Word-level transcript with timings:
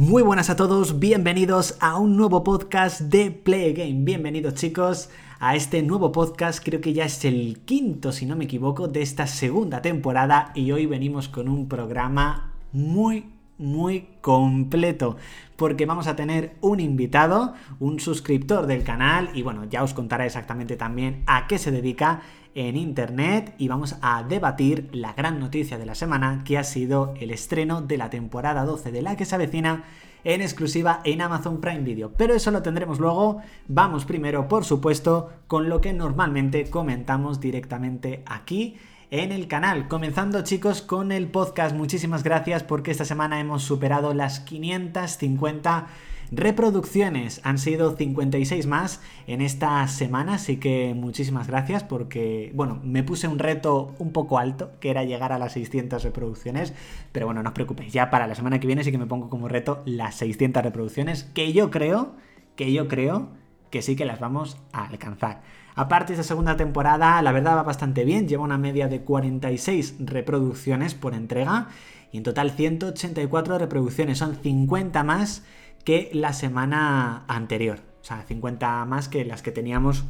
Muy 0.00 0.22
buenas 0.22 0.48
a 0.48 0.56
todos, 0.56 0.98
bienvenidos 0.98 1.76
a 1.78 1.98
un 1.98 2.16
nuevo 2.16 2.42
podcast 2.42 3.02
de 3.02 3.30
Play 3.30 3.74
Game. 3.74 3.98
Bienvenidos 4.02 4.54
chicos 4.54 5.10
a 5.40 5.56
este 5.56 5.82
nuevo 5.82 6.10
podcast, 6.10 6.64
creo 6.64 6.80
que 6.80 6.94
ya 6.94 7.04
es 7.04 7.22
el 7.26 7.60
quinto 7.66 8.10
si 8.10 8.24
no 8.24 8.34
me 8.34 8.44
equivoco 8.44 8.88
de 8.88 9.02
esta 9.02 9.26
segunda 9.26 9.82
temporada 9.82 10.52
y 10.54 10.72
hoy 10.72 10.86
venimos 10.86 11.28
con 11.28 11.50
un 11.50 11.68
programa 11.68 12.54
muy 12.72 13.26
muy 13.58 14.06
completo 14.22 15.18
porque 15.56 15.84
vamos 15.84 16.06
a 16.06 16.16
tener 16.16 16.56
un 16.62 16.80
invitado, 16.80 17.52
un 17.78 18.00
suscriptor 18.00 18.66
del 18.66 18.84
canal 18.84 19.28
y 19.34 19.42
bueno, 19.42 19.66
ya 19.66 19.84
os 19.84 19.92
contará 19.92 20.24
exactamente 20.24 20.78
también 20.78 21.22
a 21.26 21.46
qué 21.46 21.58
se 21.58 21.70
dedica 21.70 22.22
en 22.54 22.76
internet 22.76 23.54
y 23.58 23.68
vamos 23.68 23.96
a 24.02 24.22
debatir 24.22 24.88
la 24.92 25.12
gran 25.12 25.38
noticia 25.38 25.78
de 25.78 25.86
la 25.86 25.94
semana 25.94 26.42
que 26.44 26.58
ha 26.58 26.64
sido 26.64 27.14
el 27.20 27.30
estreno 27.30 27.82
de 27.82 27.96
la 27.96 28.10
temporada 28.10 28.64
12 28.64 28.92
de 28.92 29.02
la 29.02 29.16
que 29.16 29.24
se 29.24 29.34
avecina 29.34 29.84
en 30.24 30.42
exclusiva 30.42 31.00
en 31.04 31.22
Amazon 31.22 31.60
Prime 31.60 31.80
Video. 31.80 32.12
Pero 32.12 32.34
eso 32.34 32.50
lo 32.50 32.62
tendremos 32.62 32.98
luego. 32.98 33.40
Vamos 33.68 34.04
primero, 34.04 34.48
por 34.48 34.64
supuesto, 34.64 35.30
con 35.46 35.68
lo 35.68 35.80
que 35.80 35.92
normalmente 35.92 36.68
comentamos 36.68 37.40
directamente 37.40 38.22
aquí 38.26 38.76
en 39.10 39.32
el 39.32 39.48
canal. 39.48 39.88
Comenzando 39.88 40.42
chicos 40.42 40.82
con 40.82 41.12
el 41.12 41.28
podcast, 41.28 41.74
muchísimas 41.74 42.22
gracias 42.22 42.62
porque 42.62 42.90
esta 42.90 43.04
semana 43.04 43.40
hemos 43.40 43.62
superado 43.62 44.14
las 44.14 44.40
550 44.40 45.86
reproducciones. 46.30 47.40
Han 47.44 47.58
sido 47.58 47.96
56 47.96 48.66
más 48.66 49.00
en 49.26 49.40
esta 49.40 49.86
semana, 49.88 50.34
así 50.34 50.58
que 50.58 50.94
muchísimas 50.94 51.48
gracias 51.48 51.84
porque, 51.84 52.52
bueno, 52.54 52.80
me 52.84 53.02
puse 53.02 53.28
un 53.28 53.38
reto 53.38 53.94
un 53.98 54.12
poco 54.12 54.38
alto, 54.38 54.72
que 54.80 54.90
era 54.90 55.04
llegar 55.04 55.32
a 55.32 55.38
las 55.38 55.52
600 55.52 56.02
reproducciones, 56.02 56.72
pero 57.12 57.26
bueno, 57.26 57.42
no 57.42 57.50
os 57.50 57.54
preocupéis, 57.54 57.92
ya 57.92 58.10
para 58.10 58.26
la 58.26 58.34
semana 58.34 58.60
que 58.60 58.66
viene 58.66 58.84
sí 58.84 58.92
que 58.92 58.98
me 58.98 59.06
pongo 59.06 59.28
como 59.28 59.48
reto 59.48 59.82
las 59.84 60.14
600 60.16 60.62
reproducciones, 60.62 61.24
que 61.24 61.52
yo 61.52 61.70
creo, 61.70 62.12
que 62.56 62.72
yo 62.72 62.88
creo 62.88 63.28
que 63.70 63.82
sí 63.82 63.96
que 63.96 64.04
las 64.04 64.20
vamos 64.20 64.58
a 64.72 64.86
alcanzar. 64.86 65.42
Aparte, 65.76 66.12
esta 66.12 66.24
segunda 66.24 66.56
temporada, 66.56 67.22
la 67.22 67.32
verdad 67.32 67.56
va 67.56 67.62
bastante 67.62 68.04
bien, 68.04 68.28
lleva 68.28 68.44
una 68.44 68.58
media 68.58 68.88
de 68.88 69.00
46 69.02 69.96
reproducciones 70.00 70.94
por 70.94 71.14
entrega 71.14 71.68
y 72.12 72.18
en 72.18 72.24
total 72.24 72.50
184 72.50 73.58
reproducciones, 73.58 74.18
son 74.18 74.34
50 74.34 75.04
más 75.04 75.44
que 75.84 76.10
la 76.12 76.32
semana 76.32 77.24
anterior. 77.28 77.80
O 78.00 78.04
sea, 78.04 78.22
50 78.22 78.84
más 78.86 79.08
que 79.08 79.24
las 79.24 79.42
que 79.42 79.52
teníamos 79.52 80.04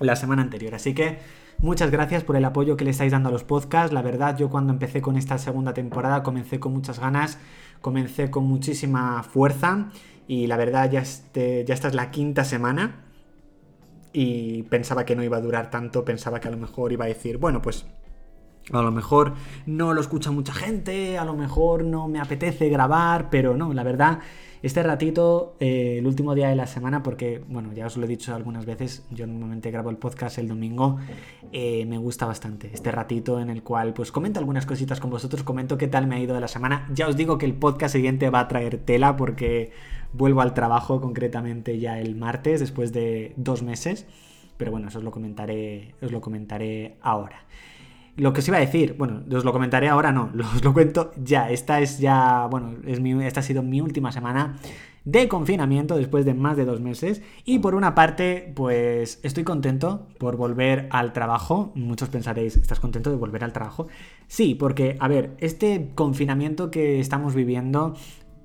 la 0.00 0.16
semana 0.16 0.42
anterior. 0.42 0.74
Así 0.74 0.94
que 0.94 1.18
muchas 1.58 1.90
gracias 1.90 2.24
por 2.24 2.36
el 2.36 2.44
apoyo 2.44 2.76
que 2.76 2.84
le 2.84 2.90
estáis 2.90 3.12
dando 3.12 3.28
a 3.28 3.32
los 3.32 3.44
podcasts. 3.44 3.92
La 3.92 4.02
verdad, 4.02 4.36
yo 4.36 4.48
cuando 4.50 4.72
empecé 4.72 5.00
con 5.00 5.16
esta 5.16 5.38
segunda 5.38 5.74
temporada 5.74 6.22
comencé 6.22 6.60
con 6.60 6.72
muchas 6.72 6.98
ganas, 6.98 7.38
comencé 7.80 8.30
con 8.30 8.44
muchísima 8.44 9.22
fuerza 9.22 9.90
y 10.26 10.46
la 10.46 10.56
verdad 10.56 10.90
ya, 10.90 11.00
este, 11.00 11.64
ya 11.66 11.74
esta 11.74 11.88
es 11.88 11.94
la 11.94 12.10
quinta 12.10 12.44
semana 12.44 13.04
y 14.12 14.62
pensaba 14.64 15.04
que 15.04 15.16
no 15.16 15.22
iba 15.22 15.36
a 15.36 15.40
durar 15.40 15.70
tanto, 15.70 16.04
pensaba 16.04 16.40
que 16.40 16.48
a 16.48 16.50
lo 16.50 16.56
mejor 16.56 16.92
iba 16.92 17.04
a 17.04 17.08
decir, 17.08 17.38
bueno, 17.38 17.62
pues 17.62 17.86
a 18.72 18.82
lo 18.82 18.90
mejor 18.90 19.34
no 19.66 19.94
lo 19.94 20.00
escucha 20.00 20.30
mucha 20.30 20.52
gente, 20.52 21.18
a 21.18 21.24
lo 21.24 21.34
mejor 21.34 21.84
no 21.84 22.08
me 22.08 22.20
apetece 22.20 22.68
grabar, 22.68 23.30
pero 23.30 23.56
no, 23.56 23.72
la 23.72 23.82
verdad 23.82 24.20
este 24.62 24.82
ratito, 24.82 25.56
eh, 25.60 25.96
el 25.98 26.06
último 26.06 26.34
día 26.34 26.48
de 26.48 26.56
la 26.56 26.66
semana, 26.66 27.02
porque, 27.02 27.42
bueno, 27.48 27.72
ya 27.72 27.86
os 27.86 27.96
lo 27.96 28.04
he 28.04 28.08
dicho 28.08 28.34
algunas 28.34 28.66
veces, 28.66 29.04
yo 29.10 29.26
normalmente 29.26 29.70
grabo 29.70 29.90
el 29.90 29.96
podcast 29.96 30.38
el 30.38 30.48
domingo, 30.48 30.98
eh, 31.52 31.86
me 31.86 31.98
gusta 31.98 32.26
bastante. 32.26 32.70
Este 32.72 32.90
ratito 32.90 33.40
en 33.40 33.50
el 33.50 33.62
cual, 33.62 33.94
pues, 33.94 34.12
comento 34.12 34.40
algunas 34.40 34.66
cositas 34.66 35.00
con 35.00 35.10
vosotros, 35.10 35.42
comento 35.42 35.78
qué 35.78 35.88
tal 35.88 36.06
me 36.06 36.16
ha 36.16 36.20
ido 36.20 36.34
de 36.34 36.40
la 36.40 36.48
semana. 36.48 36.88
Ya 36.92 37.08
os 37.08 37.16
digo 37.16 37.38
que 37.38 37.46
el 37.46 37.54
podcast 37.54 37.94
siguiente 37.94 38.30
va 38.30 38.40
a 38.40 38.48
traer 38.48 38.78
tela 38.78 39.16
porque 39.16 39.72
vuelvo 40.12 40.40
al 40.40 40.54
trabajo 40.54 41.00
concretamente 41.00 41.78
ya 41.78 42.00
el 42.00 42.16
martes, 42.16 42.60
después 42.60 42.92
de 42.92 43.34
dos 43.36 43.62
meses. 43.62 44.06
Pero 44.56 44.72
bueno, 44.72 44.88
eso 44.88 44.98
os 44.98 45.04
lo 45.04 45.12
comentaré, 45.12 45.94
os 46.02 46.10
lo 46.10 46.20
comentaré 46.20 46.96
ahora. 47.00 47.44
Lo 48.18 48.32
que 48.32 48.40
os 48.40 48.48
iba 48.48 48.56
a 48.56 48.60
decir, 48.60 48.96
bueno, 48.98 49.22
os 49.32 49.44
lo 49.44 49.52
comentaré 49.52 49.88
ahora, 49.88 50.12
no, 50.12 50.30
os 50.56 50.62
lo 50.62 50.72
cuento 50.72 51.12
ya. 51.16 51.50
Esta 51.50 51.80
es 51.80 51.98
ya, 51.98 52.46
bueno, 52.50 52.74
es 52.84 53.00
mi, 53.00 53.24
esta 53.24 53.40
ha 53.40 53.42
sido 53.42 53.62
mi 53.62 53.80
última 53.80 54.12
semana 54.12 54.56
de 55.04 55.26
confinamiento 55.26 55.96
después 55.96 56.26
de 56.26 56.34
más 56.34 56.56
de 56.56 56.66
dos 56.66 56.80
meses. 56.80 57.22
Y 57.44 57.60
por 57.60 57.74
una 57.74 57.94
parte, 57.94 58.52
pues 58.54 59.20
estoy 59.22 59.44
contento 59.44 60.06
por 60.18 60.36
volver 60.36 60.88
al 60.90 61.12
trabajo. 61.12 61.72
Muchos 61.74 62.10
pensaréis, 62.10 62.56
¿estás 62.56 62.80
contento 62.80 63.08
de 63.10 63.16
volver 63.16 63.44
al 63.44 63.52
trabajo? 63.52 63.86
Sí, 64.26 64.54
porque, 64.54 64.96
a 65.00 65.08
ver, 65.08 65.34
este 65.38 65.92
confinamiento 65.94 66.70
que 66.70 67.00
estamos 67.00 67.34
viviendo, 67.34 67.94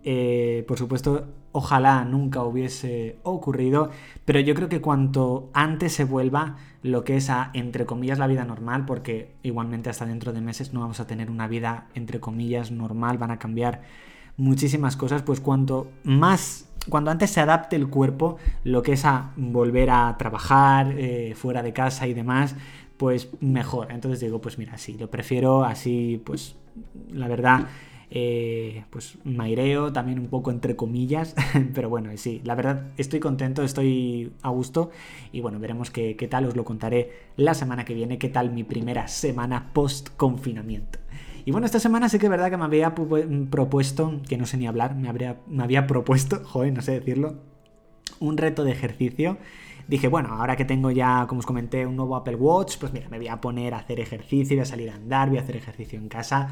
eh, 0.03 0.65
por 0.67 0.77
supuesto, 0.77 1.27
ojalá 1.53 2.03
nunca 2.03 2.43
hubiese 2.43 3.17
ocurrido, 3.23 3.89
pero 4.25 4.39
yo 4.39 4.53
creo 4.55 4.67
que 4.67 4.81
cuanto 4.81 5.49
antes 5.53 5.93
se 5.93 6.03
vuelva 6.03 6.57
lo 6.81 7.03
que 7.03 7.15
es 7.15 7.29
a, 7.29 7.51
entre 7.53 7.85
comillas, 7.85 8.19
la 8.19 8.27
vida 8.27 8.43
normal, 8.43 8.85
porque 8.85 9.35
igualmente 9.43 9.89
hasta 9.89 10.05
dentro 10.05 10.33
de 10.33 10.41
meses 10.41 10.73
no 10.73 10.81
vamos 10.81 10.99
a 10.99 11.07
tener 11.07 11.31
una 11.31 11.47
vida, 11.47 11.87
entre 11.93 12.19
comillas, 12.19 12.71
normal, 12.71 13.17
van 13.17 13.31
a 13.31 13.39
cambiar 13.39 13.81
muchísimas 14.35 14.97
cosas, 14.97 15.21
pues 15.21 15.39
cuanto 15.39 15.91
más, 16.03 16.67
cuando 16.89 17.11
antes 17.11 17.29
se 17.29 17.39
adapte 17.39 17.75
el 17.75 17.87
cuerpo, 17.87 18.37
lo 18.63 18.81
que 18.81 18.93
es 18.93 19.05
a 19.05 19.31
volver 19.37 19.89
a 19.89 20.15
trabajar 20.17 20.93
eh, 20.97 21.33
fuera 21.35 21.63
de 21.63 21.71
casa 21.71 22.07
y 22.07 22.13
demás, 22.13 22.55
pues 22.97 23.29
mejor. 23.39 23.91
Entonces 23.91 24.19
digo, 24.19 24.41
pues 24.41 24.57
mira, 24.57 24.77
sí, 24.77 24.97
lo 24.97 25.09
prefiero 25.09 25.63
así, 25.63 26.21
pues 26.25 26.55
la 27.09 27.27
verdad 27.27 27.67
eh, 28.15 28.85
pues 28.91 29.17
maireo 29.23 29.91
también 29.91 30.19
un 30.19 30.27
poco 30.27 30.51
entre 30.51 30.75
comillas, 30.75 31.33
pero 31.73 31.89
bueno, 31.89 32.11
sí, 32.15 32.41
la 32.43 32.53
verdad 32.53 32.91
estoy 32.95 33.19
contento, 33.19 33.63
estoy 33.63 34.33
a 34.43 34.49
gusto 34.49 34.91
y 35.31 35.41
bueno, 35.41 35.59
veremos 35.59 35.89
qué, 35.89 36.15
qué 36.15 36.27
tal, 36.27 36.45
os 36.45 36.55
lo 36.55 36.63
contaré 36.63 37.09
la 37.37 37.55
semana 37.55 37.85
que 37.85 37.95
viene, 37.95 38.19
qué 38.19 38.29
tal 38.29 38.51
mi 38.51 38.63
primera 38.63 39.07
semana 39.07 39.73
post 39.73 40.09
confinamiento. 40.15 40.99
Y 41.43 41.51
bueno, 41.51 41.65
esta 41.65 41.79
semana 41.79 42.07
sí 42.07 42.19
que 42.19 42.27
es 42.27 42.29
verdad 42.29 42.51
que 42.51 42.57
me 42.57 42.65
había 42.65 42.93
propuesto, 42.93 44.21
que 44.29 44.37
no 44.37 44.45
sé 44.45 44.57
ni 44.57 44.67
hablar, 44.67 44.95
me, 44.95 45.11
me 45.47 45.63
había 45.63 45.87
propuesto, 45.87 46.41
joder, 46.45 46.71
no 46.71 46.83
sé 46.83 46.91
decirlo, 46.91 47.41
un 48.19 48.37
reto 48.37 48.63
de 48.63 48.73
ejercicio 48.73 49.39
dije, 49.93 50.07
bueno, 50.07 50.29
ahora 50.29 50.55
que 50.55 50.65
tengo 50.65 50.91
ya, 50.91 51.25
como 51.27 51.39
os 51.39 51.45
comenté, 51.45 51.85
un 51.85 51.95
nuevo 51.95 52.15
Apple 52.15 52.35
Watch, 52.35 52.77
pues 52.79 52.91
mira, 52.93 53.09
me 53.09 53.17
voy 53.17 53.27
a 53.27 53.39
poner 53.39 53.73
a 53.73 53.77
hacer 53.77 53.99
ejercicio, 53.99 54.55
voy 54.55 54.63
a 54.63 54.65
salir 54.65 54.89
a 54.89 54.95
andar, 54.95 55.29
voy 55.29 55.37
a 55.37 55.41
hacer 55.41 55.55
ejercicio 55.55 55.99
en 55.99 56.09
casa. 56.09 56.49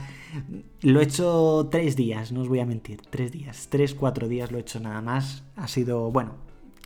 Lo 0.82 1.00
he 1.00 1.04
hecho 1.04 1.68
tres 1.72 1.96
días, 1.96 2.32
no 2.32 2.42
os 2.42 2.50
voy 2.50 2.60
a 2.60 2.66
mentir, 2.66 3.02
tres 3.10 3.32
días, 3.32 3.68
tres, 3.70 3.96
cuatro 3.96 4.28
días 4.28 4.52
lo 4.52 4.58
he 4.58 4.62
hecho 4.62 4.80
nada 4.80 5.02
más. 5.02 5.44
Ha 5.56 5.68
sido, 5.68 6.12
bueno, 6.12 6.36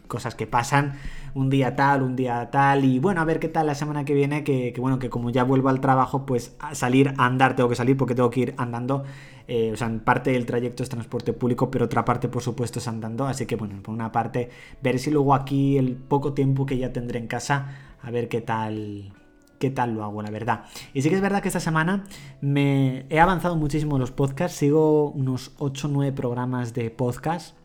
cosas 0.08 0.36
que 0.36 0.48
pasan, 0.48 0.94
un 1.34 1.50
día 1.50 1.76
tal, 1.76 2.02
un 2.02 2.16
día 2.16 2.50
tal, 2.52 2.86
y 2.86 3.00
bueno, 3.00 3.22
a 3.22 3.26
ver 3.26 3.40
qué 3.40 3.50
tal 3.50 3.68
la 3.68 3.76
semana 3.76 4.06
que 4.06 4.14
viene, 4.14 4.44
que, 4.44 4.74
bueno, 4.80 5.00
que 5.00 5.10
como 5.10 5.30
ya 5.30 5.44
vuelvo 5.44 5.70
al 5.70 5.82
trabajo, 5.82 6.26
pues 6.26 6.56
a 6.60 6.76
salir 6.76 7.14
andar 7.18 7.56
tengo 7.56 7.70
que 7.70 7.76
salir 7.76 7.98
porque 7.98 8.16
tengo 8.16 8.30
que 8.30 8.40
ir 8.42 8.56
andando, 8.58 9.04
eh, 9.48 9.72
o 9.74 9.76
sea, 9.76 9.88
en 9.88 10.00
parte 10.00 10.32
del 10.32 10.46
trayecto 10.46 10.84
es 10.84 10.90
transporte 10.90 11.34
público, 11.34 11.70
pero 11.70 11.86
otra 11.86 12.06
parte 12.06 12.30
por 12.30 12.42
supuesto 12.42 12.80
es 12.80 12.88
andando, 12.88 13.26
así 13.26 13.46
que 13.46 13.56
bueno, 13.56 13.82
por 13.82 13.94
una 13.94 14.12
parte, 14.12 14.50
ver 14.82 15.00
si 15.00 15.12
luego 15.12 15.36
aquí 15.36 15.78
el 15.78 15.96
poco 15.96 16.34
tiempo 16.34 16.66
que 16.66 16.78
ya 16.78 16.94
tendré 16.94 17.20
en 17.20 17.28
casa, 17.28 17.96
a 18.02 18.12
ver 18.12 18.30
qué 18.30 18.42
tal 18.42 19.14
qué 19.60 19.70
tal 19.72 19.94
lo 19.94 20.04
hago, 20.04 20.22
la 20.22 20.32
verdad. 20.32 20.66
Y 20.94 21.02
sí 21.02 21.10
que 21.10 21.16
es 21.16 21.22
verdad 21.22 21.42
que 21.42 21.48
esta 21.48 21.60
semana 21.60 22.04
me 22.42 23.06
he 23.10 23.20
avanzado 23.20 23.56
muchísimo 23.56 23.98
los 23.98 24.12
podcasts, 24.12 24.58
sigo 24.58 25.10
unos 25.12 25.54
8 25.58 25.88
o 25.88 25.92
9 25.92 26.12
programas 26.12 26.74
de 26.74 26.92
podcast 26.92 27.58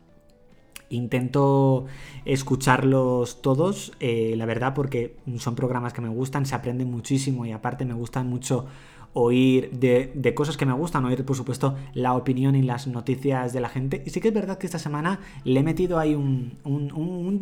Intento 0.91 1.85
escucharlos 2.25 3.41
todos, 3.41 3.93
eh, 3.99 4.35
la 4.37 4.45
verdad, 4.45 4.73
porque 4.73 5.17
son 5.39 5.55
programas 5.55 5.93
que 5.93 6.01
me 6.01 6.09
gustan, 6.09 6.45
se 6.45 6.55
aprende 6.55 6.85
muchísimo 6.85 7.45
y 7.45 7.51
aparte 7.51 7.85
me 7.85 7.93
gustan 7.93 8.27
mucho 8.27 8.67
oír 9.13 9.71
de, 9.71 10.33
cosas 10.33 10.57
que 10.57 10.65
me 10.65 10.73
gustan, 10.73 11.03
oír 11.05 11.25
por 11.25 11.35
supuesto 11.35 11.75
la 11.93 12.13
opinión 12.13 12.55
y 12.55 12.61
las 12.61 12.87
noticias 12.87 13.53
de 13.53 13.59
la 13.59 13.69
gente. 13.69 14.03
Y 14.05 14.09
sí 14.11 14.21
que 14.21 14.29
es 14.29 14.33
verdad 14.33 14.57
que 14.57 14.65
esta 14.65 14.79
semana 14.79 15.19
le 15.43 15.59
he 15.59 15.63
metido 15.63 15.99
ahí 15.99 16.15
un, 16.15 16.57
un, 16.63 16.91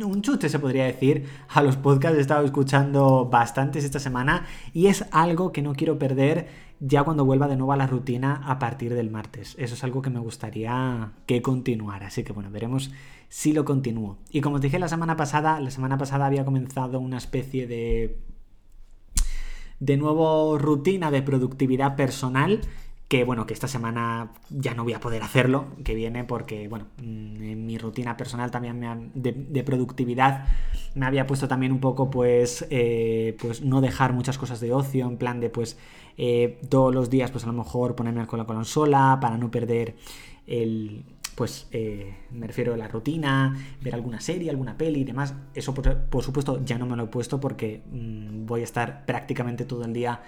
un, 0.04 0.22
chute, 0.22 0.50
se 0.50 0.60
podría 0.60 0.86
decir, 0.86 1.26
a 1.50 1.62
los 1.62 1.78
podcasts. 1.78 2.18
He 2.18 2.22
estado 2.22 2.46
escuchando 2.46 3.28
bastantes 3.32 3.84
esta 3.84 4.00
semana 4.00 4.46
y 4.74 4.88
es 4.88 5.06
algo 5.12 5.52
que 5.52 5.62
no 5.62 5.74
quiero 5.74 6.00
perder 6.00 6.70
ya 6.80 7.04
cuando 7.04 7.26
vuelva 7.26 7.48
de 7.48 7.58
nuevo 7.58 7.74
a 7.74 7.78
la 7.78 7.88
rutina 7.88 8.42
a 8.46 8.58
partir 8.58 8.94
del 8.94 9.10
martes. 9.10 9.56
Eso 9.60 9.76
es 9.76 9.84
algo 9.84 10.02
que 10.02 10.10
me 10.10 10.20
gustaría 10.20 11.12
que 11.26 11.42
continuara. 11.42 12.08
Así 12.08 12.24
que 12.24 12.34
bueno, 12.34 12.50
veremos 12.52 12.92
si 13.30 13.54
lo 13.54 13.64
continúo. 13.64 14.18
Y 14.32 14.42
como 14.42 14.56
os 14.56 14.62
dije 14.62 14.80
la 14.80 14.90
semana 14.90 15.16
pasada, 15.16 15.60
la 15.60 15.72
semana 15.72 15.98
pasada 15.98 16.26
había 16.26 16.44
comenzado 16.46 17.00
una 17.00 17.18
especie 17.18 17.68
de 17.68 18.20
de 19.80 19.96
nuevo 19.96 20.58
rutina 20.58 21.10
de 21.10 21.22
productividad 21.22 21.96
personal 21.96 22.60
que 23.10 23.24
bueno, 23.24 23.48
que 23.48 23.56
esta 23.56 23.68
semana 23.68 24.34
ya 24.52 24.76
no 24.76 24.84
voy 24.84 24.94
a 24.94 25.00
poder 25.00 25.24
hacerlo, 25.24 25.66
que 25.84 25.96
viene 25.96 26.26
porque, 26.26 26.68
bueno, 26.68 26.86
mm, 27.02 27.42
en 27.42 27.66
mi 27.66 27.80
rutina 27.80 28.16
personal 28.16 28.52
también 28.52 28.80
me 28.80 29.10
de, 29.16 29.64
productividad 29.64 30.46
me 30.94 31.08
había 31.08 31.26
puesto 31.26 31.48
también 31.48 31.72
un 31.72 31.80
poco, 31.80 32.12
pues, 32.12 32.68
eh, 32.70 33.36
pues 33.42 33.64
no 33.64 33.82
dejar 33.82 34.14
muchas 34.14 34.38
cosas 34.38 34.60
de 34.60 34.74
ocio, 34.74 35.08
en 35.08 35.18
plan 35.18 35.40
de, 35.40 35.50
pues, 35.50 35.80
eh, 36.18 36.60
todos 36.70 36.94
los 36.94 37.10
días, 37.10 37.32
pues 37.32 37.44
a 37.46 37.48
lo 37.48 37.54
mejor 37.54 37.96
ponerme 37.96 38.28
con 38.28 38.38
la 38.38 38.46
consola 38.46 39.18
para 39.20 39.38
no 39.38 39.50
perder 39.50 39.96
el, 40.46 41.04
pues 41.40 41.70
eh, 41.72 42.16
me 42.32 42.48
refiero 42.48 42.74
a 42.74 42.78
la 42.78 42.90
rutina, 42.90 43.56
ver 43.82 43.96
alguna 43.96 44.20
serie, 44.20 44.50
alguna 44.50 44.78
peli 44.78 45.00
y 45.00 45.04
demás. 45.06 45.34
Eso 45.54 45.74
por, 45.74 46.22
supuesto 46.22 46.62
ya 46.66 46.78
no 46.78 46.86
me 46.86 46.98
lo 46.98 47.06
he 47.06 47.08
puesto 47.08 47.40
porque 47.40 47.82
mm, 47.90 48.46
voy 48.46 48.60
a 48.60 48.66
estar 48.66 49.06
prácticamente 49.06 49.64
todo 49.64 49.86
el 49.86 49.94
día 49.94 50.22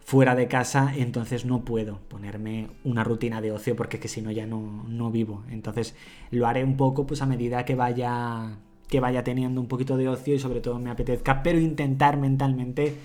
fuera 0.00 0.34
de 0.34 0.48
casa, 0.48 0.92
entonces 0.96 1.44
no 1.44 1.64
puedo 1.64 2.00
ponerme 2.08 2.70
una 2.82 3.04
rutina 3.04 3.40
de 3.40 3.52
ocio 3.52 3.76
porque 3.76 4.00
que 4.00 4.08
si 4.08 4.22
no 4.22 4.32
ya 4.32 4.44
no, 4.44 4.84
no 4.88 5.12
vivo. 5.12 5.44
Entonces 5.50 5.94
lo 6.32 6.48
haré 6.48 6.64
un 6.64 6.76
poco 6.76 7.06
pues 7.06 7.22
a 7.22 7.26
medida 7.26 7.64
que 7.64 7.76
vaya 7.76 8.58
que 8.88 8.98
vaya 8.98 9.22
teniendo 9.22 9.60
un 9.60 9.68
poquito 9.68 9.96
de 9.96 10.08
ocio 10.08 10.34
y 10.34 10.40
sobre 10.40 10.60
todo 10.60 10.80
me 10.80 10.90
apetezca, 10.90 11.44
pero 11.44 11.60
intentar 11.60 12.16
mentalmente 12.16 12.96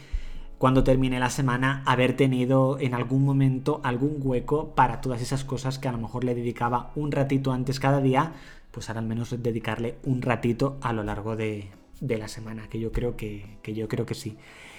cuando 0.61 0.83
termine 0.83 1.19
la 1.19 1.31
semana 1.31 1.81
haber 1.87 2.15
tenido 2.15 2.77
en 2.79 2.93
algún 2.93 3.25
momento 3.25 3.81
algún 3.83 4.17
hueco 4.19 4.75
para 4.75 5.01
todas 5.01 5.19
esas 5.19 5.43
cosas 5.43 5.79
que 5.79 5.87
a 5.87 5.91
lo 5.91 5.97
mejor 5.97 6.23
le 6.23 6.35
dedicaba 6.35 6.91
un 6.93 7.11
ratito 7.11 7.51
antes 7.51 7.79
cada 7.79 7.99
día, 7.99 8.33
pues 8.69 8.87
ahora 8.87 8.99
al 8.99 9.07
menos 9.07 9.31
dedicarle 9.41 9.95
un 10.03 10.21
ratito 10.21 10.77
a 10.81 10.93
lo 10.93 11.03
largo 11.03 11.35
de, 11.35 11.71
la 11.99 12.27
semana, 12.27 12.69
que 12.69 12.79
yo 12.79 12.91
creo 12.91 13.17
que, 13.17 13.57
yo 13.73 13.87
creo 13.87 14.05
que 14.05 14.13
sí. 14.13 14.37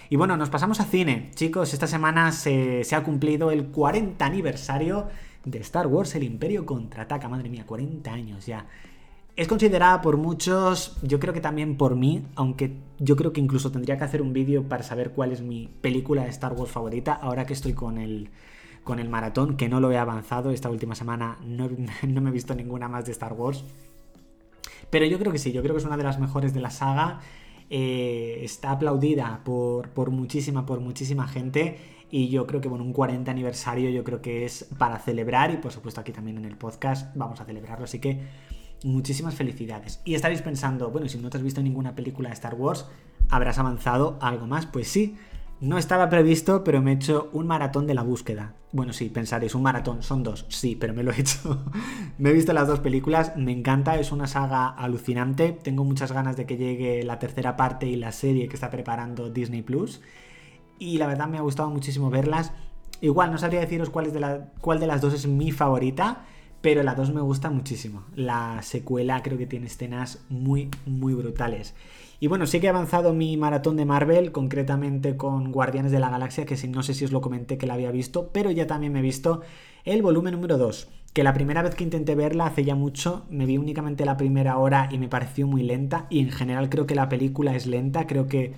Y 0.09 0.15
bueno, 0.15 0.37
nos 0.37 0.51
pasamos 0.51 0.79
a 0.79 0.85
cine. 0.85 1.33
Chicos, 1.35 1.75
esta 1.75 1.89
semana 1.89 2.31
se, 2.31 2.85
se 2.85 2.95
ha 2.95 3.03
cumplido 3.03 3.51
el 3.51 3.67
40 3.67 4.25
aniversario 4.25 5.09
de 5.45 5.59
Star 5.59 5.89
Wars, 5.89 6.15
el 6.15 6.23
Imperio 6.23 6.65
contraataca. 6.65 7.29
Madre 7.29 7.49
mía, 7.49 7.67
40 7.67 8.09
años 8.09 8.47
ya. 8.47 8.67
Es 9.35 9.49
considerada 9.49 10.03
por 10.03 10.19
muchos, 10.19 10.99
yo 11.03 11.19
creo 11.19 11.33
que 11.33 11.41
también 11.41 11.79
por 11.79 11.97
mí, 11.97 12.27
aunque 12.35 12.77
yo 12.99 13.17
creo 13.17 13.33
que 13.33 13.41
incluso 13.41 13.73
tendría 13.73 13.97
que 13.97 14.05
hacer 14.05 14.21
un 14.21 14.35
vídeo 14.35 14.69
para 14.69 14.83
saber 14.83 15.13
cuál 15.13 15.33
es 15.33 15.41
mi 15.41 15.71
película 15.81 16.25
de 16.25 16.29
Star 16.29 16.53
Wars 16.53 16.71
favorita, 16.71 17.15
ahora 17.15 17.47
que 17.47 17.55
estoy 17.55 17.73
con 17.73 17.97
el, 17.97 18.29
con 18.85 18.99
el 18.99 19.09
maratón, 19.09 19.57
que 19.57 19.71
no 19.71 19.81
lo 19.81 19.91
he 19.91 19.97
avanzado, 19.97 20.51
esta 20.51 20.69
última 20.69 20.95
semana 20.95 21.39
no, 21.47 21.71
me 22.21 22.29
he 22.29 22.33
visto 22.33 22.55
ninguna 22.55 22.89
más 22.89 23.07
de 23.07 23.13
Star 23.13 23.33
Wars. 23.33 23.65
Pero 24.91 25.07
yo 25.07 25.19
creo 25.19 25.33
que 25.33 25.39
sí, 25.39 25.51
yo 25.51 25.63
creo 25.63 25.75
que 25.75 25.81
es 25.81 25.87
una 25.87 25.97
de 25.97 26.05
las 26.05 26.21
mejores 26.21 26.53
de 26.53 26.61
la 26.61 26.69
saga. 26.69 27.21
Eh, 27.71 28.41
está 28.43 28.73
aplaudida 28.73 29.41
por, 29.45 29.89
por 29.89 30.11
muchísima, 30.11 30.67
por 30.67 30.81
muchísima 30.81 31.27
gente. 31.27 31.79
Y 32.11 32.29
yo 32.29 32.47
creo 32.47 32.61
que, 32.61 32.69
bueno, 32.69 32.85
un 32.85 32.93
40 32.93 33.31
aniversario 33.31 33.89
yo 33.89 34.05
creo 34.05 34.21
que 34.21 34.45
es 34.45 34.69
para 34.77 34.99
celebrar. 34.99 35.51
Y 35.51 35.57
por 35.57 35.73
supuesto 35.73 36.03
aquí 36.03 36.13
también 36.13 36.37
en 36.37 36.45
el 36.45 36.59
podcast 36.59 37.17
vamos 37.17 37.41
a 37.41 37.47
celebrarlo. 37.47 37.87
Así 37.87 37.99
que 37.99 38.21
muchísimas 38.85 39.35
felicidades. 39.35 40.01
Y 40.05 40.15
estaréis 40.15 40.43
pensando, 40.43 40.91
bueno, 40.91 41.09
si 41.09 41.19
no 41.19 41.31
te 41.31 41.37
has 41.37 41.43
visto 41.43 41.63
ninguna 41.63 41.95
película 41.95 42.29
de 42.29 42.35
Star 42.35 42.55
Wars, 42.55 42.87
¿habrás 43.29 43.59
avanzado 43.59 44.19
algo 44.21 44.47
más? 44.47 44.67
Pues 44.67 44.89
sí, 44.89 45.17
no 45.63 45.79
estaba 45.79 46.09
previsto, 46.09 46.65
pero 46.65 46.83
me 46.83 46.91
he 46.91 46.95
hecho 46.95 47.31
un 47.33 47.47
maratón 47.47 47.87
de 47.87 47.95
la 47.95 48.03
búsqueda. 48.03 48.55
Bueno, 48.73 48.93
sí, 48.93 49.09
pensaréis, 49.11 49.55
un 49.55 49.63
maratón, 49.63 50.03
son 50.03 50.25
dos, 50.25 50.45
sí, 50.49 50.75
pero 50.75 50.93
me 50.93 51.05
lo 51.05 51.13
he 51.13 51.21
hecho. 51.21 51.65
me 52.19 52.31
he 52.31 52.33
visto 52.33 52.53
las 52.53 52.67
dos 52.67 52.81
películas, 52.81 53.37
me 53.37 53.53
encanta, 53.53 53.97
es 53.97 54.11
una 54.11 54.27
saga 54.27 54.67
alucinante. 54.67 55.53
Tengo 55.53 55.85
muchas 55.85 56.11
ganas 56.11 56.37
de 56.37 56.47
que 56.47 56.57
llegue 56.57 57.05
la 57.05 57.21
tercera 57.21 57.57
parte 57.57 57.87
y 57.87 57.95
la 57.95 58.11
serie 58.11 58.49
que 58.49 58.55
está 58.55 58.71
preparando 58.71 59.31
Disney 59.31 59.63
Plus. 59.63 60.01
Y 60.81 60.99
la 60.99 61.07
verdad 61.07 61.29
me 61.29 61.39
ha 61.39 61.43
gustado 61.43 61.71
muchísimo 61.71 62.11
verlas. 62.11 62.53
Igual 63.01 63.31
no 63.31 63.39
sabría 63.39 63.61
deciros 63.61 63.89
cuál, 63.89 64.07
es 64.07 64.13
de 64.13 64.21
la, 64.21 64.49
cuál 64.61 64.81
de 64.81 64.89
las 64.89 65.01
dos 65.01 65.15
es 65.15 65.29
mi 65.29 65.53
favorita, 65.53 66.25
pero 66.63 66.83
la 66.83 66.95
2 66.95 67.13
me 67.13 67.21
gusta 67.21 67.51
muchísimo. 67.51 68.05
La 68.17 68.61
secuela 68.63 69.23
creo 69.23 69.37
que 69.37 69.47
tiene 69.47 69.67
escenas 69.67 70.25
muy, 70.31 70.71
muy 70.87 71.13
brutales. 71.13 71.75
Y 72.21 72.29
bueno, 72.29 72.47
sí 72.47 72.61
que 72.61 72.67
he 72.67 72.71
avanzado 72.71 73.13
mi 73.13 73.37
maratón 73.37 73.77
de 73.77 73.85
Marvel, 73.85 74.31
concretamente 74.31 75.17
con 75.17 75.51
Guardianes 75.51 75.91
de 75.91 75.99
la 75.99 76.09
Galaxia, 76.09 76.47
que 76.47 76.57
no 76.69 76.85
sé 76.85 76.95
si 76.95 77.05
os 77.05 77.11
lo 77.11 77.21
comenté 77.21 77.59
que 77.59 77.67
la 77.67 77.75
había 77.75 77.91
visto, 77.91 78.31
pero 78.33 78.53
ya 78.53 78.69
también 78.69 78.93
me 78.93 79.01
he 79.01 79.03
visto 79.03 79.43
el 79.85 80.03
volumen 80.03 80.35
número 80.35 80.57
2, 80.57 80.89
que 81.13 81.25
la 81.25 81.35
primera 81.35 81.63
vez 81.63 81.75
que 81.75 81.83
intenté 81.83 82.15
verla 82.15 82.47
hace 82.47 82.63
ya 82.63 82.77
mucho, 82.77 83.27
me 83.29 83.45
vi 83.45 83.59
únicamente 83.59 84.05
la 84.05 84.17
primera 84.17 84.57
hora 84.59 84.89
y 84.93 84.99
me 84.99 85.09
pareció 85.09 85.49
muy 85.49 85.65
lenta, 85.65 86.07
y 86.11 86.21
en 86.21 86.31
general 86.31 86.69
creo 86.69 86.87
que 86.87 86.95
la 86.95 87.09
película 87.09 87.57
es 87.57 87.67
lenta, 87.67 88.07
creo 88.07 88.29
que 88.29 88.53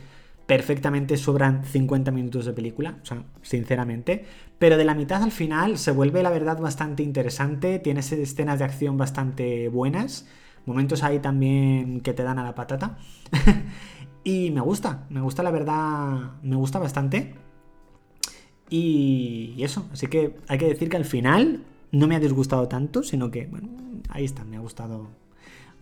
perfectamente 0.47 1.17
sobran 1.17 1.65
50 1.65 2.11
minutos 2.11 2.45
de 2.45 2.53
película, 2.53 2.99
o 3.03 3.07
sea, 3.07 3.23
sinceramente. 3.41 4.27
Pero 4.65 4.79
de 4.79 4.87
la 4.87 4.95
mitad 4.95 5.23
al 5.23 5.31
final 5.31 5.77
se 5.77 5.91
vuelve, 5.91 6.23
la 6.23 6.31
verdad, 6.31 6.59
bastante 6.59 7.03
interesante. 7.03 7.79
Tiene 7.79 8.01
escenas 8.01 8.59
de 8.59 8.65
acción 8.65 8.97
bastante 8.97 9.69
buenas. 9.69 10.27
Momentos 10.65 11.03
ahí 11.03 11.19
también 11.19 12.01
que 12.01 12.15
te 12.15 12.23
dan 12.23 12.39
a 12.39 12.45
la 12.45 12.55
patata. 12.55 12.97
y 14.25 14.51
me 14.53 14.63
gusta, 14.63 15.05
me 15.11 15.21
gusta, 15.21 15.43
la 15.43 15.51
verdad, 15.51 16.41
me 16.43 16.57
gusta 16.57 16.79
bastante. 16.79 17.35
Y 18.71 19.55
eso, 19.59 19.87
así 19.93 20.07
que 20.07 20.39
hay 20.49 20.57
que 20.57 20.69
decir 20.69 20.89
que 20.89 20.97
al 20.97 21.05
final 21.05 21.63
no 21.93 22.07
me 22.07 22.17
ha 22.17 22.21
disgustado 22.21 22.67
tanto, 22.67 23.03
sino 23.03 23.31
que, 23.31 23.45
bueno, 23.45 23.69
ahí 24.09 24.25
está, 24.25 24.45
me 24.45 24.57
ha 24.57 24.61
gustado 24.61 25.11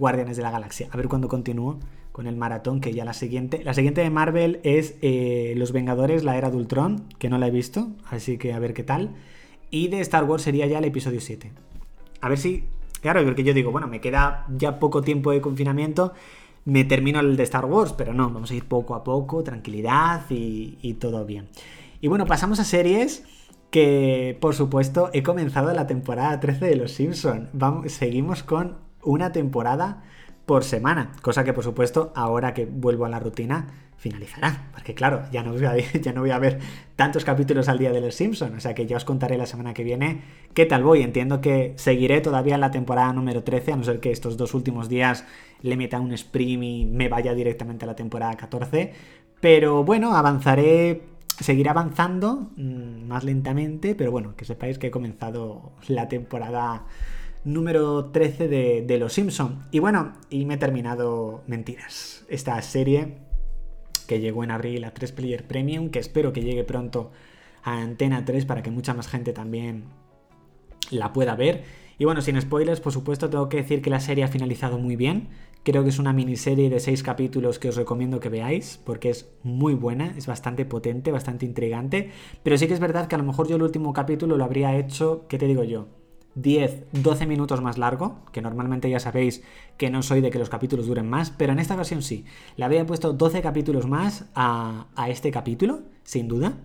Guardianes 0.00 0.37
de 0.37 0.43
la 0.43 0.50
Galaxia. 0.50 0.88
A 0.90 0.96
ver 0.96 1.06
cuándo 1.06 1.29
continúo 1.29 1.79
con 2.12 2.26
el 2.26 2.37
maratón, 2.37 2.81
que 2.81 2.93
ya 2.93 3.05
la 3.05 3.14
siguiente. 3.14 3.62
La 3.64 3.75
siguiente 3.75 4.03
de 4.03 4.11
Marvel 4.11 4.61
es 4.62 4.97
eh, 5.03 5.55
Los 5.56 5.73
Vengadores, 5.73 6.25
la 6.25 6.37
era 6.37 6.50
de 6.50 6.59
Ultron, 6.59 7.05
que 7.19 7.29
no 7.29 7.38
la 7.38 7.49
he 7.49 7.50
visto, 7.50 7.88
así 8.11 8.38
que 8.38 8.53
a 8.53 8.59
ver 8.59 8.75
qué 8.75 8.85
tal. 8.85 9.11
Y 9.70 9.88
de 9.88 10.00
Star 10.00 10.25
Wars 10.25 10.43
sería 10.43 10.67
ya 10.67 10.79
el 10.79 10.85
episodio 10.85 11.20
7. 11.20 11.50
A 12.20 12.29
ver 12.29 12.38
si. 12.38 12.64
Claro, 13.00 13.25
porque 13.25 13.43
yo 13.43 13.55
digo, 13.55 13.73
bueno, 13.73 13.88
me 13.88 14.00
queda 14.00 14.47
ya 14.56 14.79
poco 14.79 15.03
tiempo 15.03 15.32
de 15.32 15.41
confinamiento, 15.41 16.12
me 16.64 16.85
termino 16.85 17.19
el 17.19 17.37
de 17.37 17.43
Star 17.43 17.64
Wars, 17.64 17.94
pero 17.94 18.15
no, 18.15 18.31
vamos 18.31 18.50
a 18.53 18.55
ir 18.55 18.65
poco 18.65 18.94
a 18.94 19.03
poco, 19.03 19.43
tranquilidad 19.43 20.23
y, 20.29 20.94
todo 21.00 21.25
bien. 21.25 21.49
Y 22.00 22.06
bueno, 22.06 22.26
pasamos 22.26 22.61
a 22.61 22.65
series 22.65 23.25
que, 23.70 24.38
por 24.41 24.55
supuesto, 24.55 25.11
he 25.12 25.25
comenzado 25.25 25.73
la 25.73 25.88
temporada 25.88 26.38
13 26.38 26.67
de 26.67 26.76
Los 26.76 26.93
Simpsons. 26.93 27.49
Vamos, 27.53 27.91
seguimos 27.91 28.44
con 28.44 28.76
una 29.03 29.32
temporada 29.32 30.05
por 30.47 30.65
semana, 30.65 31.12
cosa 31.23 31.44
que 31.44 31.53
por 31.53 31.65
supuesto 31.65 32.12
ahora 32.15 32.55
que 32.55 32.67
vuelvo 32.67 33.05
a 33.05 33.09
la 33.09 33.19
rutina 33.19 33.69
finalizará, 33.97 34.69
porque 34.73 34.94
claro, 34.94 35.23
ya 35.31 35.44
no 35.44 35.53
voy 35.53 35.65
a, 35.65 35.77
ya 36.00 36.12
no 36.12 36.23
voy 36.23 36.31
a 36.31 36.39
ver 36.39 36.59
tantos 36.97 37.25
capítulos 37.25 37.69
al 37.69 37.79
día 37.79 37.93
de 37.93 38.00
Los 38.00 38.17
Simpsons, 38.17 38.56
o 38.56 38.61
sea 38.61 38.75
que 38.75 38.87
ya 38.87 38.97
os 38.97 39.05
contaré 39.05 39.39
la 39.39 39.47
semana 39.47 39.75
que 39.75 39.85
viene 39.85 40.23
qué 40.55 40.67
tal 40.67 40.83
voy, 40.83 41.03
entiendo 41.03 41.41
que 41.41 41.75
seguiré 41.77 42.21
todavía 42.21 42.56
en 42.56 42.61
la 42.61 42.73
temporada 42.73 43.12
número 43.12 43.44
13, 43.44 43.73
a 43.73 43.77
no 43.77 43.85
ser 43.85 44.00
que 44.00 44.11
estos 44.11 44.37
dos 44.37 44.55
últimos 44.55 44.89
días 44.89 45.25
le 45.61 45.77
meta 45.77 46.00
un 46.00 46.12
sprint 46.12 46.62
y 46.65 46.85
me 46.85 47.09
vaya 47.09 47.33
directamente 47.35 47.85
a 47.85 47.89
la 47.89 47.94
temporada 47.94 48.37
14, 48.37 48.93
pero 49.41 49.85
bueno, 49.85 50.17
avanzaré 50.17 51.03
seguiré 51.39 51.71
avanzando 51.71 52.50
mm, 52.56 53.06
más 53.06 53.25
lentamente, 53.25 53.94
pero 53.94 54.11
bueno, 54.11 54.35
que 54.37 54.44
sepáis 54.44 54.79
que 54.79 54.89
he 54.89 54.91
comenzado 54.91 55.73
la 55.89 56.09
temporada 56.09 56.85
número 57.44 58.06
13 58.06 58.49
de, 58.49 58.99
Los 58.99 59.15
Simpson. 59.15 59.67
Y 59.71 59.79
bueno, 59.79 60.15
y 60.31 60.44
me 60.44 60.55
he 60.55 60.59
terminado 60.59 61.43
Mentiras, 61.46 62.25
esta 62.29 62.61
serie 62.63 63.19
que 64.06 64.20
llegó 64.20 64.44
en 64.44 64.51
abril 64.51 64.84
a 64.84 64.93
3 64.93 65.13
Player 65.13 65.46
Premium, 65.46 65.91
que 65.91 65.99
espero 65.99 66.32
que 66.32 66.43
llegue 66.43 66.65
pronto 66.65 67.13
a 67.63 67.81
Antena 67.81 68.25
3 68.25 68.44
para 68.46 68.63
que 68.63 68.70
mucha 68.70 68.94
más 68.94 69.08
gente 69.08 69.32
también 69.32 69.84
la 70.91 71.13
pueda 71.13 71.34
ver. 71.34 71.65
Y 71.99 72.05
bueno, 72.05 72.20
sin 72.20 72.41
spoilers, 72.41 72.81
por 72.81 72.93
supuesto, 72.93 73.31
tengo 73.31 73.49
que 73.49 73.58
decir 73.58 73.81
que 73.81 73.91
la 73.91 74.01
serie 74.01 74.25
ha 74.25 74.29
finalizado 74.29 74.79
muy 74.79 74.96
bien. 74.96 75.29
Creo 75.63 75.84
que 75.84 75.91
es 75.91 76.01
una 76.01 76.13
miniserie 76.13 76.69
de 76.69 76.81
6 76.81 77.03
capítulos 77.05 77.61
que 77.61 77.69
os 77.69 77.77
recomiendo 77.77 78.19
que 78.19 78.29
veáis, 78.29 78.81
porque 78.84 79.11
es 79.11 79.31
muy 79.44 79.75
buena, 79.75 80.13
es 80.17 80.27
bastante 80.27 80.65
potente, 80.65 81.13
bastante 81.13 81.46
intrigante. 81.46 82.11
Pero 82.43 82.58
sí 82.58 82.67
que 82.67 82.75
es 82.75 82.81
verdad 82.81 83.06
que 83.06 83.15
a 83.15 83.19
lo 83.19 83.25
mejor 83.25 83.46
yo 83.46 83.56
el 83.56 83.63
último 83.63 83.93
capítulo 83.93 84.37
lo 84.37 84.44
habría 84.44 84.77
hecho, 84.77 85.27
¿qué 85.29 85.39
te 85.39 85.46
digo 85.46 85.63
yo? 85.63 86.02
10, 86.34 86.86
12 86.93 87.27
minutos 87.27 87.60
más 87.60 87.79
largo, 87.79 88.20
que 88.32 88.41
normalmente 88.41 88.89
ya 88.89 89.01
sabéis 89.01 89.43
que 89.77 89.91
no 89.91 90.03
soy 90.03 90.20
de 90.20 90.31
que 90.31 90.39
los 90.39 90.48
capítulos 90.48 90.86
duren 90.86 91.08
más, 91.08 91.31
pero 91.31 91.53
en 91.53 91.58
esta 91.58 91.74
ocasión 91.74 92.03
sí. 92.03 92.24
Le 92.56 92.65
habría 92.65 92.86
puesto 92.86 93.12
12 93.12 93.43
capítulos 93.43 93.86
más 93.86 94.27
a, 94.34 94.86
este 95.08 95.31
capítulo, 95.31 95.82
sin 96.05 96.29
duda, 96.29 96.58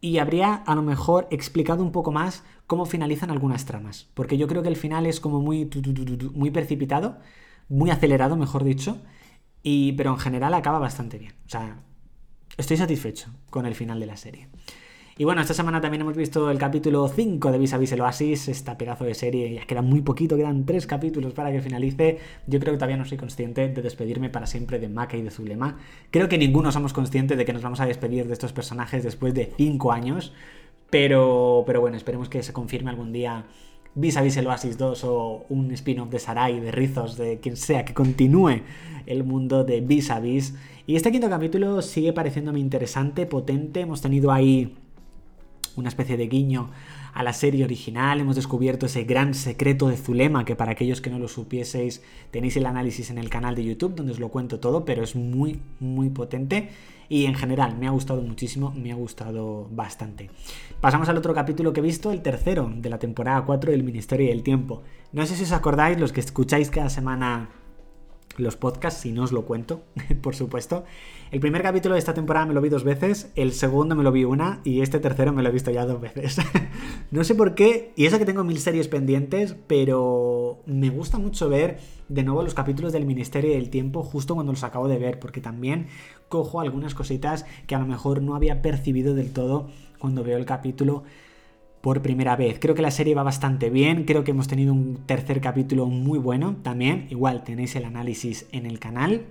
y 0.00 0.18
habría 0.18 0.54
a 0.54 0.74
lo 0.74 0.82
mejor 0.82 1.26
explicado 1.30 1.82
un 1.82 1.92
poco 1.92 2.12
más 2.12 2.44
cómo 2.66 2.86
finalizan 2.86 3.30
algunas 3.30 3.64
tramas, 3.64 4.08
porque 4.14 4.36
yo 4.36 4.46
creo 4.46 4.62
que 4.62 4.68
el 4.68 4.76
final 4.76 5.06
es 5.06 5.20
como 5.20 5.40
muy, 5.40 5.70
muy 6.34 6.50
precipitado, 6.50 7.18
muy 7.68 7.90
acelerado, 7.90 8.36
mejor 8.36 8.64
dicho, 8.64 8.98
y, 9.62 9.92
pero 9.92 10.10
en 10.10 10.18
general 10.18 10.54
acaba 10.54 10.78
bastante 10.78 11.18
bien. 11.18 11.32
O 11.46 11.48
sea, 11.48 11.82
estoy 12.56 12.76
satisfecho 12.76 13.30
con 13.50 13.66
el 13.66 13.74
final 13.74 14.00
de 14.00 14.06
la 14.06 14.16
serie. 14.16 14.48
Y 15.20 15.24
bueno, 15.24 15.40
esta 15.40 15.52
semana 15.52 15.80
también 15.80 16.02
hemos 16.02 16.16
visto 16.16 16.48
el 16.48 16.58
capítulo 16.58 17.08
5 17.08 17.50
de 17.50 17.58
Vis 17.58 17.74
a 17.74 17.78
Vis 17.78 17.90
el 17.90 18.00
Oasis, 18.02 18.46
esta 18.46 18.78
pedazo 18.78 19.02
de 19.02 19.14
serie. 19.14 19.52
Ya 19.52 19.66
queda 19.66 19.82
muy 19.82 20.00
poquito, 20.00 20.36
quedan 20.36 20.64
tres 20.64 20.86
capítulos 20.86 21.32
para 21.32 21.50
que 21.50 21.60
finalice. 21.60 22.18
Yo 22.46 22.60
creo 22.60 22.72
que 22.72 22.78
todavía 22.78 22.96
no 22.96 23.04
soy 23.04 23.18
consciente 23.18 23.66
de 23.66 23.82
despedirme 23.82 24.30
para 24.30 24.46
siempre 24.46 24.78
de 24.78 24.88
Maka 24.88 25.16
y 25.16 25.22
de 25.22 25.32
Zulema. 25.32 25.76
Creo 26.12 26.28
que 26.28 26.38
ninguno 26.38 26.70
somos 26.70 26.92
conscientes 26.92 27.36
de 27.36 27.44
que 27.44 27.52
nos 27.52 27.62
vamos 27.62 27.80
a 27.80 27.86
despedir 27.86 28.28
de 28.28 28.32
estos 28.32 28.52
personajes 28.52 29.02
después 29.02 29.34
de 29.34 29.52
5 29.56 29.90
años. 29.90 30.32
Pero, 30.88 31.64
pero 31.66 31.80
bueno, 31.80 31.96
esperemos 31.96 32.28
que 32.28 32.44
se 32.44 32.52
confirme 32.52 32.90
algún 32.90 33.12
día 33.12 33.44
Vis 33.96 34.16
a 34.16 34.22
Vis 34.22 34.36
el 34.36 34.46
Oasis 34.46 34.78
2 34.78 35.02
o 35.02 35.46
un 35.48 35.72
spin-off 35.72 36.10
de 36.10 36.20
Sarai, 36.20 36.60
de 36.60 36.70
Rizos, 36.70 37.16
de 37.16 37.40
quien 37.40 37.56
sea, 37.56 37.84
que 37.84 37.92
continúe 37.92 38.60
el 39.06 39.24
mundo 39.24 39.64
de 39.64 39.80
Vis 39.80 40.12
a 40.12 40.20
Vis. 40.20 40.54
Y 40.86 40.94
este 40.94 41.10
quinto 41.10 41.28
capítulo 41.28 41.82
sigue 41.82 42.12
pareciéndome 42.12 42.60
interesante, 42.60 43.26
potente. 43.26 43.80
Hemos 43.80 44.00
tenido 44.00 44.30
ahí 44.30 44.76
una 45.78 45.88
especie 45.88 46.16
de 46.16 46.26
guiño 46.26 46.70
a 47.14 47.22
la 47.22 47.32
serie 47.32 47.64
original, 47.64 48.20
hemos 48.20 48.36
descubierto 48.36 48.86
ese 48.86 49.04
gran 49.04 49.34
secreto 49.34 49.88
de 49.88 49.96
Zulema, 49.96 50.44
que 50.44 50.56
para 50.56 50.72
aquellos 50.72 51.00
que 51.00 51.10
no 51.10 51.18
lo 51.18 51.28
supieseis 51.28 52.02
tenéis 52.30 52.56
el 52.56 52.66
análisis 52.66 53.10
en 53.10 53.18
el 53.18 53.30
canal 53.30 53.54
de 53.54 53.64
YouTube, 53.64 53.94
donde 53.94 54.12
os 54.12 54.20
lo 54.20 54.28
cuento 54.28 54.60
todo, 54.60 54.84
pero 54.84 55.02
es 55.02 55.16
muy, 55.16 55.60
muy 55.80 56.10
potente. 56.10 56.70
Y 57.08 57.24
en 57.24 57.34
general 57.34 57.78
me 57.78 57.86
ha 57.86 57.90
gustado 57.90 58.20
muchísimo, 58.20 58.72
me 58.76 58.92
ha 58.92 58.94
gustado 58.94 59.66
bastante. 59.70 60.28
Pasamos 60.80 61.08
al 61.08 61.16
otro 61.16 61.32
capítulo 61.32 61.72
que 61.72 61.80
he 61.80 61.82
visto, 61.82 62.12
el 62.12 62.20
tercero 62.20 62.70
de 62.74 62.90
la 62.90 62.98
temporada 62.98 63.42
4 63.46 63.70
del 63.70 63.82
Ministerio 63.82 64.28
del 64.28 64.42
Tiempo. 64.42 64.82
No 65.12 65.24
sé 65.24 65.34
si 65.34 65.44
os 65.44 65.52
acordáis, 65.52 65.98
los 65.98 66.12
que 66.12 66.20
escucháis 66.20 66.70
cada 66.70 66.90
semana 66.90 67.48
los 68.38 68.56
podcasts, 68.56 69.00
si 69.00 69.12
no 69.12 69.24
os 69.24 69.32
lo 69.32 69.44
cuento, 69.44 69.82
por 70.22 70.34
supuesto. 70.34 70.84
El 71.30 71.40
primer 71.40 71.62
capítulo 71.62 71.94
de 71.94 71.98
esta 71.98 72.14
temporada 72.14 72.46
me 72.46 72.54
lo 72.54 72.60
vi 72.60 72.68
dos 72.68 72.84
veces, 72.84 73.30
el 73.34 73.52
segundo 73.52 73.94
me 73.94 74.02
lo 74.02 74.12
vi 74.12 74.24
una 74.24 74.60
y 74.64 74.80
este 74.80 75.00
tercero 75.00 75.32
me 75.32 75.42
lo 75.42 75.48
he 75.48 75.52
visto 75.52 75.70
ya 75.70 75.84
dos 75.84 76.00
veces. 76.00 76.38
no 77.10 77.24
sé 77.24 77.34
por 77.34 77.54
qué, 77.54 77.92
y 77.96 78.06
eso 78.06 78.18
que 78.18 78.24
tengo 78.24 78.44
mil 78.44 78.58
series 78.58 78.88
pendientes, 78.88 79.56
pero 79.66 80.60
me 80.66 80.90
gusta 80.90 81.18
mucho 81.18 81.48
ver 81.48 81.78
de 82.08 82.22
nuevo 82.22 82.42
los 82.42 82.54
capítulos 82.54 82.92
del 82.92 83.04
Ministerio 83.04 83.52
del 83.52 83.70
Tiempo 83.70 84.02
justo 84.02 84.34
cuando 84.34 84.52
los 84.52 84.64
acabo 84.64 84.88
de 84.88 84.98
ver, 84.98 85.18
porque 85.18 85.40
también 85.40 85.88
cojo 86.28 86.60
algunas 86.60 86.94
cositas 86.94 87.44
que 87.66 87.74
a 87.74 87.78
lo 87.78 87.86
mejor 87.86 88.22
no 88.22 88.34
había 88.34 88.62
percibido 88.62 89.14
del 89.14 89.32
todo 89.32 89.68
cuando 89.98 90.24
veo 90.24 90.38
el 90.38 90.46
capítulo 90.46 91.04
por 91.88 92.02
primera 92.02 92.36
vez. 92.36 92.58
Creo 92.60 92.74
que 92.74 92.82
la 92.82 92.90
serie 92.90 93.14
va 93.14 93.22
bastante 93.22 93.70
bien, 93.70 94.04
creo 94.04 94.22
que 94.22 94.32
hemos 94.32 94.46
tenido 94.46 94.74
un 94.74 94.98
tercer 95.06 95.40
capítulo 95.40 95.86
muy 95.86 96.18
bueno 96.18 96.56
también, 96.62 97.06
igual 97.08 97.44
tenéis 97.44 97.76
el 97.76 97.86
análisis 97.86 98.46
en 98.52 98.66
el 98.66 98.78
canal. 98.78 99.22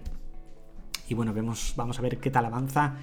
Y 1.07 1.13
bueno, 1.13 1.35
vemos, 1.35 1.75
vamos 1.77 1.99
a 1.99 2.01
ver 2.01 2.17
qué 2.17 2.31
tal 2.31 2.47
avanza 2.47 2.95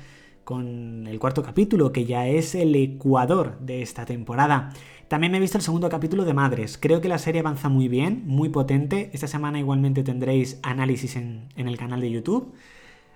con 0.43 1.07
el 1.07 1.21
cuarto 1.21 1.45
capítulo, 1.45 1.93
que 1.93 2.05
ya 2.05 2.27
es 2.27 2.57
el 2.57 2.75
Ecuador 2.75 3.57
de 3.61 3.81
esta 3.83 4.05
temporada. 4.05 4.73
También 5.07 5.31
me 5.31 5.39
he 5.39 5.41
visto 5.41 5.57
el 5.59 5.63
segundo 5.63 5.89
capítulo 5.89 6.25
de 6.25 6.35
Madres. 6.35 6.77
Creo 6.77 7.01
que 7.01 7.09
la 7.09 7.19
serie 7.19 7.41
avanza 7.41 7.69
muy 7.69 7.87
bien, 7.87 8.25
muy 8.27 8.49
potente. 8.49 9.11
Esta 9.13 9.29
semana 9.29 9.61
igualmente 9.61 10.03
tendréis 10.03 10.59
análisis 10.65 11.15
en, 11.15 11.47
en 11.55 11.69
el 11.69 11.79
canal 11.79 12.01
de 12.01 12.11
YouTube. 12.11 12.55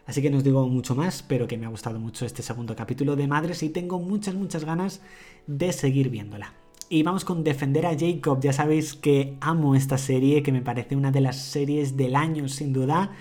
Así 0.09 0.23
que 0.23 0.31
no 0.31 0.39
os 0.39 0.45
digo 0.45 0.67
mucho 0.67 0.95
más, 0.95 1.23
pero 1.23 1.47
que 1.47 1.59
me 1.59 1.67
ha 1.67 1.69
gustado 1.69 2.01
mucho 2.01 2.25
este 2.25 2.43
segundo 2.43 2.75
capítulo 2.75 3.15
de 3.15 3.29
Madres 3.29 3.63
y 3.63 3.69
tengo 3.69 3.99
muchas, 3.99 4.35
muchas 4.35 4.65
ganas 4.65 5.03
de 5.47 5.71
seguir 5.71 6.09
viéndola. 6.09 6.55
Y 6.89 7.03
vamos 7.03 7.27
con 7.27 7.45
Defender 7.45 7.85
a 7.85 7.95
Jacob. 7.95 8.41
Ya 8.41 8.55
sabéis 8.55 8.95
que 8.95 9.37
amo 9.43 9.75
esta 9.75 9.99
serie, 9.99 10.43
que 10.43 10.51
me 10.51 10.63
parece 10.63 10.97
una 10.97 11.11
de 11.11 11.21
las 11.21 11.37
series 11.37 11.99
del 11.99 12.17
año, 12.17 12.49
sin 12.49 12.73
duda. 12.73 13.13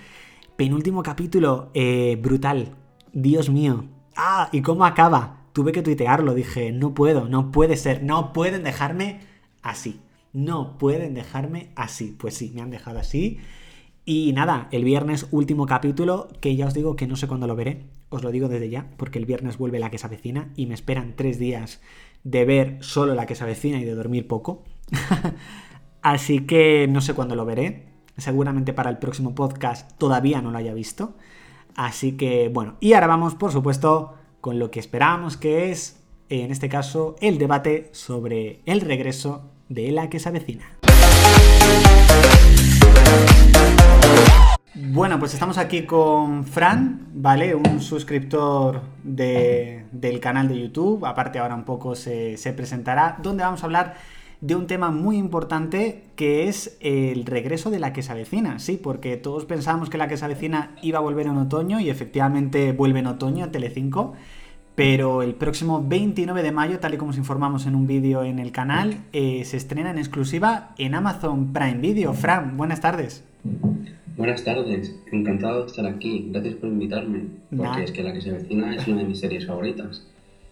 Penúltimo 0.56 1.02
capítulo, 1.02 1.70
eh, 1.74 2.18
brutal. 2.22 2.74
Dios 3.12 3.50
mío. 3.50 3.84
Ah, 4.16 4.48
¿y 4.50 4.62
cómo 4.62 4.86
acaba? 4.86 5.42
Tuve 5.52 5.72
que 5.72 5.82
tuitearlo, 5.82 6.32
dije, 6.32 6.72
no 6.72 6.94
puedo, 6.94 7.28
no 7.28 7.52
puede 7.52 7.76
ser, 7.76 8.02
no 8.02 8.32
pueden 8.32 8.62
dejarme 8.62 9.20
así. 9.60 10.00
No 10.32 10.78
pueden 10.78 11.12
dejarme 11.12 11.68
así. 11.76 12.16
Pues 12.18 12.32
sí, 12.32 12.50
me 12.54 12.62
han 12.62 12.70
dejado 12.70 12.98
así. 12.98 13.40
Y 14.10 14.32
nada, 14.32 14.68
el 14.70 14.84
viernes 14.84 15.26
último 15.32 15.66
capítulo, 15.66 16.28
que 16.40 16.56
ya 16.56 16.66
os 16.66 16.72
digo 16.72 16.96
que 16.96 17.06
no 17.06 17.14
sé 17.14 17.28
cuándo 17.28 17.46
lo 17.46 17.54
veré, 17.54 17.84
os 18.08 18.22
lo 18.22 18.30
digo 18.30 18.48
desde 18.48 18.70
ya, 18.70 18.86
porque 18.96 19.18
el 19.18 19.26
viernes 19.26 19.58
vuelve 19.58 19.78
la 19.78 19.90
que 19.90 19.98
se 19.98 20.08
y 20.56 20.64
me 20.64 20.72
esperan 20.72 21.12
tres 21.14 21.38
días 21.38 21.82
de 22.24 22.46
ver 22.46 22.78
solo 22.80 23.14
la 23.14 23.26
que 23.26 23.34
se 23.34 23.68
y 23.68 23.84
de 23.84 23.94
dormir 23.94 24.26
poco. 24.26 24.64
Así 26.00 26.46
que 26.46 26.86
no 26.88 27.02
sé 27.02 27.12
cuándo 27.12 27.36
lo 27.36 27.44
veré. 27.44 27.84
Seguramente 28.16 28.72
para 28.72 28.88
el 28.88 28.96
próximo 28.96 29.34
podcast 29.34 29.92
todavía 29.98 30.40
no 30.40 30.52
lo 30.52 30.56
haya 30.56 30.72
visto. 30.72 31.14
Así 31.76 32.12
que 32.12 32.48
bueno, 32.48 32.78
y 32.80 32.94
ahora 32.94 33.08
vamos, 33.08 33.34
por 33.34 33.52
supuesto, 33.52 34.14
con 34.40 34.58
lo 34.58 34.70
que 34.70 34.80
esperábamos 34.80 35.36
que 35.36 35.70
es, 35.70 36.02
en 36.30 36.50
este 36.50 36.70
caso, 36.70 37.16
el 37.20 37.36
debate 37.36 37.90
sobre 37.92 38.62
el 38.64 38.80
regreso 38.80 39.50
de 39.68 39.92
la 39.92 40.08
que 40.08 40.18
se 40.18 40.30
avecina. 40.30 40.64
Bueno, 45.18 45.24
pues 45.24 45.34
estamos 45.34 45.58
aquí 45.58 45.82
con 45.82 46.44
Fran, 46.44 47.08
¿vale? 47.12 47.52
Un 47.56 47.80
suscriptor 47.80 48.82
del 49.02 50.20
canal 50.20 50.46
de 50.46 50.60
YouTube, 50.60 51.04
aparte 51.04 51.40
ahora 51.40 51.56
un 51.56 51.64
poco 51.64 51.96
se, 51.96 52.36
presentará, 52.56 53.18
donde 53.20 53.42
vamos 53.42 53.60
a 53.60 53.66
hablar 53.66 53.96
de 54.40 54.54
un 54.54 54.68
tema 54.68 54.92
muy 54.92 55.16
importante 55.16 56.04
que 56.14 56.46
es 56.46 56.78
el 56.80 57.26
regreso 57.26 57.68
de 57.72 57.80
la 57.80 57.92
que 57.92 58.04
se 58.04 58.14
sí, 58.58 58.76
porque 58.80 59.16
todos 59.16 59.44
pensábamos 59.44 59.90
que 59.90 59.98
la 59.98 60.06
que 60.06 60.16
se 60.16 60.24
iba 60.82 60.98
a 60.98 61.02
volver 61.02 61.26
en 61.26 61.36
otoño 61.36 61.80
y 61.80 61.90
efectivamente 61.90 62.70
vuelve 62.70 63.00
en 63.00 63.08
otoño 63.08 63.46
a 63.46 63.50
Telecinco, 63.50 64.12
pero 64.76 65.22
el 65.22 65.34
próximo 65.34 65.84
29 65.84 66.44
de 66.44 66.52
mayo, 66.52 66.78
tal 66.78 66.94
y 66.94 66.96
como 66.96 67.10
os 67.10 67.18
informamos 67.18 67.66
en 67.66 67.74
un 67.74 67.88
vídeo 67.88 68.22
en 68.22 68.38
el 68.38 68.52
canal, 68.52 68.98
eh, 69.12 69.44
se 69.44 69.56
estrena 69.56 69.90
en 69.90 69.98
exclusiva 69.98 70.76
en 70.78 70.94
Amazon 70.94 71.52
Prime 71.52 71.78
Video. 71.78 72.14
Fran, 72.14 72.56
buenas 72.56 72.80
tardes. 72.80 73.24
Buenas 74.18 74.42
tardes, 74.42 74.96
encantado 75.12 75.60
de 75.60 75.66
estar 75.66 75.86
aquí. 75.86 76.26
Gracias 76.32 76.56
por 76.56 76.68
invitarme, 76.68 77.28
porque 77.56 77.84
es 77.84 77.92
que 77.92 78.02
La 78.02 78.12
que 78.12 78.20
se 78.20 78.30
avecina 78.30 78.74
es 78.74 78.84
una 78.88 79.02
de 79.02 79.04
mis 79.04 79.20
series 79.20 79.46
favoritas. 79.46 80.04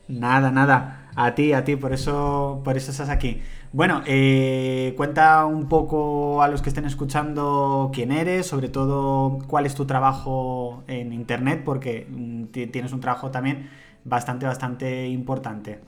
Nada, 0.07 0.53
nada. 0.53 1.11
A 1.17 1.35
ti, 1.35 1.53
a 1.53 1.65
ti, 1.65 1.75
por 1.75 1.93
eso, 1.93 2.61
por 2.63 2.77
eso 2.77 2.93
estás 2.93 3.09
aquí. 3.09 3.41
Bueno, 3.73 4.03
eh, 4.07 4.95
cuenta 4.97 5.45
un 5.47 5.69
poco 5.69 6.45
a 6.45 6.49
los 6.49 6.63
que 6.63 6.69
estén 6.69 6.85
escuchando 6.85 7.91
quién 7.93 8.13
eres, 8.13 8.47
sobre 8.47 8.69
todo 8.69 9.41
cuál 9.49 9.67
es 9.67 9.75
tu 9.75 9.85
trabajo 9.85 10.85
en 10.87 11.13
internet, 11.13 11.63
porque 11.65 12.07
mm, 12.09 12.45
tienes 12.71 12.93
un 12.93 13.01
trabajo 13.01 13.33
también 13.33 13.69
bastante, 14.05 14.47
bastante 14.47 15.09
importante. 15.09 15.81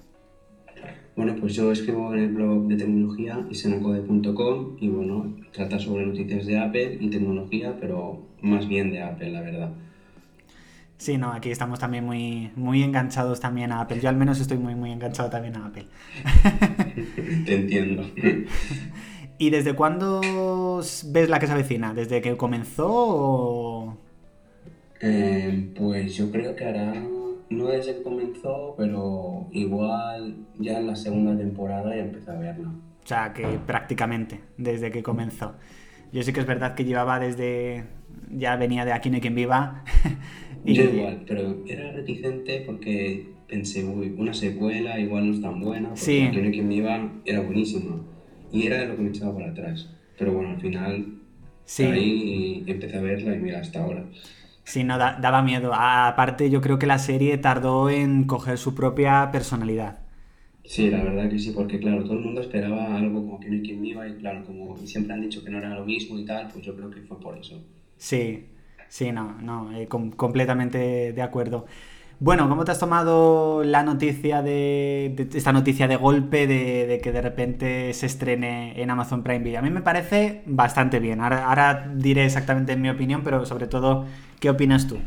Bueno, 1.18 1.34
pues 1.34 1.52
yo 1.54 1.72
escribo 1.72 2.14
en 2.14 2.20
el 2.20 2.28
blog 2.28 2.68
de 2.68 2.76
tecnología 2.76 3.44
isenacode.com 3.50 4.76
y 4.78 4.86
bueno, 4.86 5.34
trata 5.50 5.76
sobre 5.76 6.06
noticias 6.06 6.46
de 6.46 6.60
Apple 6.60 6.98
y 7.00 7.10
tecnología, 7.10 7.76
pero 7.80 8.22
más 8.40 8.68
bien 8.68 8.92
de 8.92 9.02
Apple, 9.02 9.32
la 9.32 9.40
verdad. 9.40 9.72
Sí, 10.96 11.18
no, 11.18 11.32
aquí 11.32 11.50
estamos 11.50 11.80
también 11.80 12.04
muy, 12.04 12.52
muy 12.54 12.84
enganchados 12.84 13.40
también 13.40 13.72
a 13.72 13.80
Apple. 13.80 13.98
Yo 14.00 14.08
al 14.08 14.16
menos 14.16 14.38
estoy 14.38 14.58
muy, 14.58 14.76
muy 14.76 14.92
enganchado 14.92 15.28
también 15.28 15.56
a 15.56 15.66
Apple. 15.66 15.86
Te 17.46 17.54
entiendo. 17.56 18.04
¿Y 19.38 19.50
desde 19.50 19.74
cuándo 19.74 20.20
ves 20.80 21.28
la 21.28 21.40
que 21.40 21.48
se 21.48 21.52
avecina? 21.52 21.94
¿Desde 21.94 22.20
que 22.20 22.36
comenzó 22.36 22.86
o...? 22.88 23.98
Eh, 25.00 25.72
pues 25.76 26.14
yo 26.14 26.30
creo 26.30 26.54
que 26.54 26.64
hará 26.64 26.94
no 27.50 27.66
desde 27.68 27.96
que 27.96 28.02
comenzó, 28.02 28.74
pero 28.76 29.48
igual 29.52 30.36
ya 30.58 30.78
en 30.78 30.86
la 30.86 30.96
segunda 30.96 31.36
temporada 31.36 31.94
ya 31.94 32.02
empecé 32.02 32.30
a 32.30 32.34
verla. 32.34 32.68
O 32.68 33.06
sea, 33.06 33.32
que 33.32 33.46
prácticamente 33.66 34.40
desde 34.56 34.90
que 34.90 35.02
comenzó. 35.02 35.54
Yo 36.12 36.22
sí 36.22 36.32
que 36.32 36.40
es 36.40 36.46
verdad 36.46 36.74
que 36.74 36.84
llevaba 36.84 37.18
desde. 37.18 37.84
Ya 38.30 38.56
venía 38.56 38.84
de 38.84 38.92
Aquí 38.92 39.08
no 39.10 39.16
hay 39.16 39.20
quien 39.20 39.34
viva. 39.34 39.84
y... 40.64 40.74
Yo 40.74 40.84
igual, 40.84 41.24
pero 41.26 41.64
era 41.66 41.92
reticente 41.92 42.62
porque 42.66 43.32
pensé, 43.46 43.84
uy, 43.84 44.14
una 44.18 44.34
secuela 44.34 44.98
igual 44.98 45.28
no 45.28 45.34
es 45.34 45.40
tan 45.40 45.60
buena. 45.60 45.88
Porque 45.88 46.00
sí. 46.00 46.22
Aquí 46.22 46.36
no 46.36 46.44
hay 46.44 46.52
quien 46.52 46.68
viva 46.68 47.12
era 47.24 47.40
buenísima. 47.40 47.96
Y 48.52 48.66
era 48.66 48.84
lo 48.84 48.96
que 48.96 49.02
me 49.02 49.08
echaba 49.08 49.34
para 49.34 49.50
atrás. 49.50 49.88
Pero 50.18 50.32
bueno, 50.32 50.50
al 50.50 50.60
final. 50.60 51.14
Sí. 51.64 51.84
Ahí 51.84 52.64
empecé 52.66 52.96
a 52.96 53.02
verla 53.02 53.34
y 53.34 53.38
mira, 53.38 53.60
hasta 53.60 53.82
ahora. 53.82 54.04
Sí, 54.68 54.84
no, 54.84 54.98
daba 54.98 55.40
miedo. 55.40 55.72
Aparte, 55.74 56.50
yo 56.50 56.60
creo 56.60 56.78
que 56.78 56.86
la 56.86 56.98
serie 56.98 57.38
tardó 57.38 57.88
en 57.88 58.24
coger 58.24 58.58
su 58.58 58.74
propia 58.74 59.30
personalidad. 59.32 60.00
Sí, 60.62 60.90
la 60.90 61.02
verdad 61.02 61.30
que 61.30 61.38
sí, 61.38 61.52
porque 61.52 61.80
claro, 61.80 62.04
todo 62.04 62.18
el 62.18 62.20
mundo 62.20 62.42
esperaba 62.42 62.98
algo 62.98 63.22
como 63.24 63.40
que 63.40 63.48
no 63.48 63.54
hay 63.54 63.62
quien 63.62 63.80
viva 63.80 64.06
y 64.06 64.16
claro, 64.16 64.44
como 64.44 64.76
siempre 64.86 65.14
han 65.14 65.22
dicho 65.22 65.42
que 65.42 65.48
no 65.50 65.56
era 65.56 65.74
lo 65.74 65.86
mismo 65.86 66.18
y 66.18 66.26
tal, 66.26 66.48
pues 66.52 66.66
yo 66.66 66.76
creo 66.76 66.90
que 66.90 67.00
fue 67.00 67.18
por 67.18 67.38
eso. 67.38 67.64
Sí, 67.96 68.46
sí, 68.88 69.10
no, 69.10 69.40
no, 69.40 69.72
eh, 69.74 69.88
completamente 69.88 71.12
de 71.14 71.22
acuerdo. 71.22 71.66
Bueno, 72.20 72.48
¿cómo 72.48 72.64
te 72.64 72.72
has 72.72 72.80
tomado 72.80 73.62
la 73.64 73.84
noticia 73.84 74.42
de, 74.42 75.28
esta 75.34 75.52
noticia 75.52 75.86
de 75.86 75.96
golpe 75.96 76.48
de, 76.48 77.00
que 77.02 77.12
de 77.12 77.22
repente 77.22 77.94
se 77.94 78.06
estrene 78.06 78.80
en 78.82 78.90
Amazon 78.90 79.22
Prime 79.22 79.38
Video? 79.40 79.60
A 79.60 79.62
mí 79.62 79.70
me 79.70 79.82
parece 79.82 80.42
bastante 80.46 80.98
bien. 81.00 81.20
Ahora, 81.20 81.92
diré 81.94 82.24
exactamente 82.24 82.76
mi 82.76 82.90
opinión, 82.90 83.22
pero 83.22 83.46
sobre 83.46 83.68
todo, 83.68 84.04
¿qué 84.40 84.50
opinas 84.50 84.86
tú? 84.86 84.98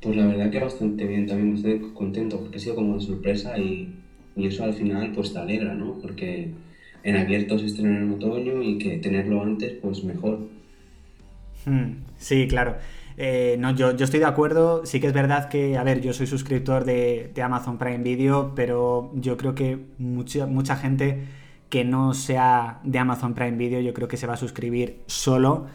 Pues 0.00 0.16
la 0.16 0.26
verdad 0.26 0.50
que 0.50 0.60
bastante 0.60 1.06
bien, 1.06 1.26
también 1.26 1.56
estoy 1.56 1.92
contento 1.94 2.38
porque 2.38 2.58
ha 2.58 2.60
sido 2.60 2.74
como 2.74 2.92
una 2.92 3.00
sorpresa 3.00 3.58
y, 3.58 3.94
eso 4.36 4.64
al 4.64 4.74
final 4.74 5.12
pues 5.14 5.32
te 5.32 5.38
alegra, 5.38 5.74
¿no? 5.74 5.98
Porque 6.02 6.50
en 7.04 7.16
abierto 7.16 7.58
se 7.58 7.66
estrena 7.66 7.98
en 7.98 8.10
otoño 8.12 8.62
y 8.62 8.78
que 8.78 8.98
tenerlo 8.98 9.42
antes 9.42 9.72
pues 9.80 10.02
mejor. 10.04 10.40
Hmm, 11.64 12.02
sí, 12.18 12.46
claro. 12.48 12.76
Eh, 13.16 13.56
no, 13.58 13.74
yo, 13.74 13.96
yo, 13.96 14.04
estoy 14.04 14.20
de 14.20 14.26
acuerdo. 14.26 14.84
Sí 14.84 15.00
que 15.00 15.06
es 15.06 15.12
verdad 15.12 15.48
que, 15.48 15.78
a 15.78 15.84
ver, 15.84 16.00
yo 16.00 16.12
soy 16.12 16.26
suscriptor 16.26 16.84
de, 16.84 17.32
Amazon 17.42 17.78
Prime 17.78 17.98
Video, 17.98 18.54
pero 18.54 19.12
yo 19.14 19.36
creo 19.36 19.54
que 19.54 19.78
mucha, 19.98 20.46
mucha 20.46 20.76
gente 20.76 21.20
que 21.70 21.84
no 21.84 22.12
sea 22.12 22.80
de 22.82 22.98
Amazon 22.98 23.34
Prime 23.34 23.56
Video, 23.56 23.80
yo 23.80 23.94
creo 23.94 24.08
que 24.08 24.16
se 24.16 24.26
va 24.26 24.34
a 24.34 24.36
suscribir 24.36 24.98
solo 25.06 25.66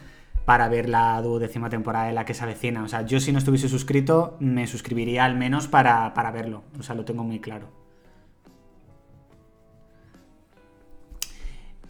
para 0.50 0.68
ver 0.68 0.88
la 0.88 1.22
duodécima 1.22 1.70
temporada 1.70 2.06
de 2.08 2.12
la 2.12 2.24
que 2.24 2.34
se 2.34 2.42
avecina. 2.42 2.82
O 2.82 2.88
sea, 2.88 3.06
yo 3.06 3.20
si 3.20 3.30
no 3.30 3.38
estuviese 3.38 3.68
suscrito, 3.68 4.36
me 4.40 4.66
suscribiría 4.66 5.24
al 5.24 5.36
menos 5.36 5.68
para, 5.68 6.12
para 6.12 6.32
verlo. 6.32 6.64
O 6.76 6.82
sea, 6.82 6.96
lo 6.96 7.04
tengo 7.04 7.22
muy 7.22 7.38
claro. 7.38 7.68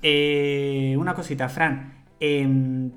eh, 0.02 0.94
una 0.98 1.14
cosita, 1.14 1.48
Fran. 1.48 2.04
Em, 2.20 2.90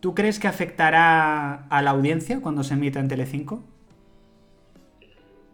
¿Tú 0.00 0.12
crees 0.12 0.40
que 0.40 0.48
afectará 0.48 1.68
a 1.68 1.82
la 1.82 1.90
audiencia 1.90 2.40
cuando 2.40 2.64
se 2.64 2.74
emita 2.74 2.98
en 2.98 3.06
Telecinco? 3.06 3.62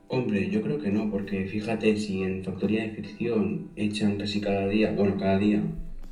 Hombre, 0.08 0.48
yo 0.48 0.62
creo 0.62 0.78
que 0.78 0.90
no, 0.90 1.10
porque 1.10 1.44
fíjate, 1.44 1.94
si 1.98 2.22
en 2.22 2.42
Factoría 2.42 2.84
de 2.84 2.92
Ficción 2.92 3.68
echan 3.76 4.16
casi 4.16 4.40
cada 4.40 4.66
día, 4.66 4.92
bueno, 4.92 5.18
cada 5.18 5.36
día, 5.36 5.62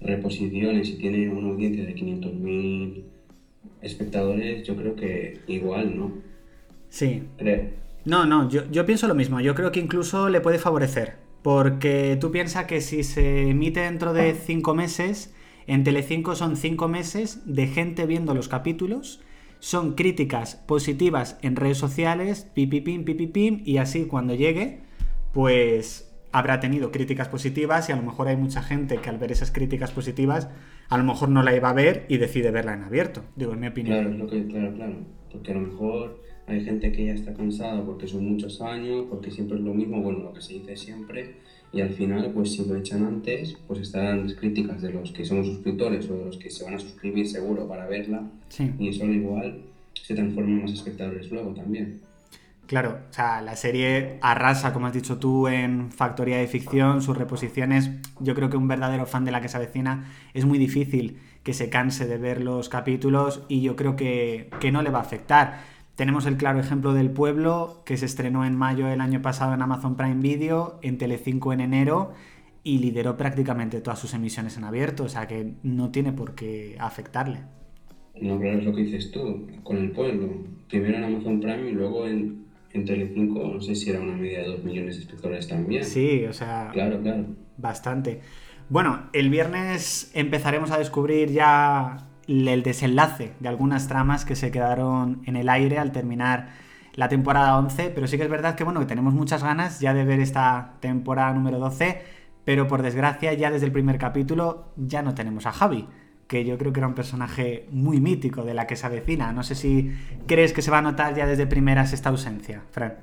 reposiciones 0.02 0.90
y 0.90 0.98
tiene 0.98 1.30
una 1.30 1.48
audiencia 1.48 1.86
de 1.86 1.94
500.000 1.94 3.13
espectadores, 3.84 4.66
yo 4.66 4.76
creo 4.76 4.96
que 4.96 5.40
igual, 5.46 5.96
¿no? 5.96 6.12
Sí. 6.88 7.22
No, 8.04 8.26
no, 8.26 8.48
yo, 8.48 8.70
yo 8.70 8.86
pienso 8.86 9.06
lo 9.08 9.14
mismo. 9.14 9.40
Yo 9.40 9.54
creo 9.54 9.72
que 9.72 9.80
incluso 9.80 10.28
le 10.28 10.40
puede 10.40 10.58
favorecer. 10.58 11.16
Porque 11.42 12.16
tú 12.20 12.30
piensas 12.30 12.64
que 12.64 12.80
si 12.80 13.02
se 13.02 13.50
emite 13.50 13.80
dentro 13.80 14.12
de 14.12 14.34
cinco 14.34 14.74
meses, 14.74 15.34
en 15.66 15.84
Telecinco 15.84 16.34
son 16.34 16.56
cinco 16.56 16.88
meses 16.88 17.42
de 17.44 17.66
gente 17.66 18.06
viendo 18.06 18.34
los 18.34 18.48
capítulos 18.48 19.20
son 19.64 19.94
críticas 19.94 20.56
positivas 20.56 21.38
en 21.40 21.56
redes 21.56 21.78
sociales, 21.78 22.46
pipipim, 22.52 23.06
pipipim, 23.06 23.62
y 23.64 23.78
así 23.78 24.04
cuando 24.04 24.34
llegue, 24.34 24.80
pues 25.32 26.13
habrá 26.34 26.58
tenido 26.58 26.90
críticas 26.90 27.28
positivas 27.28 27.88
y 27.88 27.92
a 27.92 27.96
lo 27.96 28.02
mejor 28.02 28.26
hay 28.26 28.36
mucha 28.36 28.60
gente 28.60 28.98
que 28.98 29.08
al 29.08 29.18
ver 29.18 29.30
esas 29.30 29.52
críticas 29.52 29.92
positivas 29.92 30.48
a 30.88 30.98
lo 30.98 31.04
mejor 31.04 31.28
no 31.28 31.44
la 31.44 31.54
iba 31.54 31.70
a 31.70 31.72
ver 31.72 32.06
y 32.08 32.16
decide 32.16 32.50
verla 32.50 32.74
en 32.74 32.82
abierto, 32.82 33.22
digo, 33.36 33.52
en 33.52 33.60
mi 33.60 33.68
opinión. 33.68 34.00
Claro, 34.00 34.18
lo 34.18 34.26
que, 34.26 34.44
claro, 34.48 34.74
claro, 34.74 34.96
porque 35.30 35.52
a 35.52 35.54
lo 35.54 35.60
mejor 35.60 36.20
hay 36.48 36.64
gente 36.64 36.90
que 36.90 37.06
ya 37.06 37.14
está 37.14 37.32
cansada 37.34 37.84
porque 37.84 38.08
son 38.08 38.24
muchos 38.28 38.60
años, 38.60 39.06
porque 39.08 39.30
siempre 39.30 39.58
es 39.58 39.62
lo 39.62 39.74
mismo, 39.74 40.02
bueno, 40.02 40.18
lo 40.18 40.32
que 40.34 40.40
se 40.40 40.54
dice 40.54 40.76
siempre, 40.76 41.36
y 41.72 41.80
al 41.80 41.90
final, 41.90 42.28
pues 42.34 42.52
si 42.52 42.64
lo 42.64 42.74
echan 42.74 43.04
antes, 43.04 43.56
pues 43.68 43.78
estarán 43.78 44.24
las 44.24 44.34
críticas 44.34 44.82
de 44.82 44.92
los 44.92 45.12
que 45.12 45.24
somos 45.24 45.46
suscriptores 45.46 46.10
o 46.10 46.18
de 46.18 46.24
los 46.24 46.36
que 46.36 46.50
se 46.50 46.64
van 46.64 46.74
a 46.74 46.78
suscribir 46.80 47.28
seguro 47.28 47.68
para 47.68 47.86
verla, 47.86 48.28
y 48.80 48.88
eso 48.88 49.04
igual 49.04 49.62
se 49.92 50.16
transforman 50.16 50.62
más 50.62 50.72
espectadores 50.72 51.30
luego 51.30 51.54
también. 51.54 52.00
Claro, 52.66 52.98
o 53.10 53.12
sea, 53.12 53.42
la 53.42 53.56
serie 53.56 54.18
arrasa, 54.22 54.72
como 54.72 54.86
has 54.86 54.94
dicho 54.94 55.18
tú, 55.18 55.48
en 55.48 55.92
Factoría 55.92 56.38
de 56.38 56.46
Ficción, 56.46 57.02
sus 57.02 57.16
reposiciones. 57.16 57.90
Yo 58.20 58.34
creo 58.34 58.48
que 58.48 58.56
un 58.56 58.68
verdadero 58.68 59.04
fan 59.06 59.24
de 59.24 59.32
la 59.32 59.40
que 59.40 59.48
se 59.48 59.58
avecina 59.58 60.10
es 60.32 60.46
muy 60.46 60.58
difícil 60.58 61.20
que 61.42 61.52
se 61.52 61.68
canse 61.68 62.06
de 62.06 62.16
ver 62.16 62.40
los 62.40 62.70
capítulos 62.70 63.42
y 63.48 63.60
yo 63.60 63.76
creo 63.76 63.96
que, 63.96 64.48
que 64.60 64.72
no 64.72 64.82
le 64.82 64.90
va 64.90 65.00
a 65.00 65.02
afectar. 65.02 65.60
Tenemos 65.94 66.26
el 66.26 66.36
claro 66.36 66.58
ejemplo 66.58 66.94
del 66.94 67.10
pueblo, 67.10 67.82
que 67.84 67.96
se 67.96 68.06
estrenó 68.06 68.44
en 68.44 68.56
mayo 68.56 68.86
del 68.86 69.00
año 69.00 69.20
pasado 69.20 69.52
en 69.54 69.62
Amazon 69.62 69.96
Prime 69.96 70.20
Video, 70.20 70.78
en 70.82 70.98
Telecinco 70.98 71.52
en 71.52 71.60
enero, 71.60 72.12
y 72.64 72.78
lideró 72.78 73.16
prácticamente 73.16 73.80
todas 73.82 73.98
sus 73.98 74.14
emisiones 74.14 74.56
en 74.56 74.64
abierto, 74.64 75.04
o 75.04 75.08
sea 75.08 75.28
que 75.28 75.52
no 75.62 75.90
tiene 75.90 76.12
por 76.12 76.34
qué 76.34 76.76
afectarle. 76.80 77.40
No, 78.20 78.40
claro, 78.40 78.58
es 78.58 78.64
lo 78.64 78.74
que 78.74 78.82
dices 78.82 79.10
tú, 79.10 79.46
con 79.62 79.76
el 79.76 79.90
pueblo. 79.92 80.28
Primero 80.68 80.96
en 80.96 81.04
Amazon 81.04 81.40
Prime 81.40 81.68
y 81.68 81.72
luego 81.72 82.06
en, 82.06 82.43
en 82.74 82.84
Telecinco, 82.84 83.52
no 83.54 83.60
sé 83.60 83.74
si 83.74 83.90
era 83.90 84.00
una 84.00 84.16
media 84.16 84.40
de 84.40 84.48
2 84.48 84.64
millones 84.64 84.96
de 84.96 85.02
espectadores 85.02 85.48
también. 85.48 85.84
Sí, 85.84 86.24
o 86.24 86.32
sea... 86.32 86.70
Claro, 86.72 87.00
claro. 87.00 87.24
Bastante. 87.56 88.20
Bueno, 88.68 89.04
el 89.12 89.30
viernes 89.30 90.10
empezaremos 90.14 90.72
a 90.72 90.78
descubrir 90.78 91.30
ya 91.30 92.08
el 92.26 92.62
desenlace 92.62 93.32
de 93.38 93.48
algunas 93.48 93.86
tramas 93.86 94.24
que 94.24 94.34
se 94.34 94.50
quedaron 94.50 95.22
en 95.26 95.36
el 95.36 95.48
aire 95.48 95.78
al 95.78 95.92
terminar 95.92 96.48
la 96.94 97.08
temporada 97.08 97.56
11, 97.58 97.90
pero 97.94 98.06
sí 98.06 98.16
que 98.16 98.24
es 98.24 98.30
verdad 98.30 98.56
que 98.56 98.64
bueno, 98.64 98.80
que 98.80 98.86
tenemos 98.86 99.14
muchas 99.14 99.42
ganas 99.42 99.80
ya 99.80 99.94
de 99.94 100.04
ver 100.04 100.20
esta 100.20 100.74
temporada 100.80 101.32
número 101.32 101.58
12, 101.58 102.02
pero 102.44 102.66
por 102.66 102.82
desgracia 102.82 103.32
ya 103.34 103.50
desde 103.50 103.66
el 103.66 103.72
primer 103.72 103.98
capítulo 103.98 104.72
ya 104.76 105.02
no 105.02 105.14
tenemos 105.14 105.46
a 105.46 105.52
Javi, 105.52 105.86
que 106.26 106.44
yo 106.44 106.58
creo 106.58 106.72
que 106.72 106.80
era 106.80 106.86
un 106.86 106.94
personaje 106.94 107.66
muy 107.70 108.00
mítico 108.00 108.44
de 108.44 108.54
la 108.54 108.66
que 108.66 108.76
se 108.76 108.86
avecina. 108.86 109.32
No 109.32 109.42
sé 109.42 109.54
si 109.54 109.90
crees 110.26 110.52
que 110.52 110.62
se 110.62 110.70
va 110.70 110.78
a 110.78 110.82
notar 110.82 111.14
ya 111.14 111.26
desde 111.26 111.46
primeras 111.46 111.92
esta 111.92 112.08
ausencia, 112.08 112.62
Fran. 112.70 112.94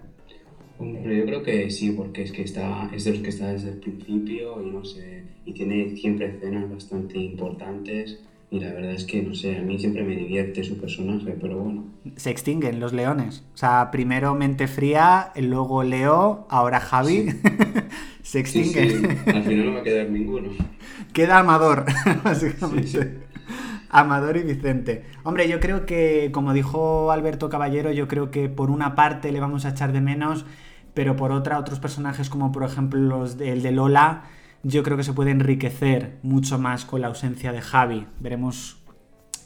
Hombre, 0.80 1.18
yo 1.18 1.26
creo 1.26 1.44
que 1.44 1.70
sí, 1.70 1.92
porque 1.92 2.24
es 2.24 2.32
que 2.32 2.42
está, 2.42 2.90
es 2.94 3.04
de 3.04 3.12
los 3.12 3.22
que 3.22 3.30
está 3.30 3.52
desde 3.52 3.70
el 3.70 3.78
principio 3.78 4.62
y 4.66 4.72
no 4.72 4.84
sé, 4.84 5.24
y 5.46 5.54
tiene 5.54 5.96
siempre 5.96 6.28
escenas 6.28 6.68
bastante 6.70 7.20
importantes 7.20 8.20
y 8.54 8.60
la 8.60 8.74
verdad 8.74 8.92
es 8.92 9.06
que, 9.06 9.22
no 9.22 9.34
sé, 9.34 9.58
a 9.58 9.62
mí 9.62 9.80
siempre 9.80 10.04
me 10.04 10.14
divierte 10.14 10.62
su 10.66 10.78
personaje, 10.78 11.38
pero 11.40 11.58
bueno. 11.58 11.86
Se 12.18 12.32
extinguen 12.32 12.82
los 12.82 12.92
leones. 12.92 13.46
O 13.54 13.58
sea, 13.58 13.92
primero 13.92 14.36
Mente 14.36 14.68
Fría, 14.68 15.32
luego 15.38 15.84
Leo, 15.84 16.48
ahora 16.50 16.82
Javi. 16.82 17.28
Se 18.24 18.40
extinguen. 18.40 19.20
Al 19.28 19.44
final 19.44 19.66
no 19.68 19.74
va 19.74 19.80
a 19.80 19.84
quedar 19.84 20.10
ninguno. 20.10 20.50
Queda 21.14 21.40
Amador, 21.40 21.86
básicamente. 22.24 23.28
Amador 23.90 24.38
y 24.38 24.44
Vicente. 24.44 25.06
Hombre, 25.24 25.50
yo 25.50 25.60
creo 25.60 25.86
que, 25.86 26.32
como 26.32 26.54
dijo 26.54 27.12
Alberto 27.12 27.50
Caballero, 27.50 27.92
yo 27.92 28.08
creo 28.08 28.32
que 28.32 28.48
por 28.48 28.72
una 28.72 28.96
parte 28.96 29.32
le 29.32 29.40
vamos 29.40 29.66
a 29.66 29.70
echar 29.70 29.92
de 29.92 30.02
menos, 30.02 30.46
pero 30.94 31.16
por 31.16 31.32
otra, 31.32 31.60
otros 31.60 31.80
personajes 31.80 32.30
como 32.30 32.52
por 32.52 32.64
ejemplo 32.64 33.00
los 33.00 33.40
el 33.40 33.62
de 33.62 33.72
Lola 33.72 34.24
yo 34.64 34.84
creo 34.84 34.98
que 34.98 35.04
se 35.04 35.14
puede 35.14 35.32
enriquecer 35.32 36.18
mucho 36.22 36.60
más 36.60 36.86
con 36.86 37.02
la 37.02 37.08
ausencia 37.08 37.52
de 37.52 37.62
Javi. 37.62 38.06
Veremos 38.20 38.82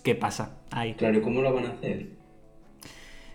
qué 0.03 0.15
pasa 0.15 0.57
ahí. 0.71 0.93
Claro, 0.95 1.17
¿y 1.17 1.21
cómo 1.21 1.41
lo 1.41 1.53
van 1.53 1.65
a 1.65 1.69
hacer? 1.69 2.09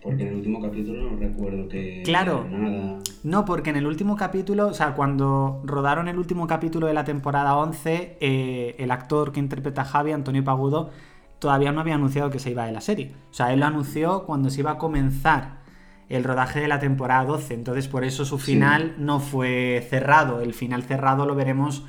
Porque 0.01 0.23
en 0.23 0.29
el 0.29 0.35
último 0.35 0.61
capítulo 0.61 1.11
no 1.11 1.17
recuerdo 1.17 1.67
que... 1.67 2.01
Claro. 2.03 2.47
Nada. 2.49 2.99
No, 3.23 3.45
porque 3.45 3.69
en 3.69 3.75
el 3.75 3.85
último 3.85 4.15
capítulo, 4.15 4.67
o 4.67 4.73
sea, 4.73 4.95
cuando 4.95 5.61
rodaron 5.63 6.07
el 6.07 6.17
último 6.17 6.47
capítulo 6.47 6.87
de 6.87 6.93
la 6.93 7.03
temporada 7.03 7.55
11, 7.55 8.17
eh, 8.19 8.75
el 8.79 8.89
actor 8.89 9.31
que 9.31 9.39
interpreta 9.39 9.83
a 9.83 9.85
Javi, 9.85 10.11
Antonio 10.11 10.43
Pagudo, 10.43 10.89
todavía 11.37 11.71
no 11.71 11.81
había 11.81 11.95
anunciado 11.95 12.31
que 12.31 12.39
se 12.39 12.49
iba 12.49 12.65
de 12.65 12.71
la 12.71 12.81
serie. 12.81 13.11
O 13.29 13.33
sea, 13.33 13.53
él 13.53 13.59
lo 13.59 13.67
anunció 13.67 14.25
cuando 14.25 14.49
se 14.49 14.61
iba 14.61 14.71
a 14.71 14.77
comenzar 14.79 15.61
el 16.09 16.23
rodaje 16.23 16.59
de 16.59 16.67
la 16.67 16.79
temporada 16.79 17.25
12. 17.25 17.53
Entonces, 17.53 17.87
por 17.87 18.03
eso 18.03 18.25
su 18.25 18.39
final 18.39 18.95
no 18.97 19.19
fue 19.19 19.85
cerrado. 19.89 20.41
El 20.41 20.53
final 20.53 20.83
cerrado 20.83 21.25
lo 21.25 21.35
veremos 21.35 21.85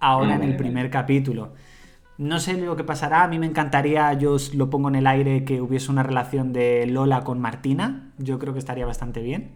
ahora 0.00 0.34
en 0.34 0.42
el 0.42 0.56
primer 0.56 0.90
capítulo. 0.90 1.52
No 2.22 2.38
sé 2.38 2.56
lo 2.56 2.76
que 2.76 2.84
pasará. 2.84 3.24
A 3.24 3.28
mí 3.28 3.40
me 3.40 3.46
encantaría, 3.46 4.12
yo 4.12 4.36
lo 4.54 4.70
pongo 4.70 4.88
en 4.88 4.94
el 4.94 5.08
aire, 5.08 5.44
que 5.44 5.60
hubiese 5.60 5.90
una 5.90 6.04
relación 6.04 6.52
de 6.52 6.86
Lola 6.86 7.24
con 7.24 7.40
Martina. 7.40 8.12
Yo 8.16 8.38
creo 8.38 8.52
que 8.52 8.60
estaría 8.60 8.86
bastante 8.86 9.22
bien. 9.22 9.50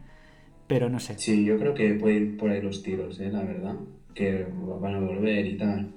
Pero 0.66 0.90
no 0.90 0.98
sé. 0.98 1.16
Sí, 1.16 1.44
yo 1.44 1.58
creo 1.58 1.74
que 1.74 1.94
puede 1.94 2.16
ir 2.16 2.36
por 2.36 2.50
ahí 2.50 2.60
los 2.60 2.82
tiros, 2.82 3.20
¿eh? 3.20 3.30
la 3.30 3.42
verdad. 3.44 3.76
Que 4.14 4.48
van 4.80 4.96
a 4.96 4.98
volver 4.98 5.46
y 5.46 5.56
tal. 5.56 5.92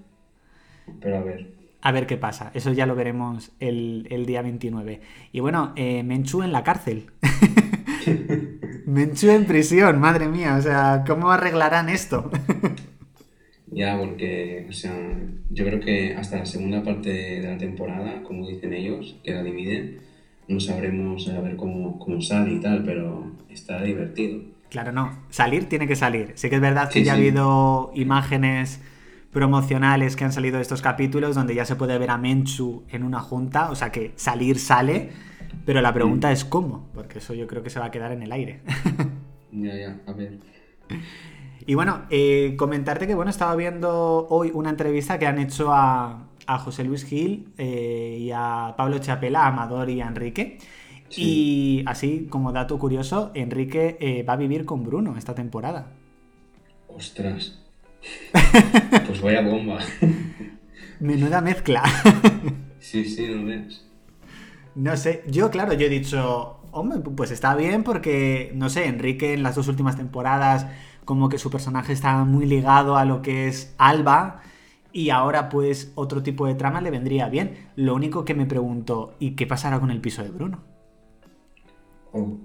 Pero 1.02 1.18
a 1.18 1.22
ver. 1.22 1.52
A 1.82 1.92
ver 1.92 2.06
qué 2.06 2.18
pasa. 2.18 2.52
Eso 2.54 2.72
ya 2.72 2.86
lo 2.86 2.94
veremos 2.94 3.52
el, 3.60 4.26
día 4.28 4.44
29. 4.44 5.02
Y 5.32 5.40
bueno, 5.40 5.74
eh, 5.76 6.04
Menchu 6.04 6.44
en 6.44 6.52
la 6.52 6.64
cárcel. 6.64 7.08
Menchu 8.86 9.30
en 9.30 9.46
prisión, 9.46 10.00
madre 10.00 10.28
mía, 10.28 10.56
o 10.56 10.62
sea, 10.62 11.04
¿cómo 11.08 11.32
arreglarán 11.32 11.90
esto? 11.90 12.30
ya, 13.72 13.98
porque, 13.98 14.66
o 14.70 14.74
sea, 14.74 14.94
yo 15.50 15.66
creo 15.66 15.80
que 15.80 16.16
hasta 16.16 16.38
la 16.38 16.46
segunda 16.46 16.84
parte 16.84 17.10
de 17.10 17.42
la 17.42 17.58
temporada, 17.58 18.24
como 18.24 18.48
dicen 18.48 18.74
ellos, 18.74 19.18
que 19.24 19.34
la 19.34 19.44
dividen, 19.44 20.00
no 20.48 20.60
sabremos 20.60 21.28
a 21.30 21.40
ver 21.42 21.56
cómo, 21.56 22.00
cómo 22.00 22.22
sale 22.22 22.54
y 22.54 22.60
tal, 22.60 22.84
pero 22.84 23.32
está 23.50 23.82
divertido. 23.84 24.42
Claro, 24.70 24.92
no, 24.92 25.24
salir 25.30 25.66
tiene 25.66 25.88
que 25.88 25.96
salir. 25.96 26.32
Sí 26.36 26.50
que 26.50 26.56
es 26.56 26.62
verdad 26.62 26.90
que 26.90 27.04
ya 27.04 27.14
ha 27.14 27.16
habido 27.16 27.92
imágenes 27.96 28.82
promocionales 29.32 30.16
que 30.16 30.24
han 30.24 30.32
salido 30.32 30.58
de 30.58 30.64
estos 30.64 30.82
capítulos 30.82 31.36
donde 31.36 31.54
ya 31.56 31.66
se 31.66 31.76
puede 31.76 31.98
ver 31.98 32.10
a 32.10 32.18
Menchu 32.18 32.84
en 32.90 33.04
una 33.04 33.20
junta, 33.20 33.70
o 33.70 33.76
sea 33.76 33.92
que 33.92 34.12
salir 34.16 34.58
sale 34.58 35.10
pero 35.66 35.82
la 35.82 35.94
pregunta 35.94 36.32
es 36.32 36.46
cómo, 36.46 36.90
porque 36.94 37.20
eso 37.20 37.34
yo 37.34 37.48
creo 37.48 37.64
que 37.64 37.70
se 37.70 37.80
va 37.80 37.86
a 37.86 37.92
quedar 37.92 38.12
en 38.12 38.24
el 38.24 38.32
aire. 38.32 38.62
ya, 39.52 39.76
ya, 39.76 40.00
a 40.08 40.14
ver. 40.14 40.40
Y 41.70 41.76
bueno, 41.76 42.02
eh, 42.10 42.56
comentarte 42.58 43.06
que 43.06 43.14
bueno, 43.14 43.30
estaba 43.30 43.56
viendo 43.56 44.26
hoy 44.32 44.50
una 44.52 44.72
entrevista 44.72 45.20
que 45.20 45.28
han 45.28 45.38
hecho 45.38 45.72
a, 45.72 46.26
José 46.48 46.84
Luis 46.84 47.06
Gil 47.06 47.54
eh, 47.60 48.18
y 48.22 48.32
a 48.32 48.74
Pablo 48.76 48.98
Chapela, 48.98 49.44
a 49.44 49.50
Amador 49.50 49.88
y 49.92 50.02
a 50.02 50.08
Enrique. 50.08 50.58
Y 51.16 51.84
así 51.86 52.26
como 52.28 52.52
dato 52.54 52.80
curioso, 52.80 53.30
Enrique 53.36 53.98
eh, 54.00 54.24
va 54.24 54.34
a 54.34 54.38
vivir 54.38 54.66
con 54.66 54.84
Bruno 54.84 55.16
esta 55.16 55.36
temporada. 55.36 55.92
Ostras. 56.88 57.60
pues 59.06 59.22
vaya 59.22 59.42
bomba. 59.42 59.78
Menuda 61.00 61.40
mezcla. 61.40 61.84
sí, 62.80 63.06
sí, 63.06 63.28
no 63.28 63.46
ves. 63.46 63.86
No 64.74 64.98
sé, 64.98 65.24
yo 65.28 65.52
claro, 65.52 65.74
yo 65.74 65.86
he 65.86 65.90
dicho, 65.90 66.62
hombre, 66.72 67.00
pues 67.16 67.30
está 67.30 67.54
bien 67.56 67.84
porque, 67.84 68.52
no 68.56 68.72
sé, 68.72 68.88
Enrique 68.88 69.34
en 69.34 69.44
las 69.44 69.54
dos 69.54 69.68
últimas 69.68 69.98
temporadas 69.98 70.66
como 71.06 71.30
que 71.30 71.38
su 71.38 71.50
personaje 71.50 71.94
está 71.94 72.24
muy 72.26 72.46
ligado 72.46 72.98
a 72.98 73.06
lo 73.06 73.22
que 73.22 73.48
es 73.48 73.76
Alba 73.78 74.42
y 74.92 75.10
ahora 75.10 75.50
pues 75.50 75.92
otro 75.96 76.24
tipo 76.24 76.48
de 76.48 76.56
trama 76.56 76.82
le 76.82 76.92
vendría 76.92 77.30
bien. 77.30 77.70
Lo 77.76 77.96
único 77.96 78.26
que 78.26 78.34
me 78.34 78.46
pregunto, 78.46 79.16
¿y 79.20 79.32
qué 79.32 79.48
pasará 79.48 79.80
con 79.80 79.92
el 79.92 80.02
piso 80.02 80.24
de 80.24 80.30
Bruno? 80.30 80.64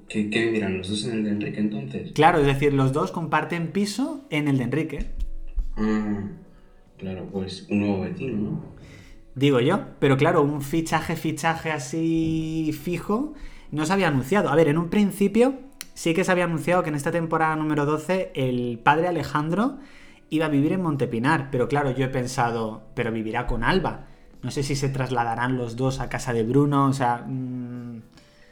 ¿qué, 0.09 0.29
¿Qué 0.29 0.45
vivirán 0.45 0.79
los 0.79 0.89
dos 0.89 1.05
en 1.07 1.13
el 1.13 1.25
de 1.25 1.31
Enrique 1.31 1.61
entonces? 1.61 2.13
Claro, 2.13 2.39
es 2.39 2.47
decir, 2.47 2.75
los 2.75 2.93
dos 2.93 3.13
comparten 3.13 3.73
piso 3.73 4.25
en 4.31 4.49
el 4.49 4.59
de 4.59 4.65
Enrique. 4.65 5.11
Ah, 5.77 6.29
Claro, 6.99 7.27
pues 7.31 7.67
un 7.71 7.81
nuevo 7.81 8.01
vecino, 8.01 8.37
¿no? 8.39 8.65
Digo 9.35 9.61
yo, 9.61 9.81
pero 9.99 10.17
claro, 10.17 10.43
un 10.43 10.63
fichaje, 10.63 11.17
fichaje 11.17 11.73
así 11.73 12.71
fijo 12.73 13.35
no 13.73 13.85
se 13.85 13.93
había 13.93 14.09
anunciado. 14.09 14.49
A 14.49 14.55
ver, 14.55 14.69
en 14.69 14.79
un 14.79 14.89
principio 14.89 15.55
sí 15.95 16.13
que 16.13 16.25
se 16.25 16.33
había 16.33 16.45
anunciado 16.45 16.83
que 16.83 16.91
en 16.91 16.97
esta 16.97 17.11
temporada 17.11 17.57
número 17.57 17.87
12 17.87 18.33
el 18.35 18.79
padre 18.83 19.09
Alejandro 19.09 19.79
iba 20.31 20.47
a 20.47 20.51
vivir 20.51 20.73
en 20.73 20.83
Montepinar, 20.83 21.49
pero 21.51 21.69
claro, 21.69 21.93
yo 21.93 22.05
he 22.05 22.09
pensado, 22.09 22.83
pero 22.95 23.13
vivirá 23.13 23.47
con 23.47 23.65
Alba. 23.65 24.07
No 24.43 24.51
sé 24.51 24.63
si 24.63 24.77
se 24.77 24.89
trasladarán 24.89 25.57
los 25.57 25.77
dos 25.77 26.01
a 26.01 26.09
casa 26.09 26.33
de 26.33 26.43
Bruno, 26.43 26.87
o 26.87 26.93
sea... 26.93 27.25
Mmm... 27.27 28.03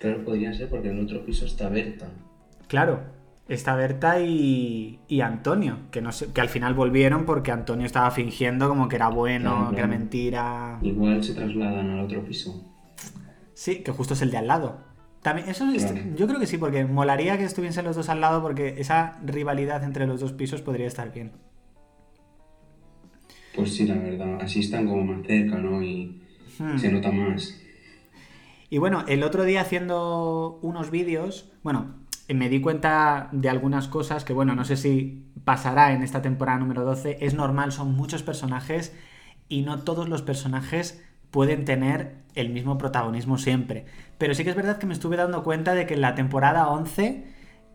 Claro, 0.00 0.24
podría 0.24 0.52
ser 0.52 0.68
porque 0.68 0.90
en 0.90 1.04
otro 1.04 1.24
piso 1.24 1.46
está 1.46 1.68
Berta. 1.68 2.08
Claro, 2.66 3.02
está 3.48 3.76
Berta 3.76 4.20
y, 4.20 4.98
y 5.06 5.20
Antonio, 5.20 5.78
que, 5.92 6.00
no 6.00 6.10
sé, 6.10 6.32
que 6.32 6.40
al 6.40 6.48
final 6.48 6.74
volvieron 6.74 7.24
porque 7.24 7.52
Antonio 7.52 7.86
estaba 7.86 8.10
fingiendo 8.10 8.68
como 8.68 8.88
que 8.88 8.96
era 8.96 9.08
bueno, 9.08 9.70
que 9.70 9.78
era 9.78 9.86
mentira. 9.86 10.78
Igual 10.82 11.22
se 11.22 11.34
trasladan 11.34 11.90
al 11.90 12.00
otro 12.00 12.24
piso. 12.24 12.64
Sí, 13.54 13.84
que 13.84 13.92
justo 13.92 14.14
es 14.14 14.22
el 14.22 14.32
de 14.32 14.38
al 14.38 14.48
lado. 14.48 14.91
También, 15.22 15.48
eso 15.48 15.64
yo 16.16 16.26
creo 16.26 16.40
que 16.40 16.46
sí, 16.46 16.58
porque 16.58 16.84
molaría 16.84 17.38
que 17.38 17.44
estuviesen 17.44 17.84
los 17.84 17.94
dos 17.94 18.08
al 18.08 18.20
lado 18.20 18.42
porque 18.42 18.74
esa 18.78 19.18
rivalidad 19.24 19.84
entre 19.84 20.06
los 20.06 20.20
dos 20.20 20.32
pisos 20.32 20.62
podría 20.62 20.88
estar 20.88 21.12
bien. 21.12 21.32
Pues 23.54 23.74
sí, 23.74 23.86
la 23.86 23.94
verdad, 23.94 24.40
así 24.42 24.60
están 24.60 24.86
como 24.86 25.04
más 25.04 25.26
cerca, 25.26 25.58
¿no? 25.58 25.82
Y 25.82 26.22
hmm. 26.58 26.76
se 26.76 26.90
nota 26.90 27.12
más. 27.12 27.56
Y 28.68 28.78
bueno, 28.78 29.04
el 29.06 29.22
otro 29.22 29.44
día 29.44 29.60
haciendo 29.60 30.58
unos 30.62 30.90
vídeos, 30.90 31.52
bueno, 31.62 31.94
me 32.28 32.48
di 32.48 32.60
cuenta 32.60 33.28
de 33.30 33.48
algunas 33.48 33.86
cosas 33.86 34.24
que, 34.24 34.32
bueno, 34.32 34.54
no 34.54 34.64
sé 34.64 34.76
si 34.76 35.26
pasará 35.44 35.92
en 35.92 36.02
esta 36.02 36.22
temporada 36.22 36.58
número 36.58 36.84
12. 36.84 37.18
Es 37.20 37.34
normal, 37.34 37.70
son 37.70 37.94
muchos 37.94 38.22
personajes 38.22 38.96
y 39.48 39.62
no 39.62 39.80
todos 39.80 40.08
los 40.08 40.22
personajes 40.22 41.04
pueden 41.32 41.64
tener 41.64 42.12
el 42.36 42.50
mismo 42.50 42.78
protagonismo 42.78 43.38
siempre. 43.38 43.86
Pero 44.18 44.34
sí 44.34 44.44
que 44.44 44.50
es 44.50 44.56
verdad 44.56 44.78
que 44.78 44.86
me 44.86 44.94
estuve 44.94 45.16
dando 45.16 45.42
cuenta 45.42 45.74
de 45.74 45.86
que 45.86 45.94
en 45.94 46.02
la 46.02 46.14
temporada 46.14 46.68
11 46.68 47.24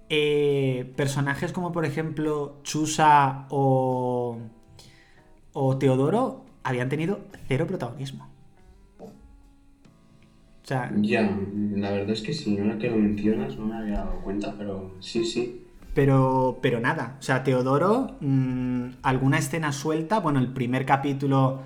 eh, 0.10 0.94
personajes 0.96 1.52
como 1.52 1.74
por 1.74 1.84
ejemplo 1.84 2.60
Chusa 2.64 3.46
o, 3.50 4.38
o 5.52 5.78
Teodoro 5.78 6.46
habían 6.64 6.88
tenido 6.88 7.20
cero 7.50 7.68
protagonismo. 7.68 8.30
Ya, 10.68 10.92
la 10.92 11.92
verdad 11.92 12.10
es 12.10 12.22
que 12.22 12.34
sí, 12.34 12.58
ahora 12.60 12.78
que 12.78 12.90
lo 12.90 12.98
mencionas 12.98 13.58
no 13.58 13.68
me 13.68 13.78
había 13.78 14.00
dado 14.00 14.20
cuenta, 14.20 14.54
pero 14.58 14.92
sí, 15.00 15.24
sí. 15.24 15.64
Pero, 15.94 16.60
pero 16.62 16.82
nada, 16.82 17.16
o 17.20 17.22
sea, 17.22 17.44
Teodoro, 17.46 18.18
mm, 18.20 18.88
alguna 19.02 19.38
escena 19.38 19.72
suelta, 19.72 20.20
bueno, 20.20 20.40
el 20.40 20.50
primer 20.50 20.86
capítulo 20.86 21.62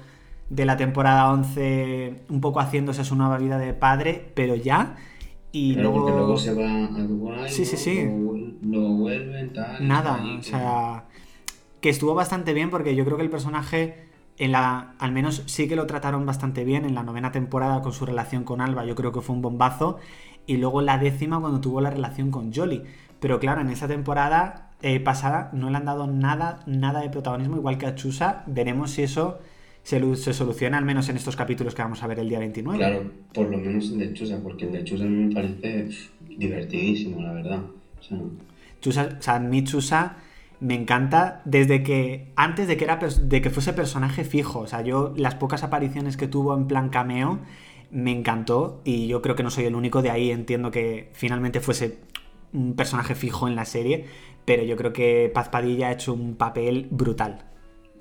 de 0.51 0.65
la 0.65 0.75
temporada 0.75 1.31
11, 1.31 2.25
un 2.29 2.41
poco 2.41 2.59
haciéndose 2.59 3.05
su 3.05 3.15
nueva 3.15 3.37
vida 3.37 3.57
de 3.57 3.73
padre, 3.73 4.31
pero 4.35 4.55
ya. 4.55 4.97
Y 5.53 5.75
luego... 5.75 6.09
luego 6.09 6.37
se 6.37 6.53
va 6.53 6.85
a 6.85 6.87
Dubái, 6.87 7.49
sí, 7.49 7.63
sí, 7.63 7.77
sí. 7.77 8.03
Lo, 8.61 8.81
vuelven, 8.89 9.53
tal. 9.53 9.87
Nada, 9.87 10.21
o 10.37 10.43
sea, 10.43 11.05
que 11.79 11.89
estuvo 11.89 12.13
bastante 12.13 12.53
bien 12.53 12.69
porque 12.69 12.95
yo 12.95 13.05
creo 13.05 13.15
que 13.15 13.23
el 13.23 13.29
personaje 13.29 14.09
en 14.37 14.51
la, 14.51 14.93
al 14.99 15.13
menos 15.13 15.43
sí 15.45 15.69
que 15.69 15.77
lo 15.77 15.87
trataron 15.87 16.25
bastante 16.25 16.65
bien 16.65 16.83
en 16.83 16.95
la 16.95 17.03
novena 17.03 17.31
temporada 17.31 17.81
con 17.81 17.93
su 17.93 18.05
relación 18.05 18.43
con 18.43 18.59
Alba, 18.59 18.83
yo 18.83 18.95
creo 18.95 19.13
que 19.13 19.21
fue 19.21 19.35
un 19.35 19.41
bombazo. 19.41 19.99
Y 20.47 20.57
luego 20.57 20.81
en 20.81 20.87
la 20.87 20.97
décima 20.97 21.39
cuando 21.39 21.61
tuvo 21.61 21.79
la 21.79 21.91
relación 21.91 22.29
con 22.29 22.53
Jolly. 22.53 22.83
Pero 23.21 23.39
claro, 23.39 23.61
en 23.61 23.69
esa 23.69 23.87
temporada 23.87 24.71
eh, 24.81 24.99
pasada 24.99 25.49
no 25.53 25.69
le 25.69 25.77
han 25.77 25.85
dado 25.85 26.07
nada, 26.07 26.59
nada 26.65 26.99
de 26.99 27.09
protagonismo, 27.09 27.55
igual 27.55 27.77
que 27.77 27.85
a 27.85 27.95
Chusa. 27.95 28.43
Veremos 28.47 28.91
si 28.91 29.03
eso 29.03 29.39
se, 29.83 30.15
se, 30.15 30.33
soluciona, 30.33 30.77
al 30.77 30.85
menos 30.85 31.09
en 31.09 31.17
estos 31.17 31.35
capítulos 31.35 31.75
que 31.75 31.81
vamos 31.81 32.03
a 32.03 32.07
ver 32.07 32.19
el 32.19 32.29
día 32.29 32.39
29. 32.39 32.77
Claro, 32.77 33.11
por 33.33 33.49
lo 33.49 33.57
menos 33.57 33.91
en 33.91 33.99
de 33.99 34.13
Chusa, 34.13 34.39
porque 34.41 34.65
el 34.65 34.71
de 34.71 34.83
Chusa 34.83 35.05
me 35.05 35.33
parece 35.33 35.89
divertidísimo, 36.37 37.21
la 37.21 37.33
verdad. 37.33 37.61
O 37.99 38.03
sea, 38.03 38.17
Chusa, 38.81 39.17
o 39.19 39.21
sea 39.21 39.39
mi 39.39 39.63
Chusa 39.63 40.17
me 40.59 40.75
encanta 40.75 41.41
desde 41.45 41.81
que 41.81 42.31
antes 42.35 42.67
de 42.67 42.77
que 42.77 42.83
era 42.83 42.97
de 42.97 43.41
que 43.41 43.49
fuese 43.49 43.73
personaje 43.73 44.23
fijo, 44.23 44.59
o 44.59 44.67
sea, 44.67 44.81
yo 44.81 45.13
las 45.17 45.35
pocas 45.35 45.63
apariciones 45.63 46.17
que 46.17 46.27
tuvo 46.27 46.55
en 46.55 46.67
plan 46.67 46.89
cameo 46.89 47.39
me 47.89 48.11
encantó 48.11 48.81
y 48.85 49.07
yo 49.07 49.21
creo 49.21 49.35
que 49.35 49.43
no 49.43 49.49
soy 49.49 49.65
el 49.65 49.75
único 49.75 50.01
de 50.01 50.11
ahí, 50.11 50.31
entiendo 50.31 50.71
que 50.71 51.09
finalmente 51.13 51.59
fuese 51.59 51.97
un 52.53 52.75
personaje 52.75 53.15
fijo 53.15 53.47
en 53.47 53.55
la 53.55 53.65
serie, 53.65 54.05
pero 54.45 54.63
yo 54.63 54.77
creo 54.77 54.93
que 54.93 55.31
Paz 55.33 55.49
Padilla 55.49 55.87
ha 55.87 55.91
hecho 55.91 56.13
un 56.13 56.35
papel 56.35 56.87
brutal. 56.91 57.50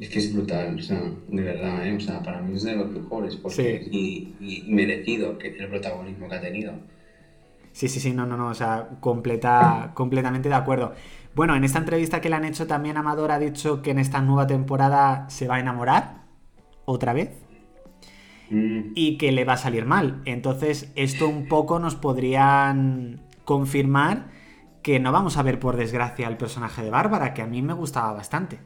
Es 0.00 0.08
que 0.08 0.18
es 0.18 0.32
brutal, 0.32 0.76
o 0.78 0.82
sea, 0.82 1.02
de 1.28 1.42
verdad, 1.42 1.86
¿eh? 1.86 1.94
o 1.94 2.00
sea, 2.00 2.22
para 2.22 2.40
mí 2.40 2.56
es 2.56 2.62
de 2.62 2.74
los 2.74 2.90
mejores 2.90 3.36
porque, 3.36 3.86
y, 3.90 4.34
y, 4.40 4.64
merecido 4.72 5.36
que 5.36 5.48
el 5.48 5.68
protagonismo 5.68 6.26
que 6.26 6.34
ha 6.36 6.40
tenido. 6.40 6.72
Sí, 7.72 7.86
sí, 7.86 8.00
sí, 8.00 8.14
no, 8.14 8.24
no, 8.24 8.38
no, 8.38 8.48
o 8.48 8.54
sea, 8.54 8.88
completa, 9.00 9.92
completamente 9.92 10.48
de 10.48 10.54
acuerdo. 10.54 10.94
Bueno, 11.34 11.54
en 11.54 11.64
esta 11.64 11.78
entrevista 11.78 12.22
que 12.22 12.30
le 12.30 12.36
han 12.36 12.46
hecho 12.46 12.66
también 12.66 12.96
Amador 12.96 13.30
ha 13.30 13.38
dicho 13.38 13.82
que 13.82 13.90
en 13.90 13.98
esta 13.98 14.22
nueva 14.22 14.46
temporada 14.46 15.28
se 15.28 15.46
va 15.46 15.56
a 15.56 15.60
enamorar 15.60 16.22
otra 16.86 17.12
vez 17.12 17.32
mm. 18.48 18.92
y 18.94 19.18
que 19.18 19.32
le 19.32 19.44
va 19.44 19.52
a 19.52 19.58
salir 19.58 19.84
mal. 19.84 20.22
Entonces, 20.24 20.90
esto 20.96 21.28
un 21.28 21.46
poco 21.46 21.78
nos 21.78 21.94
podrían 21.94 23.20
confirmar 23.44 24.30
que 24.82 24.98
no 24.98 25.12
vamos 25.12 25.36
a 25.36 25.42
ver 25.42 25.60
por 25.60 25.76
desgracia 25.76 26.26
al 26.26 26.38
personaje 26.38 26.82
de 26.82 26.90
Bárbara, 26.90 27.34
que 27.34 27.42
a 27.42 27.46
mí 27.46 27.60
me 27.60 27.74
gustaba 27.74 28.14
bastante. 28.14 28.60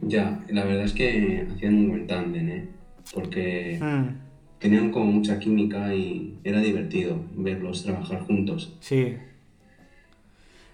Ya, 0.00 0.44
la 0.48 0.64
verdad 0.64 0.84
es 0.84 0.92
que 0.92 1.46
hacían 1.52 1.74
un 1.74 1.88
buen 1.88 2.06
tándem, 2.06 2.48
¿eh? 2.48 2.68
Porque 3.14 3.78
mm. 3.80 4.58
tenían 4.58 4.90
como 4.90 5.06
mucha 5.06 5.38
química 5.38 5.94
y 5.94 6.38
era 6.44 6.60
divertido 6.60 7.20
verlos 7.36 7.84
trabajar 7.84 8.20
juntos. 8.26 8.76
Sí. 8.80 9.16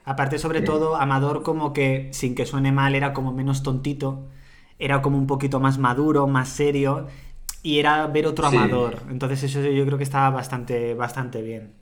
Aparte, 0.05 0.39
sobre 0.39 0.63
todo, 0.63 0.97
Amador 0.97 1.43
como 1.43 1.75
que, 1.75 2.09
sin 2.13 2.35
que 2.35 2.47
suene 2.47 2.73
mal, 2.73 2.95
era 2.95 3.13
como 3.13 3.33
menos 3.33 3.63
tontito, 3.63 4.29
era 4.79 5.03
como 5.03 5.19
un 5.19 5.27
poquito 5.27 5.61
más 5.61 5.77
maduro, 5.77 6.27
más 6.27 6.49
serio, 6.49 7.09
y 7.63 7.79
era 7.79 8.07
ver 8.07 8.27
otro 8.27 8.47
Amador. 8.47 9.03
Entonces 9.11 9.43
eso 9.43 9.61
yo 9.61 9.85
creo 9.85 9.99
que 9.99 10.05
estaba 10.05 10.31
bastante, 10.31 10.95
bastante 10.95 11.43
bien. 11.43 11.73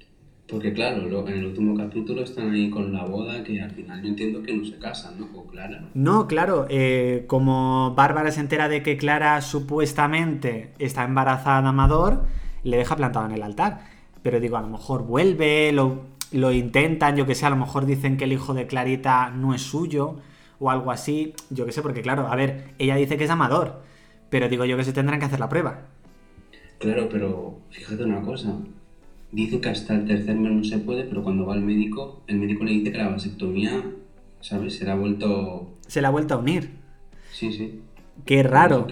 Porque 0.49 0.73
claro, 0.73 1.27
en 1.27 1.35
el 1.35 1.47
último 1.47 1.77
capítulo 1.77 2.23
están 2.23 2.53
ahí 2.53 2.71
con 2.71 2.93
la 2.93 3.05
boda 3.05 3.43
que 3.43 3.61
al 3.61 3.73
final 3.73 4.01
yo 4.01 4.09
entiendo 4.09 4.43
que 4.43 4.55
no 4.55 4.65
se 4.65 4.79
casan, 4.79 5.19
¿no? 5.19 5.33
Con 5.33 5.49
Clara. 5.49 5.83
No, 5.95 6.29
claro, 6.29 6.67
eh, 6.69 7.25
como 7.27 7.95
Bárbara 7.97 8.31
se 8.31 8.41
entera 8.41 8.69
de 8.69 8.83
que 8.83 8.97
Clara 8.97 9.41
supuestamente 9.43 10.73
está 10.79 11.03
embarazada 11.03 11.63
de 11.63 11.69
Amador, 11.69 12.27
le 12.63 12.77
deja 12.77 12.95
plantado 12.97 13.27
en 13.27 13.33
el 13.33 13.43
altar. 13.43 13.81
Pero 14.23 14.39
digo, 14.39 14.57
a 14.57 14.61
lo 14.61 14.69
mejor 14.69 15.03
vuelve, 15.05 15.73
lo, 15.73 16.03
lo 16.31 16.53
intentan, 16.53 17.17
yo 17.17 17.27
que 17.27 17.35
sé, 17.35 17.47
a 17.47 17.51
lo 17.51 17.57
mejor 17.57 17.85
dicen 17.85 18.17
que 18.17 18.25
el 18.25 18.33
hijo 18.33 18.55
de 18.55 18.69
Clarita 18.69 19.31
no 19.31 19.53
es 19.53 19.63
suyo 19.63 20.17
o 20.59 20.71
algo 20.71 20.91
así, 20.91 21.35
yo 21.51 21.67
que 21.67 21.73
sé, 21.73 21.83
porque 21.83 22.03
claro, 22.03 22.29
a 22.29 22.37
ver, 22.37 22.73
ella 22.79 22.97
dice 22.97 23.17
que 23.17 23.25
es 23.25 23.31
amador, 23.31 23.83
pero 24.31 24.49
digo 24.49 24.65
yo 24.65 24.77
que 24.77 24.85
se 24.85 24.93
tendrán 24.93 25.19
que 25.19 25.27
hacer 25.27 25.41
la 25.41 25.49
prueba. 25.49 25.87
Claro, 26.79 27.09
pero 27.09 27.59
fíjate 27.71 28.05
una 28.05 28.21
cosa, 28.23 28.55
dice 29.37 29.61
que 29.61 29.69
hasta 29.69 29.95
el 29.95 30.07
tercer 30.07 30.35
mes 30.35 30.51
no 30.51 30.65
se 30.65 30.79
puede, 30.79 31.05
pero 31.05 31.23
cuando 31.23 31.45
va 31.45 31.53
al 31.53 31.61
médico, 31.61 32.23
el 32.27 32.39
médico 32.39 32.65
le 32.65 32.73
dice 32.73 32.91
que 32.91 32.99
la 32.99 33.11
vasectomía, 33.11 33.85
¿sabes? 34.41 34.77
Se 34.77 34.87
la 34.87 34.93
ha 34.93 34.97
vuelto... 34.97 35.77
Se 35.87 36.01
la 36.01 36.09
ha 36.09 36.11
vuelto 36.11 36.35
a 36.35 36.39
unir. 36.39 36.71
Sí, 37.33 37.53
sí. 37.53 37.83
Qué 38.25 38.43
raro. 38.43 38.87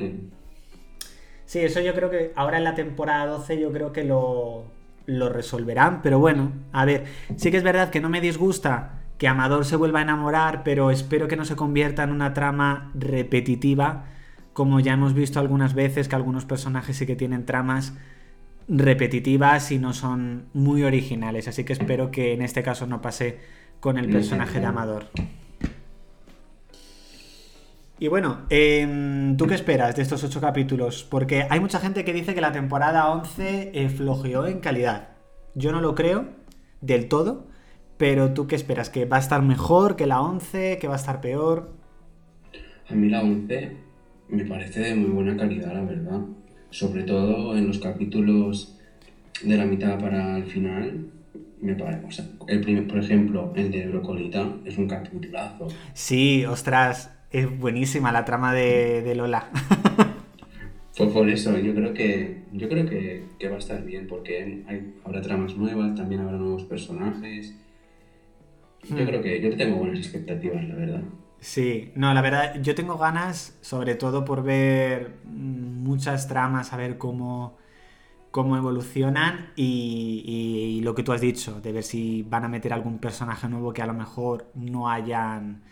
Sí, 1.46 1.61
eso 1.61 1.80
yo 1.80 1.94
creo 1.94 2.11
que 2.11 2.33
ahora 2.37 2.59
en 2.59 2.64
la 2.64 2.74
temporada 2.74 3.26
12 3.26 3.59
yo 3.59 3.72
creo 3.72 3.92
que 3.92 4.04
lo, 4.04 4.64
lo 5.07 5.30
resolverán, 5.30 6.02
pero 6.02 6.18
bueno, 6.18 6.52
a 6.72 6.85
ver, 6.85 7.04
sí 7.37 7.50
que 7.50 7.57
es 7.57 7.62
verdad 7.62 7.88
que 7.88 8.00
no 8.00 8.11
me 8.11 8.20
disgusta 8.20 9.00
que 9.16 9.28
Amador 9.28 9.64
se 9.64 9.76
vuelva 9.76 10.00
a 10.00 10.02
enamorar, 10.02 10.62
pero 10.62 10.90
espero 10.90 11.26
que 11.26 11.37
no 11.37 11.46
se 11.46 11.57
convierta 11.57 12.02
en 12.02 12.11
una 12.11 12.35
trama 12.35 12.90
repetitiva, 12.94 14.04
como 14.52 14.78
ya 14.78 14.92
hemos 14.92 15.14
visto 15.14 15.40
algunas 15.40 15.72
veces 15.72 16.07
que 16.07 16.16
algunos 16.16 16.44
personajes 16.44 16.98
sí 16.98 17.07
que 17.07 17.16
tienen 17.16 17.46
tramas 17.46 17.94
repetitivas 18.68 19.70
y 19.72 19.79
no 19.79 19.92
son 19.92 20.46
muy 20.53 20.83
originales, 20.83 21.48
así 21.48 21.64
que 21.64 21.72
espero 21.72 22.11
que 22.11 22.33
en 22.33 22.42
este 22.42 22.62
caso 22.62 22.87
no 22.87 23.03
pase 23.03 23.38
con 23.81 23.98
el 23.98 24.09
personaje 24.09 24.61
de 24.61 24.66
Amador. 24.66 25.07
Y 27.98 28.09
bueno, 28.09 28.42
em, 28.50 29.37
¿tú 29.37 29.46
qué 29.46 29.55
esperas 29.55 29.94
de 29.94 30.03
estos 30.03 30.24
ocho 30.24 30.40
capítulos? 30.40 31.07
Porque 31.09 31.46
hay 31.48 31.61
mucha 31.61 31.79
gente 31.79 32.05
que 32.05 32.12
dice 32.12 32.35
que 32.35 32.40
la 32.40 32.53
temporada 32.53 33.11
11 33.12 33.70
eh, 33.72 33.88
flojeó 33.88 34.46
en 34.46 34.61
calidad. 34.61 35.11
Yo 35.55 35.70
no 35.70 35.81
lo 35.81 35.94
creo 35.94 36.27
del 36.81 37.09
todo, 37.09 37.46
pero 37.96 38.35
¿tú 38.35 38.46
qué 38.46 38.57
esperas? 38.57 38.90
¿Que 38.90 39.05
va 39.05 39.18
a 39.18 39.20
estar 39.20 39.42
mejor 39.42 39.96
que 39.96 40.07
la 40.07 40.20
11? 40.20 40.79
¿Que 40.79 40.88
va 40.88 40.94
a 40.94 40.96
estar 40.96 41.20
peor? 41.20 41.72
A 42.90 42.94
mí 42.94 43.09
la 43.09 43.22
11 43.22 43.77
me 44.29 44.44
parece 44.44 44.81
de 44.81 44.94
muy 44.94 45.11
buena 45.11 45.37
calidad, 45.37 45.72
la 45.72 45.83
verdad. 45.83 46.20
Sobre 46.75 47.05
todo 47.05 47.57
en 47.57 47.69
los 47.69 47.79
capítulos 47.79 48.77
de 49.45 49.57
la 49.57 49.65
mitad 49.65 49.97
para 49.97 50.39
el 50.39 50.45
final. 50.45 51.07
Me 51.61 51.77
parece, 51.77 52.25
el 52.49 52.61
primer, 52.63 52.89
por 52.89 52.99
ejemplo, 52.99 53.53
el 53.55 53.71
de 53.71 53.87
Brocolita 53.87 54.57
es 54.65 54.77
un 54.77 54.89
capitulazo. 54.89 55.69
Sí, 55.93 56.45
ostras, 56.45 57.17
es 57.31 57.47
buenísima 57.61 58.11
la 58.11 58.25
trama 58.25 58.53
de, 58.53 59.15
Lola. 59.15 59.51
Pues 60.97 61.11
por 61.11 61.29
eso, 61.29 61.57
yo 61.59 61.75
creo 61.75 61.93
que 61.93 62.43
yo 62.53 62.69
creo 62.69 62.87
que, 62.87 63.49
va 63.49 63.57
a 63.57 63.59
estar 63.59 63.85
bien, 63.85 64.07
porque 64.09 64.65
hay, 64.67 64.95
habrá 65.05 65.21
tramas 65.23 65.57
nuevas, 65.57 65.95
también 65.95 66.21
habrá 66.21 66.37
nuevos 66.39 66.65
personajes. 66.65 67.55
Yo 68.83 68.97
hmm. 68.97 69.07
creo 69.07 69.23
que 69.23 69.41
yo 69.41 69.57
tengo 69.57 69.77
buenas 69.77 69.99
expectativas, 69.99 70.69
la 70.69 70.75
verdad. 70.75 71.03
Sí, 71.44 71.92
no, 71.94 72.14
la 72.14 72.22
verdad, 72.22 72.54
yo 72.62 72.74
tengo 72.74 72.96
ganas, 72.96 73.54
sobre 73.61 73.96
todo 73.96 74.24
por 74.24 74.42
ver 74.42 75.18
muchas 75.26 76.26
tramas, 76.26 76.72
a 76.72 76.78
ver 76.78 76.96
cómo, 76.96 77.59
cómo 78.30 78.57
evolucionan 78.57 79.52
y, 79.54 80.80
lo 80.83 80.94
que 80.94 81.02
tú 81.02 81.12
has 81.12 81.20
dicho, 81.20 81.61
de 81.61 81.72
ver 81.72 81.83
si 81.83 82.22
van 82.22 82.44
a 82.46 82.48
meter 82.48 82.72
algún 82.72 82.98
personaje 82.98 83.46
nuevo 83.50 83.74
que 83.74 83.83
a 83.83 83.87
lo 83.87 83.92
mejor 83.92 84.50
no 84.54 84.88
hayan, 84.88 85.62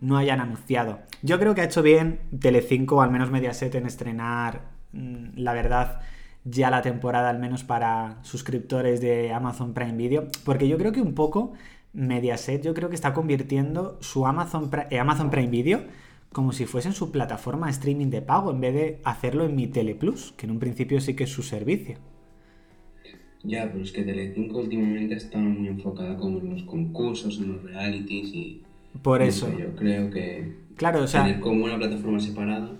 no 0.00 0.16
hayan 0.16 0.40
anunciado. 0.40 1.00
Yo 1.22 1.38
creo 1.38 1.54
que 1.54 1.60
ha 1.60 1.64
hecho 1.64 1.82
bien 1.82 2.20
Telecinco, 2.40 2.96
o 2.96 3.02
al 3.02 3.10
menos 3.10 3.30
Mediaset, 3.30 3.74
en 3.74 3.84
estrenar, 3.84 4.70
mm, 4.92 5.36
la 5.36 5.52
verdad, 5.52 6.00
ya 6.44 6.70
la 6.70 6.80
temporada, 6.80 7.28
al 7.28 7.38
menos 7.38 7.62
para 7.62 8.16
suscriptores 8.22 9.02
de 9.02 9.34
Amazon 9.34 9.74
Prime 9.74 9.98
Video, 9.98 10.28
porque 10.46 10.66
yo 10.66 10.78
creo 10.78 10.92
que 10.92 11.02
un 11.02 11.14
poco 11.14 11.52
Mediaset 11.92 12.62
yo 12.62 12.74
creo 12.74 12.88
que 12.88 12.94
está 12.94 13.12
convirtiendo 13.12 13.98
su 14.00 14.26
Amazon, 14.26 14.70
Prime, 14.70 14.86
eh, 14.90 14.98
Amazon 14.98 15.30
Prime 15.30 15.48
Video 15.48 15.82
como 16.32 16.52
si 16.52 16.66
fuese 16.66 16.88
en 16.88 16.94
su 16.94 17.10
plataforma 17.10 17.66
de 17.66 17.72
streaming 17.72 18.06
de 18.06 18.22
pago 18.22 18.52
en 18.52 18.60
vez 18.60 18.74
de 18.74 19.00
hacerlo 19.04 19.44
en 19.44 19.56
mi 19.56 19.66
Teleplus, 19.66 20.32
que 20.36 20.46
en 20.46 20.52
un 20.52 20.58
principio 20.60 21.00
sí 21.00 21.14
que 21.14 21.24
es 21.24 21.30
su 21.30 21.42
servicio. 21.42 21.96
Ya, 23.42 23.70
pero 23.70 23.82
es 23.82 23.90
que 23.90 24.02
Telecinco 24.02 24.58
últimamente 24.58 25.14
está 25.14 25.38
muy 25.38 25.68
enfocada 25.68 26.16
como 26.16 26.38
en 26.38 26.50
los 26.50 26.62
concursos, 26.64 27.38
en 27.38 27.52
los 27.52 27.62
realities 27.62 28.34
y... 28.34 28.62
Por 29.02 29.22
eso. 29.22 29.50
yo 29.56 29.74
creo 29.76 30.10
que... 30.10 30.56
Claro, 30.76 31.02
o 31.02 31.06
sea... 31.06 31.24
Tener 31.24 31.40
como 31.40 31.64
una 31.64 31.78
plataforma 31.78 32.20
separada. 32.20 32.70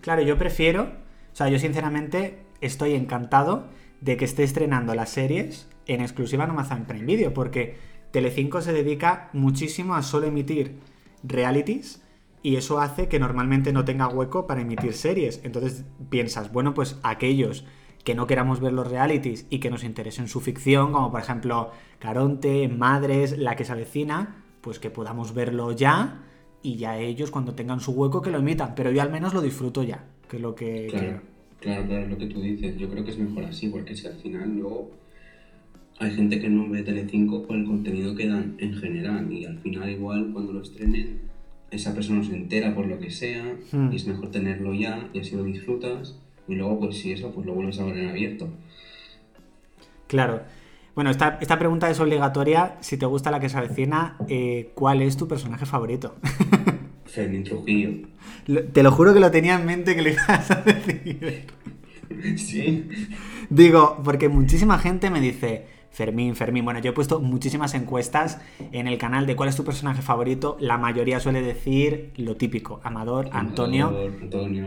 Claro, 0.00 0.22
yo 0.22 0.38
prefiero... 0.38 0.84
O 1.32 1.36
sea, 1.38 1.48
yo 1.50 1.58
sinceramente 1.58 2.38
estoy 2.60 2.94
encantado 2.94 3.66
de 4.00 4.16
que 4.16 4.24
esté 4.24 4.44
estrenando 4.44 4.94
las 4.94 5.10
series 5.10 5.68
en 5.86 6.00
exclusiva 6.00 6.44
en 6.44 6.50
Amazon 6.50 6.84
Prime 6.84 7.04
Video, 7.04 7.34
porque 7.34 7.76
Telecinco 8.10 8.60
se 8.60 8.72
dedica 8.72 9.30
muchísimo 9.32 9.94
a 9.94 10.02
solo 10.02 10.26
emitir 10.26 10.76
realities 11.22 12.02
y 12.42 12.56
eso 12.56 12.80
hace 12.80 13.08
que 13.08 13.18
normalmente 13.18 13.72
no 13.72 13.84
tenga 13.84 14.08
hueco 14.08 14.46
para 14.46 14.62
emitir 14.62 14.94
series. 14.94 15.40
Entonces 15.44 15.84
piensas, 16.08 16.52
bueno, 16.52 16.74
pues 16.74 16.98
aquellos 17.02 17.64
que 18.04 18.14
no 18.14 18.26
queramos 18.26 18.60
ver 18.60 18.72
los 18.72 18.88
realities 18.88 19.46
y 19.50 19.58
que 19.58 19.70
nos 19.70 19.84
interesen 19.84 20.28
su 20.28 20.40
ficción, 20.40 20.92
como 20.92 21.10
por 21.10 21.20
ejemplo 21.20 21.72
Caronte, 21.98 22.68
Madres, 22.68 23.36
La 23.36 23.56
que 23.56 23.64
se 23.64 23.72
avecina, 23.72 24.44
pues 24.60 24.78
que 24.78 24.90
podamos 24.90 25.34
verlo 25.34 25.72
ya 25.72 26.22
y 26.62 26.76
ya 26.76 26.98
ellos 26.98 27.30
cuando 27.30 27.54
tengan 27.54 27.80
su 27.80 27.92
hueco 27.92 28.22
que 28.22 28.30
lo 28.30 28.38
emitan, 28.38 28.74
pero 28.74 28.90
yo 28.90 29.02
al 29.02 29.10
menos 29.10 29.34
lo 29.34 29.42
disfruto 29.42 29.82
ya, 29.82 30.04
que 30.28 30.38
lo 30.38 30.54
que... 30.54 30.86
Claro, 30.90 31.20
claro, 31.60 31.86
claro, 31.86 32.06
lo 32.06 32.18
que 32.18 32.26
tú 32.26 32.40
dices, 32.40 32.76
yo 32.76 32.88
creo 32.88 33.04
que 33.04 33.10
es 33.10 33.18
mejor 33.18 33.44
así, 33.44 33.68
porque 33.68 33.94
si 33.94 34.06
al 34.06 34.14
final 34.14 34.56
luego 34.56 34.90
hay 36.00 36.10
gente 36.12 36.40
que 36.40 36.48
no 36.48 36.68
ve 36.68 36.82
Telecinco 36.82 37.46
por 37.46 37.56
el 37.56 37.64
contenido 37.64 38.14
que 38.14 38.28
dan 38.28 38.54
en 38.58 38.74
general 38.74 39.32
y 39.32 39.44
al 39.44 39.58
final 39.58 39.90
igual 39.90 40.30
cuando 40.32 40.52
lo 40.52 40.62
estrenen 40.62 41.20
esa 41.70 41.94
persona 41.94 42.22
se 42.22 42.34
entera 42.34 42.74
por 42.74 42.86
lo 42.86 42.98
que 42.98 43.10
sea 43.10 43.56
hmm. 43.72 43.92
y 43.92 43.96
es 43.96 44.06
mejor 44.06 44.30
tenerlo 44.30 44.72
ya 44.74 45.08
y 45.12 45.20
así 45.20 45.36
lo 45.36 45.44
disfrutas 45.44 46.18
y 46.46 46.54
luego 46.54 46.80
pues 46.80 46.98
si 46.98 47.12
eso 47.12 47.30
pues 47.32 47.46
lo 47.46 47.54
vuelves 47.54 47.78
a 47.78 47.84
ver 47.84 47.98
en 47.98 48.08
abierto. 48.08 48.48
Claro. 50.06 50.42
Bueno, 50.94 51.10
esta, 51.10 51.38
esta 51.40 51.58
pregunta 51.58 51.88
es 51.90 52.00
obligatoria. 52.00 52.76
Si 52.80 52.96
te 52.96 53.06
gusta 53.06 53.30
la 53.30 53.38
que 53.38 53.48
se 53.48 53.58
avecina, 53.58 54.16
eh, 54.28 54.70
¿cuál 54.74 55.02
es 55.02 55.16
tu 55.16 55.28
personaje 55.28 55.66
favorito? 55.66 56.16
Fermín 57.04 57.44
Trujillo. 57.44 58.08
te 58.72 58.82
lo 58.82 58.90
juro 58.90 59.14
que 59.14 59.20
lo 59.20 59.30
tenía 59.30 59.54
en 59.56 59.66
mente 59.66 59.94
que 59.94 60.02
le 60.02 60.12
ibas 60.12 60.50
a 60.50 60.62
decir. 60.62 61.46
Sí. 62.36 62.88
Digo, 63.50 64.00
porque 64.02 64.30
muchísima 64.30 64.78
gente 64.78 65.10
me 65.10 65.20
dice, 65.20 65.66
Fermín, 65.98 66.36
Fermín. 66.36 66.64
Bueno, 66.64 66.78
yo 66.78 66.90
he 66.90 66.92
puesto 66.92 67.18
muchísimas 67.18 67.74
encuestas 67.74 68.40
en 68.70 68.86
el 68.86 68.98
canal 68.98 69.26
de 69.26 69.34
cuál 69.34 69.48
es 69.48 69.56
tu 69.56 69.64
personaje 69.64 70.00
favorito. 70.00 70.56
La 70.60 70.78
mayoría 70.78 71.18
suele 71.18 71.42
decir 71.42 72.12
lo 72.16 72.36
típico, 72.36 72.78
Amador, 72.84 73.30
Antonio, 73.32 73.92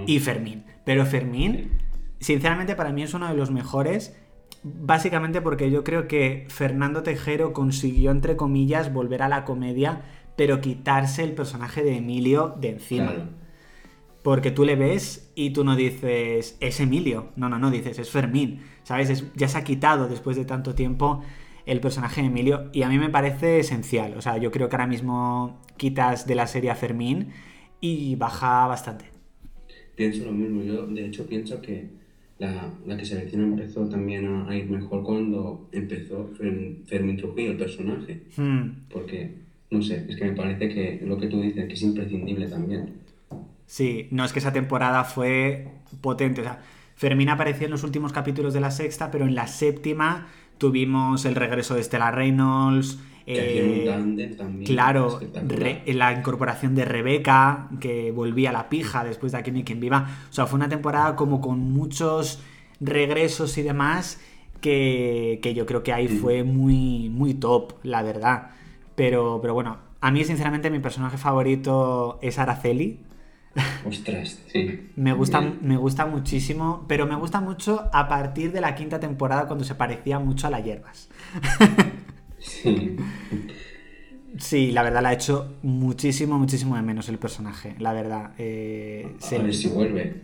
y 0.06 0.20
Fermín. 0.20 0.66
Pero 0.84 1.06
Fermín, 1.06 1.72
sinceramente 2.20 2.76
para 2.76 2.92
mí 2.92 3.04
es 3.04 3.14
uno 3.14 3.30
de 3.30 3.34
los 3.34 3.50
mejores. 3.50 4.14
Básicamente 4.64 5.40
porque 5.40 5.72
yo 5.72 5.86
creo 5.86 6.06
que 6.10 6.48
Fernando 6.50 7.02
Tejero 7.02 7.54
consiguió, 7.54 8.12
entre 8.12 8.36
comillas, 8.36 8.92
volver 8.92 9.22
a 9.22 9.30
la 9.30 9.46
comedia, 9.46 10.02
pero 10.36 10.60
quitarse 10.60 11.24
el 11.24 11.32
personaje 11.32 11.82
de 11.82 11.96
Emilio 11.96 12.58
de 12.60 12.72
encima. 12.72 13.14
Porque 14.22 14.52
tú 14.52 14.66
le 14.66 14.76
ves 14.76 15.32
y 15.36 15.52
tú 15.52 15.64
no 15.64 15.78
dices, 15.78 16.58
es 16.60 16.80
Emilio. 16.82 17.30
No, 17.38 17.48
no, 17.48 17.58
no, 17.58 17.72
dices, 17.72 18.00
es 18.00 18.10
Fermín. 18.10 18.64
¿Sabes? 18.84 19.24
ya 19.36 19.48
se 19.48 19.58
ha 19.58 19.64
quitado 19.64 20.08
después 20.08 20.36
de 20.36 20.46
tanto 20.46 20.74
tiempo 20.76 21.24
el 21.66 21.80
personaje 21.80 22.22
de 22.22 22.28
Emilio 22.28 22.70
y 22.74 22.84
a 22.84 22.90
mí 22.90 22.98
me 22.98 23.10
parece 23.10 23.60
esencial. 23.60 24.16
O 24.18 24.22
sea, 24.22 24.38
yo 24.38 24.52
creo 24.52 24.70
que 24.70 24.76
ahora 24.76 24.88
mismo 24.88 25.62
quitas 25.78 26.28
de 26.28 26.36
la 26.36 26.48
serie 26.48 26.70
a 26.72 26.76
Fermín 26.76 27.30
y 27.80 28.16
baja 28.16 28.68
bastante. 28.68 29.06
Pienso 29.96 30.26
lo 30.26 30.32
mismo. 30.32 30.64
Yo, 30.64 30.88
de 30.88 31.06
hecho, 31.06 31.26
pienso 31.28 31.62
que 31.62 31.90
la, 32.40 32.74
la 32.86 32.98
que 32.98 33.06
se 33.06 33.18
avecina 33.18 33.44
empezó 33.44 33.88
también 33.88 34.26
a, 34.48 34.56
ir 34.56 34.70
mejor 34.70 35.04
cuando 35.04 35.70
empezó 35.72 36.32
Fermín 36.38 37.18
Trujillo, 37.18 37.52
el 37.52 37.58
personaje. 37.58 38.22
Hmm. 38.36 38.88
Porque, 38.92 39.36
no 39.70 39.82
sé, 39.82 40.06
es 40.10 40.16
que 40.16 40.26
me 40.26 40.36
parece 40.36 40.70
que 40.70 41.06
lo 41.06 41.18
que 41.18 41.28
tú 41.28 41.42
dices, 41.42 41.68
que 41.68 41.74
es 41.74 41.82
imprescindible 41.84 42.48
también. 42.48 43.02
Sí, 43.66 44.08
no 44.12 44.26
es 44.26 44.34
que 44.34 44.40
esa 44.40 44.52
temporada 44.52 45.04
fue 45.04 45.68
potente. 46.02 46.42
O 46.42 46.44
sea, 46.44 46.62
Fermín 47.02 47.30
apareció 47.30 47.66
en 47.66 47.72
los 47.72 47.84
últimos 47.84 48.14
capítulos 48.14 48.54
de 48.54 48.60
la 48.60 48.70
sexta, 48.70 49.10
pero 49.10 49.26
en 49.26 49.34
la 49.34 49.48
séptima 49.48 50.28
tuvimos 50.60 51.26
el 51.26 51.34
regreso 51.34 51.74
de 51.74 51.82
Stella 51.82 52.12
Reynolds. 52.12 53.00
Eh, 53.26 54.32
claro, 54.68 55.20
la 55.88 56.14
incorporación 56.14 56.76
de 56.76 56.86
Rebeca, 56.86 57.70
que 57.80 58.12
volvía 58.12 58.52
a 58.52 58.54
la 58.54 58.70
pija 58.70 59.04
después 59.04 59.32
de 59.32 59.40
Aquí 59.40 59.50
no 59.50 59.64
quien 59.64 59.80
viva. 59.80 60.10
O 60.30 60.32
sea, 60.32 60.46
fue 60.46 60.58
una 60.58 60.70
temporada 60.70 61.16
como 61.16 61.42
con 61.42 61.72
muchos 61.72 62.40
regresos 62.80 63.58
y 63.58 63.64
demás 63.64 64.22
que, 64.62 65.40
yo 65.56 65.66
creo 65.66 65.82
que 65.82 65.94
ahí 65.94 66.08
fue 66.08 66.44
muy, 66.44 67.10
muy 67.10 67.34
top, 67.34 67.74
la 67.82 68.04
verdad. 68.04 68.52
Pero, 68.94 69.40
pero 69.42 69.56
bueno, 69.56 69.80
a 70.02 70.12
mí 70.12 70.24
sinceramente 70.24 70.70
mi 70.70 70.78
personaje 70.78 71.18
favorito 71.18 72.20
es 72.22 72.38
Araceli. 72.38 73.00
Ostras, 73.86 74.40
sí. 74.52 74.90
me, 74.96 75.14
gusta, 75.14 75.42
me 75.42 75.76
gusta 75.76 76.06
muchísimo, 76.06 76.86
pero 76.88 77.06
me 77.06 77.16
gusta 77.16 77.42
mucho 77.42 77.90
a 77.92 78.08
partir 78.08 78.52
de 78.52 78.62
la 78.62 78.76
quinta 78.76 79.00
temporada 79.00 79.48
cuando 79.48 79.66
se 79.66 79.76
parecía 79.76 80.20
mucho 80.20 80.48
a 80.48 80.50
las 80.50 80.64
hierbas. 80.64 81.10
sí. 82.40 82.96
Sí, 84.38 84.72
la 84.72 84.84
verdad 84.84 85.02
la 85.02 85.10
ha 85.10 85.14
hecho 85.14 85.56
muchísimo, 85.62 86.40
muchísimo 86.40 86.78
de 86.78 86.82
menos 86.82 87.10
el 87.10 87.18
personaje, 87.18 87.76
la 87.80 87.92
verdad. 87.92 88.32
Eh, 88.38 89.16
a 89.22 89.38
ver 89.42 89.54
si 89.54 89.68
vuelve. 89.68 90.22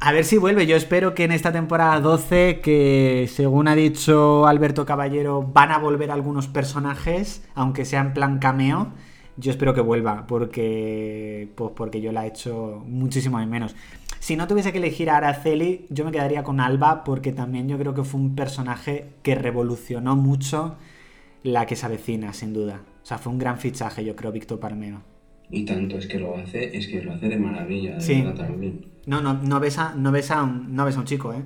A 0.00 0.12
ver 0.12 0.24
si 0.24 0.38
vuelve. 0.38 0.66
Yo 0.66 0.76
espero 0.76 1.14
que 1.14 1.24
en 1.24 1.32
esta 1.32 1.52
temporada 1.52 2.00
12, 2.00 2.60
que 2.62 3.28
según 3.30 3.68
ha 3.68 3.74
dicho 3.74 4.46
Alberto 4.46 4.86
Caballero, 4.86 5.42
van 5.42 5.72
a 5.72 5.78
volver 5.78 6.10
algunos 6.10 6.48
personajes, 6.48 7.44
aunque 7.54 7.84
sea 7.84 8.00
en 8.00 8.14
plan 8.14 8.38
cameo 8.38 8.94
yo 9.40 9.50
espero 9.50 9.74
que 9.74 9.80
vuelva, 9.80 10.26
porque, 10.26 11.48
pues 11.54 11.72
porque 11.74 12.00
yo 12.00 12.12
la 12.12 12.24
he 12.24 12.28
hecho 12.28 12.82
muchísimo 12.86 13.38
de 13.40 13.46
menos. 13.46 13.74
Si 14.18 14.36
no 14.36 14.46
tuviese 14.46 14.70
que 14.70 14.78
elegir 14.78 15.08
a 15.08 15.16
Araceli, 15.16 15.86
yo 15.88 16.04
me 16.04 16.12
quedaría 16.12 16.44
con 16.44 16.60
Alba, 16.60 17.04
porque 17.04 17.32
también 17.32 17.68
yo 17.68 17.78
creo 17.78 17.94
que 17.94 18.04
fue 18.04 18.20
un 18.20 18.34
personaje 18.34 19.08
que 19.22 19.34
revolucionó 19.34 20.14
mucho 20.14 20.76
la 21.42 21.66
que 21.66 21.74
se 21.74 21.86
avecina, 21.86 22.32
sin 22.34 22.52
duda. 22.52 22.82
O 23.02 23.06
sea, 23.06 23.16
fue 23.18 23.32
un 23.32 23.38
gran 23.38 23.58
fichaje, 23.58 24.04
yo 24.04 24.14
creo, 24.14 24.30
Víctor 24.30 24.60
Palmero. 24.60 25.00
Y 25.50 25.64
tanto 25.64 25.96
es 25.96 26.06
que 26.06 26.18
lo 26.18 26.36
hace, 26.36 26.76
es 26.76 26.86
que 26.86 27.02
lo 27.02 27.12
hace 27.12 27.28
de 27.28 27.38
maravilla, 27.38 27.94
de 27.94 28.00
sí. 28.00 28.20
verdad 28.20 28.46
también. 28.46 28.86
No, 29.06 29.22
no, 29.22 29.34
no 29.34 29.58
ves 29.58 29.78
a, 29.78 29.94
no 29.94 30.12
ves 30.12 30.30
a 30.30 30.42
un, 30.42 30.76
no 30.76 30.84
ves 30.84 30.96
a 30.96 31.00
un 31.00 31.06
chico, 31.06 31.32
¿eh? 31.32 31.42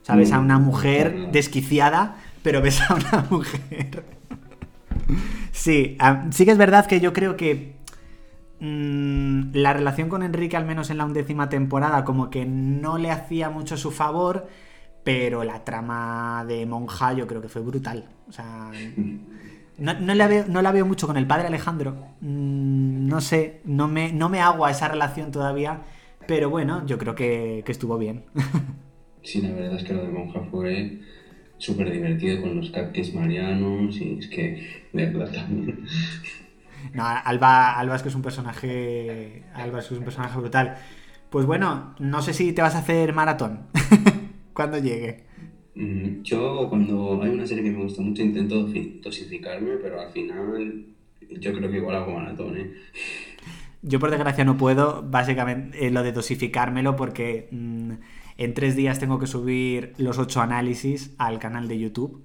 O 0.00 0.04
sea, 0.04 0.16
ves 0.16 0.32
a 0.32 0.38
una 0.38 0.58
mujer 0.58 1.30
desquiciada, 1.30 2.16
pero 2.42 2.62
ves 2.62 2.80
a 2.88 2.94
una 2.94 3.26
mujer 3.30 4.04
Sí, 5.52 5.96
sí 6.30 6.44
que 6.44 6.50
es 6.50 6.58
verdad 6.58 6.86
que 6.86 7.00
yo 7.00 7.12
creo 7.12 7.36
que 7.36 7.74
mm, 8.60 9.54
la 9.54 9.72
relación 9.72 10.08
con 10.08 10.22
Enrique, 10.22 10.56
al 10.56 10.64
menos 10.64 10.90
en 10.90 10.98
la 10.98 11.04
undécima 11.04 11.48
temporada, 11.48 12.04
como 12.04 12.30
que 12.30 12.44
no 12.46 12.98
le 12.98 13.10
hacía 13.10 13.50
mucho 13.50 13.76
su 13.76 13.90
favor, 13.90 14.48
pero 15.04 15.44
la 15.44 15.64
trama 15.64 16.44
de 16.46 16.66
Monja 16.66 17.12
yo 17.12 17.26
creo 17.26 17.42
que 17.42 17.48
fue 17.48 17.62
brutal. 17.62 18.08
O 18.28 18.32
sea, 18.32 18.70
no, 19.78 20.14
la, 20.14 20.72
veo, 20.72 20.86
mucho 20.86 21.06
con 21.06 21.16
el 21.16 21.26
padre 21.26 21.48
Alejandro. 21.48 21.96
Mm, 22.20 23.08
no 23.08 23.20
sé, 23.20 23.60
no 23.64 23.88
me, 23.88 24.12
no 24.12 24.28
me 24.28 24.40
hago 24.40 24.66
esa 24.68 24.88
relación 24.88 25.32
todavía, 25.32 25.82
pero 26.26 26.50
bueno, 26.50 26.86
yo 26.86 26.98
creo 26.98 27.14
que, 27.14 27.62
que 27.64 27.72
estuvo 27.72 27.98
bien. 27.98 28.24
Sí, 29.24 29.40
la 29.40 29.52
verdad 29.52 29.76
es 29.76 29.84
que 29.84 29.94
lo 29.94 30.02
de 30.02 30.08
Monja 30.08 30.40
fue 30.50 31.00
súper 31.62 31.92
divertido 31.92 32.40
con 32.40 32.56
los 32.56 32.70
cactus 32.70 33.14
marianos 33.14 33.96
y 33.96 34.18
es 34.18 34.26
que, 34.26 34.82
de 34.92 35.06
verdad 35.06 35.32
también. 35.32 35.84
No, 36.92 37.04
Alba, 37.06 37.78
Alba 37.78 37.96
es 37.96 38.02
que 38.02 38.08
es 38.08 38.14
un 38.14 38.22
personaje. 38.22 39.44
Alba 39.54 39.78
es 39.78 39.86
que 39.86 39.94
es 39.94 39.98
un 39.98 40.04
personaje 40.04 40.38
brutal. 40.38 40.76
Pues 41.30 41.46
bueno, 41.46 41.94
no 42.00 42.20
sé 42.20 42.34
si 42.34 42.52
te 42.52 42.62
vas 42.62 42.74
a 42.74 42.80
hacer 42.80 43.14
maratón 43.14 43.66
cuando 44.52 44.78
llegue. 44.78 45.24
Mm, 45.76 46.22
yo 46.22 46.66
cuando 46.68 47.22
hay 47.22 47.30
una 47.30 47.46
serie 47.46 47.62
que 47.62 47.70
me 47.70 47.84
gusta 47.84 48.02
mucho 48.02 48.22
intento 48.22 48.68
dosificarme, 49.02 49.76
pero 49.76 50.00
al 50.00 50.10
final 50.10 50.84
yo 51.40 51.52
creo 51.54 51.70
que 51.70 51.76
igual 51.76 51.96
hago 51.96 52.12
maratón, 52.12 52.56
¿eh? 52.58 52.72
Yo 53.82 53.98
por 53.98 54.10
desgracia 54.10 54.44
no 54.44 54.56
puedo, 54.56 55.02
básicamente, 55.02 55.86
eh, 55.86 55.90
lo 55.90 56.02
de 56.02 56.12
dosificármelo 56.12 56.96
porque 56.96 57.48
mm, 57.50 57.92
en 58.38 58.54
tres 58.54 58.76
días 58.76 58.98
tengo 58.98 59.18
que 59.18 59.26
subir 59.26 59.94
los 59.98 60.18
ocho 60.18 60.40
análisis 60.40 61.14
al 61.18 61.38
canal 61.38 61.68
de 61.68 61.78
YouTube. 61.78 62.24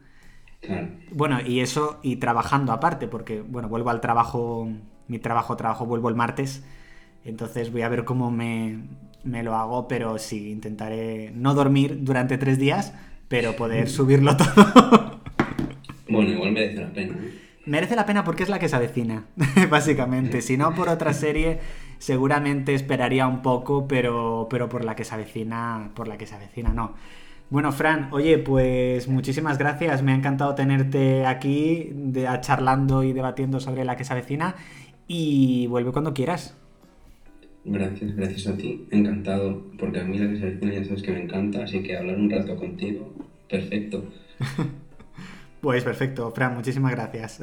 Claro. 0.61 0.89
Bueno, 1.11 1.39
y 1.45 1.59
eso, 1.59 1.99
y 2.03 2.17
trabajando 2.17 2.71
aparte, 2.71 3.07
porque, 3.07 3.41
bueno, 3.41 3.69
vuelvo 3.69 3.89
al 3.89 4.01
trabajo, 4.01 4.67
mi 5.07 5.19
trabajo, 5.19 5.55
trabajo, 5.55 5.85
vuelvo 5.85 6.09
el 6.09 6.15
martes 6.15 6.63
entonces 7.27 7.73
voy 7.73 7.81
a 7.81 7.89
ver 7.89 8.05
cómo 8.05 8.31
me, 8.31 8.79
lo 9.25 9.53
hago, 9.55 9.89
pero 9.89 10.17
sí, 10.17 10.49
intentaré 10.49 11.31
no 11.35 11.53
dormir 11.53 11.97
durante 12.03 12.37
tres 12.37 12.57
días, 12.57 12.93
pero 13.27 13.53
poder 13.57 13.89
subirlo 13.89 14.37
todo. 14.37 15.19
bueno, 16.07 16.31
igual 16.31 16.53
merece 16.53 16.81
la 16.81 16.93
pena. 16.93 17.17
Merece 17.65 17.97
la 17.97 18.05
pena 18.05 18.23
porque 18.23 18.43
es 18.43 18.49
la 18.49 18.59
que 18.59 18.69
se 18.69 18.77
avecina, 18.77 19.25
básicamente. 19.69 20.41
Si 20.41 20.55
no 20.55 20.73
por 20.73 20.87
otra 20.87 21.13
serie, 21.13 21.59
seguramente 21.99 22.73
esperaría 22.73 23.27
un 23.27 23.41
poco, 23.41 23.87
pero, 23.87 24.47
pero 24.49 24.69
por 24.69 24.83
la 24.83 24.95
que 24.95 25.03
se 25.03 25.13
avecina, 25.13 25.91
por 25.95 26.07
la 26.07 26.17
que 26.17 26.25
se 26.25 26.35
avecina, 26.35 26.73
no. 26.73 26.95
Bueno, 27.49 27.71
Fran, 27.71 28.09
oye, 28.11 28.39
pues 28.39 29.07
muchísimas 29.07 29.57
gracias. 29.57 30.03
Me 30.03 30.11
ha 30.11 30.15
encantado 30.15 30.53
tenerte 30.53 31.25
aquí 31.25 31.91
de, 31.93 32.27
charlando 32.41 33.03
y 33.03 33.13
debatiendo 33.13 33.59
sobre 33.61 33.85
la 33.85 33.95
que 33.95 34.03
se 34.03 34.11
avecina. 34.11 34.55
Y 35.07 35.67
vuelve 35.67 35.93
cuando 35.93 36.13
quieras. 36.13 36.57
Gracias, 37.63 38.15
gracias 38.15 38.47
a 38.47 38.57
ti. 38.57 38.85
Encantado, 38.91 39.63
porque 39.77 40.01
a 40.01 40.03
mí 40.03 40.17
la 40.17 40.29
que 40.29 40.37
se 40.37 40.75
ya 40.75 40.83
sabes 40.83 41.03
que 41.03 41.11
me 41.11 41.23
encanta, 41.23 41.63
así 41.63 41.83
que 41.83 41.97
hablar 41.97 42.17
un 42.17 42.29
rato 42.29 42.55
contigo, 42.57 43.13
perfecto. 43.49 44.05
pues 45.61 45.83
perfecto, 45.83 46.31
Fran, 46.31 46.55
muchísimas 46.55 46.91
gracias. 46.91 47.41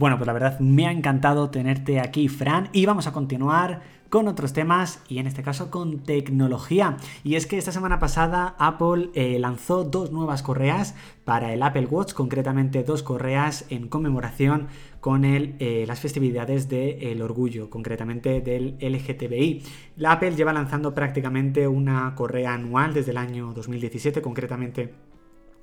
Bueno, 0.00 0.16
pues 0.16 0.26
la 0.26 0.32
verdad 0.32 0.58
me 0.60 0.86
ha 0.86 0.92
encantado 0.92 1.50
tenerte 1.50 2.00
aquí, 2.00 2.28
Fran, 2.28 2.70
y 2.72 2.86
vamos 2.86 3.06
a 3.06 3.12
continuar 3.12 3.82
con 4.08 4.28
otros 4.28 4.54
temas 4.54 5.02
y 5.08 5.18
en 5.18 5.26
este 5.26 5.42
caso 5.42 5.70
con 5.70 5.98
tecnología. 5.98 6.96
Y 7.22 7.34
es 7.34 7.46
que 7.46 7.58
esta 7.58 7.70
semana 7.70 7.98
pasada 7.98 8.54
Apple 8.58 9.10
eh, 9.12 9.38
lanzó 9.38 9.84
dos 9.84 10.10
nuevas 10.10 10.42
correas 10.42 10.94
para 11.26 11.52
el 11.52 11.62
Apple 11.62 11.84
Watch, 11.84 12.14
concretamente 12.14 12.82
dos 12.82 13.02
correas 13.02 13.66
en 13.68 13.88
conmemoración 13.88 14.68
con 15.00 15.26
eh, 15.26 15.84
las 15.86 16.00
festividades 16.00 16.70
del 16.70 17.20
orgullo, 17.20 17.68
concretamente 17.68 18.40
del 18.40 18.78
LGTBI. 18.80 19.62
La 19.98 20.12
Apple 20.12 20.34
lleva 20.34 20.54
lanzando 20.54 20.94
prácticamente 20.94 21.68
una 21.68 22.14
correa 22.14 22.54
anual 22.54 22.94
desde 22.94 23.10
el 23.10 23.18
año 23.18 23.52
2017, 23.52 24.22
concretamente 24.22 24.94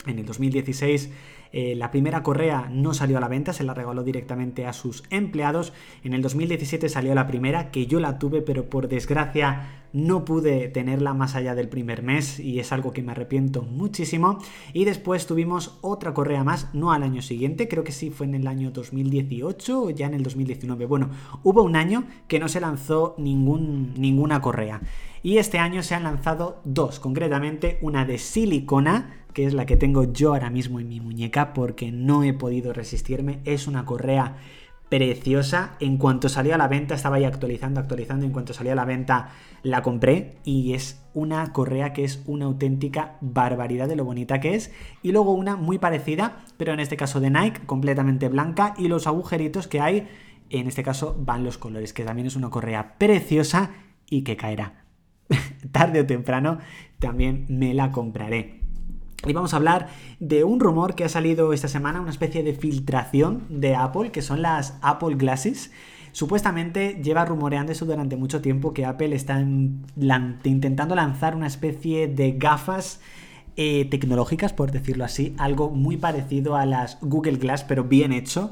en 0.06 0.20
el 0.20 0.28
2016 0.28 1.10
eh, 1.52 1.76
la 1.76 1.92
primera 1.92 2.24
correa 2.24 2.70
no 2.72 2.94
salió 2.94 3.18
a 3.18 3.22
la 3.22 3.28
venta, 3.28 3.54
se 3.54 3.64
la 3.64 3.74
regaló 3.74 4.04
directamente 4.04 4.66
a 4.66 4.74
sus 4.74 5.04
empleados. 5.10 5.74
En 6.04 6.14
el 6.14 6.22
2017 6.22 6.90
salió 6.90 7.14
la 7.16 7.28
primera, 7.28 7.72
que 7.72 7.88
yo 7.88 8.00
la 8.00 8.20
tuve, 8.20 8.42
pero 8.42 8.70
por 8.70 8.88
desgracia 8.88 9.84
no 9.94 10.26
pude 10.26 10.68
tenerla 10.68 11.14
más 11.14 11.36
allá 11.36 11.56
del 11.56 11.70
primer 11.70 12.04
mes 12.04 12.40
y 12.40 12.60
es 12.60 12.72
algo 12.72 12.92
que 12.92 13.02
me 13.02 13.12
arrepiento 13.12 13.64
muchísimo. 13.64 14.40
Y 14.74 14.86
después 14.86 15.28
tuvimos 15.28 15.78
otra 15.82 16.14
correa 16.14 16.44
más, 16.44 16.74
no 16.74 16.92
al 16.92 17.04
año 17.04 17.22
siguiente, 17.22 17.68
creo 17.68 17.84
que 17.84 17.92
sí 17.92 18.10
fue 18.10 18.26
en 18.26 18.36
el 18.36 18.48
año 18.48 18.72
2018 18.72 19.82
o 19.82 19.90
ya 19.90 20.08
en 20.08 20.14
el 20.14 20.24
2019. 20.24 20.86
Bueno, 20.86 21.10
hubo 21.44 21.64
un 21.64 21.76
año 21.76 22.06
que 22.28 22.40
no 22.40 22.48
se 22.48 22.60
lanzó 22.60 23.16
ningún, 23.18 23.94
ninguna 23.98 24.42
correa. 24.42 24.82
Y 25.28 25.40
este 25.40 25.60
año 25.60 25.84
se 25.84 25.94
han 25.94 26.04
lanzado 26.04 26.62
dos, 26.64 27.02
concretamente 27.02 27.80
una 27.82 28.06
de 28.06 28.18
silicona, 28.18 29.26
que 29.34 29.46
es 29.46 29.54
la 29.54 29.66
que 29.66 29.76
tengo 29.76 30.14
yo 30.14 30.32
ahora 30.32 30.50
mismo 30.50 30.80
en 30.80 30.88
mi 30.88 31.02
muñeca 31.02 31.54
porque 31.54 31.92
no 31.92 32.24
he 32.24 32.32
podido 32.32 32.72
resistirme. 32.72 33.42
Es 33.44 33.68
una 33.68 33.84
correa 33.84 34.38
preciosa. 34.88 35.76
En 35.82 35.98
cuanto 35.98 36.30
salió 36.30 36.56
a 36.56 36.58
la 36.58 36.70
venta, 36.70 36.96
estaba 36.96 37.18
ahí 37.18 37.26
actualizando, 37.26 37.82
actualizando. 37.82 38.26
En 38.26 38.32
cuanto 38.32 38.54
salió 38.54 38.72
a 38.72 38.76
la 38.76 38.86
venta, 38.86 39.32
la 39.64 39.82
compré 39.82 40.38
y 40.46 40.72
es 40.72 41.04
una 41.14 41.52
correa 41.52 41.92
que 41.92 42.06
es 42.06 42.24
una 42.26 42.46
auténtica 42.46 43.18
barbaridad 43.20 43.90
de 43.90 43.98
lo 43.98 44.06
bonita 44.06 44.40
que 44.40 44.56
es. 44.56 44.72
Y 45.04 45.12
luego 45.12 45.34
una 45.34 45.58
muy 45.58 45.78
parecida, 45.78 46.38
pero 46.56 46.72
en 46.72 46.80
este 46.80 46.96
caso 46.96 47.20
de 47.20 47.32
Nike, 47.32 47.66
completamente 47.66 48.30
blanca. 48.30 48.76
Y 48.78 48.88
los 48.88 49.08
agujeritos 49.08 49.68
que 49.68 49.82
hay, 49.82 50.08
en 50.50 50.68
este 50.68 50.84
caso, 50.84 51.18
van 51.20 51.44
los 51.44 51.58
colores, 51.58 51.92
que 51.92 52.06
también 52.06 52.28
es 52.28 52.38
una 52.38 52.50
correa 52.50 52.98
preciosa 52.98 53.72
y 54.10 54.22
que 54.22 54.38
caerá. 54.38 54.87
Tarde 55.72 56.02
o 56.02 56.06
temprano 56.06 56.60
también 57.00 57.46
me 57.50 57.74
la 57.74 57.92
compraré. 57.92 58.62
Y 59.26 59.34
vamos 59.34 59.54
a 59.54 59.58
hablar 59.58 59.88
de 60.20 60.44
un 60.44 60.60
rumor 60.60 60.96
que 60.96 61.04
ha 61.04 61.10
salido 61.10 61.52
esta 61.52 61.68
semana, 61.68 62.02
una 62.02 62.12
especie 62.12 62.44
de 62.44 62.54
filtración 62.54 63.46
de 63.50 63.76
Apple, 63.76 64.12
que 64.12 64.22
son 64.22 64.42
las 64.42 64.78
Apple 64.82 65.16
Glasses. 65.16 65.72
Supuestamente 66.12 67.00
lleva 67.04 67.26
rumoreando 67.26 67.72
eso 67.72 67.86
durante 67.86 68.16
mucho 68.16 68.42
tiempo 68.42 68.74
que 68.74 68.86
Apple 68.86 69.16
está 69.16 69.40
intentando 69.40 70.96
lanzar 70.96 71.36
una 71.36 71.48
especie 71.48 72.08
de 72.08 72.34
gafas 72.34 73.02
eh, 73.60 73.86
tecnológicas, 73.86 74.54
por 74.54 74.72
decirlo 74.72 75.04
así, 75.04 75.34
algo 75.40 75.72
muy 75.72 75.98
parecido 75.98 76.56
a 76.56 76.68
las 76.68 77.00
Google 77.02 77.38
Glass, 77.38 77.64
pero 77.64 77.84
bien 77.84 78.14
hecho. 78.14 78.52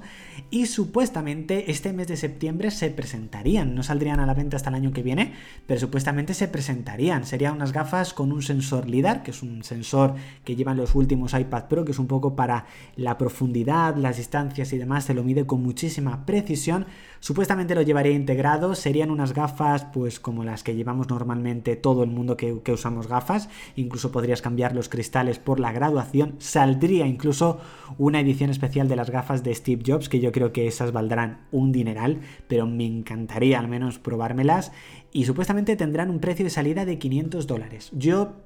Y 0.50 0.65
supuestamente 0.65 1.72
este 1.72 1.94
mes 1.94 2.08
de 2.08 2.18
septiembre 2.18 2.72
se 2.72 2.89
presentarían, 2.89 3.76
no 3.76 3.84
saldrían 3.84 4.20
a 4.20 4.26
la 4.26 4.34
venta 4.34 4.58
hasta 4.58 4.70
el 4.70 4.76
año 4.76 4.91
que 4.91 5.04
viene, 5.04 5.34
pero 5.68 5.80
supuestamente 5.80 6.34
se 6.34 6.48
presentarían. 6.48 7.26
Serían 7.26 7.54
unas 7.54 7.72
gafas 7.72 8.13
con 8.13 8.32
un 8.32 8.41
sensor 8.41 8.89
LIDAR, 8.89 9.24
que 9.24 9.32
es 9.32 9.44
un 9.44 9.63
sensor 9.63 10.15
que 10.44 10.56
llevan 10.56 10.78
los 10.78 10.96
últimos 10.96 11.34
iPad 11.34 11.65
Pro, 11.65 11.86
que 11.86 11.91
es 11.91 12.00
un 12.00 12.08
poco 12.08 12.36
para 12.36 12.65
la 12.96 13.18
profundidad, 13.18 13.96
las 13.96 14.18
distancias 14.18 14.74
y 14.74 14.78
demás, 14.78 15.06
se 15.06 15.13
lo 15.13 15.24
mide 15.24 15.46
con 15.46 15.62
muchísima 15.62 16.26
precisión. 16.26 16.86
Supuestamente 17.20 17.76
lo 17.76 17.82
llevaría 17.82 18.13
integrado, 18.13 18.76
serían 18.76 19.12
unas 19.12 19.34
gafas 19.34 19.86
pues 19.86 20.20
como 20.20 20.44
las 20.44 20.63
que 20.63 20.76
llevamos 20.76 21.10
normalmente 21.10 21.76
todo 21.76 22.04
el 22.04 22.10
mundo 22.12 22.38
que, 22.38 22.62
que 22.63 22.72
usamos 22.72 23.08
gafas, 23.08 23.50
incluso 23.76 24.12
podrías 24.12 24.41
cambiar 24.41 24.76
los 24.76 24.89
cristales 24.96 25.40
por 25.40 25.60
la 25.60 25.74
graduación, 25.74 26.36
saldría 26.40 27.06
incluso 27.06 27.60
una 27.98 28.22
edición 28.22 28.50
especial 28.50 28.88
de 28.88 28.96
las 28.96 29.10
gafas 29.10 29.44
de 29.44 29.54
Steve 29.54 29.84
Jobs, 29.86 30.08
que 30.08 30.22
yo 30.22 30.32
creo 30.32 30.54
que 30.54 30.68
esas 30.68 30.94
valdrán 30.94 31.42
un 31.52 31.74
dineral, 31.74 32.22
pero 32.48 32.66
me 32.66 32.86
encantaría 32.86 33.60
al 33.60 33.68
menos 33.68 34.00
probármelas, 34.00 34.72
y 35.12 35.26
supuestamente 35.26 35.76
tendrán 35.76 36.10
un 36.10 36.20
precio 36.20 36.46
de 36.46 36.50
salida 36.50 36.86
de 36.86 36.98
500 36.98 37.46
dólares. 37.46 37.92
Yo 37.94 38.38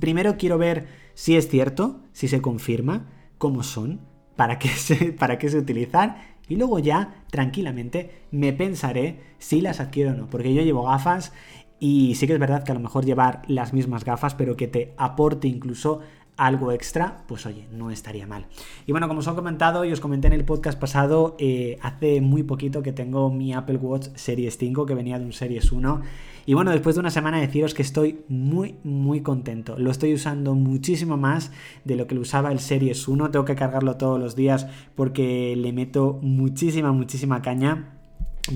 primero 0.00 0.38
quiero 0.38 0.56
ver 0.56 0.86
si 1.12 1.36
es 1.36 1.48
cierto, 1.48 2.00
si 2.12 2.26
se 2.26 2.40
confirma, 2.40 3.06
cómo 3.36 3.62
son, 3.62 4.00
para 4.34 4.58
qué 4.58 4.68
se, 4.68 5.12
para 5.18 5.38
qué 5.38 5.50
se 5.50 5.58
utilizan, 5.58 6.16
y 6.48 6.56
luego 6.56 6.78
ya 6.78 7.22
tranquilamente 7.30 8.22
me 8.30 8.54
pensaré 8.54 9.20
si 9.38 9.60
las 9.60 9.80
adquiero 9.80 10.12
o 10.12 10.14
no, 10.14 10.30
porque 10.30 10.54
yo 10.54 10.62
llevo 10.62 10.84
gafas 10.84 11.32
y 11.80 12.14
sí 12.16 12.26
que 12.26 12.34
es 12.34 12.38
verdad 12.38 12.64
que 12.64 12.72
a 12.72 12.74
lo 12.74 12.80
mejor 12.80 13.04
llevar 13.04 13.42
las 13.46 13.72
mismas 13.72 14.04
gafas, 14.04 14.34
pero 14.34 14.56
que 14.56 14.68
te 14.68 14.94
aporte 14.96 15.48
incluso 15.48 16.00
algo 16.38 16.70
extra, 16.70 17.24
pues 17.26 17.44
oye, 17.46 17.66
no 17.72 17.90
estaría 17.90 18.26
mal. 18.26 18.46
Y 18.86 18.92
bueno, 18.92 19.08
como 19.08 19.20
os 19.20 19.26
he 19.26 19.34
comentado 19.34 19.84
y 19.84 19.92
os 19.92 20.00
comenté 20.00 20.28
en 20.28 20.32
el 20.32 20.44
podcast 20.44 20.78
pasado, 20.78 21.36
eh, 21.38 21.78
hace 21.82 22.20
muy 22.20 22.44
poquito 22.44 22.80
que 22.80 22.92
tengo 22.92 23.30
mi 23.30 23.52
Apple 23.52 23.76
Watch 23.76 24.08
Series 24.14 24.56
5 24.56 24.86
que 24.86 24.94
venía 24.94 25.18
de 25.18 25.24
un 25.24 25.32
Series 25.32 25.72
1. 25.72 26.00
Y 26.46 26.54
bueno, 26.54 26.70
después 26.70 26.94
de 26.94 27.00
una 27.00 27.10
semana 27.10 27.40
deciros 27.40 27.74
que 27.74 27.82
estoy 27.82 28.20
muy, 28.28 28.76
muy 28.84 29.20
contento. 29.20 29.76
Lo 29.78 29.90
estoy 29.90 30.14
usando 30.14 30.54
muchísimo 30.54 31.16
más 31.16 31.50
de 31.84 31.96
lo 31.96 32.06
que 32.06 32.14
lo 32.14 32.20
usaba 32.20 32.52
el 32.52 32.60
Series 32.60 33.06
1. 33.08 33.32
Tengo 33.32 33.44
que 33.44 33.56
cargarlo 33.56 33.96
todos 33.96 34.18
los 34.20 34.36
días 34.36 34.68
porque 34.94 35.56
le 35.56 35.72
meto 35.72 36.20
muchísima, 36.22 36.92
muchísima 36.92 37.42
caña. 37.42 37.98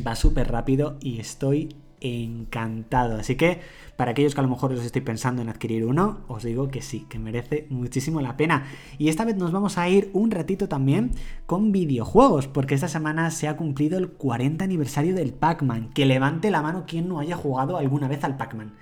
Va 0.06 0.14
súper 0.14 0.50
rápido 0.52 0.96
y 1.00 1.18
estoy 1.18 1.74
encantado. 2.02 3.16
Así 3.16 3.36
que 3.36 3.60
para 3.96 4.12
aquellos 4.12 4.34
que 4.34 4.40
a 4.40 4.42
lo 4.42 4.50
mejor 4.50 4.72
os 4.72 4.84
estoy 4.84 5.02
pensando 5.02 5.42
en 5.42 5.48
adquirir 5.48 5.86
uno, 5.86 6.20
os 6.28 6.42
digo 6.42 6.68
que 6.68 6.82
sí, 6.82 7.06
que 7.08 7.18
merece 7.18 7.66
muchísimo 7.70 8.20
la 8.20 8.36
pena. 8.36 8.64
Y 8.98 9.08
esta 9.08 9.24
vez 9.24 9.36
nos 9.36 9.52
vamos 9.52 9.78
a 9.78 9.88
ir 9.88 10.10
un 10.12 10.30
ratito 10.30 10.68
también 10.68 11.12
con 11.46 11.72
videojuegos, 11.72 12.48
porque 12.48 12.74
esta 12.74 12.88
semana 12.88 13.30
se 13.30 13.48
ha 13.48 13.56
cumplido 13.56 13.98
el 13.98 14.10
40 14.10 14.64
aniversario 14.64 15.14
del 15.14 15.32
Pac-Man. 15.32 15.90
Que 15.94 16.06
levante 16.06 16.50
la 16.50 16.62
mano 16.62 16.84
quien 16.86 17.08
no 17.08 17.20
haya 17.20 17.36
jugado 17.36 17.76
alguna 17.76 18.08
vez 18.08 18.24
al 18.24 18.36
Pac-Man. 18.36 18.72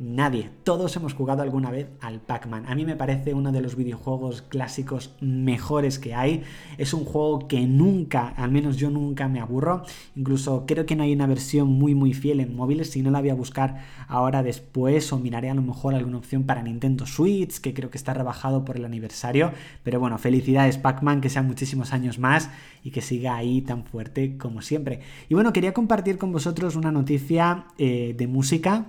Nadie. 0.00 0.50
Todos 0.64 0.96
hemos 0.96 1.14
jugado 1.14 1.42
alguna 1.42 1.70
vez 1.70 1.86
al 2.00 2.20
Pac-Man. 2.20 2.64
A 2.66 2.74
mí 2.74 2.84
me 2.84 2.96
parece 2.96 3.32
uno 3.32 3.52
de 3.52 3.60
los 3.60 3.76
videojuegos 3.76 4.42
clásicos 4.42 5.14
mejores 5.20 6.00
que 6.00 6.14
hay. 6.16 6.42
Es 6.78 6.92
un 6.94 7.04
juego 7.04 7.46
que 7.46 7.60
nunca, 7.60 8.28
al 8.36 8.50
menos 8.50 8.76
yo 8.76 8.90
nunca 8.90 9.28
me 9.28 9.38
aburro. 9.38 9.84
Incluso 10.16 10.64
creo 10.66 10.84
que 10.84 10.96
no 10.96 11.04
hay 11.04 11.12
una 11.12 11.28
versión 11.28 11.68
muy 11.68 11.94
muy 11.94 12.12
fiel 12.12 12.40
en 12.40 12.56
móviles. 12.56 12.90
Si 12.90 13.02
no 13.02 13.12
la 13.12 13.20
voy 13.20 13.30
a 13.30 13.34
buscar 13.34 13.84
ahora 14.08 14.42
después 14.42 15.12
o 15.12 15.18
miraré 15.20 15.48
a 15.48 15.54
lo 15.54 15.62
mejor 15.62 15.94
alguna 15.94 16.18
opción 16.18 16.42
para 16.42 16.62
Nintendo 16.62 17.06
Switch, 17.06 17.60
que 17.60 17.72
creo 17.72 17.90
que 17.90 17.98
está 17.98 18.14
rebajado 18.14 18.64
por 18.64 18.76
el 18.76 18.84
aniversario. 18.84 19.52
Pero 19.84 20.00
bueno, 20.00 20.18
felicidades 20.18 20.76
Pac-Man, 20.76 21.20
que 21.20 21.30
sean 21.30 21.46
muchísimos 21.46 21.92
años 21.92 22.18
más 22.18 22.50
y 22.82 22.90
que 22.90 23.00
siga 23.00 23.36
ahí 23.36 23.62
tan 23.62 23.84
fuerte 23.84 24.36
como 24.38 24.60
siempre. 24.60 25.02
Y 25.28 25.34
bueno, 25.34 25.52
quería 25.52 25.72
compartir 25.72 26.18
con 26.18 26.32
vosotros 26.32 26.74
una 26.74 26.90
noticia 26.90 27.66
eh, 27.78 28.12
de 28.18 28.26
música 28.26 28.86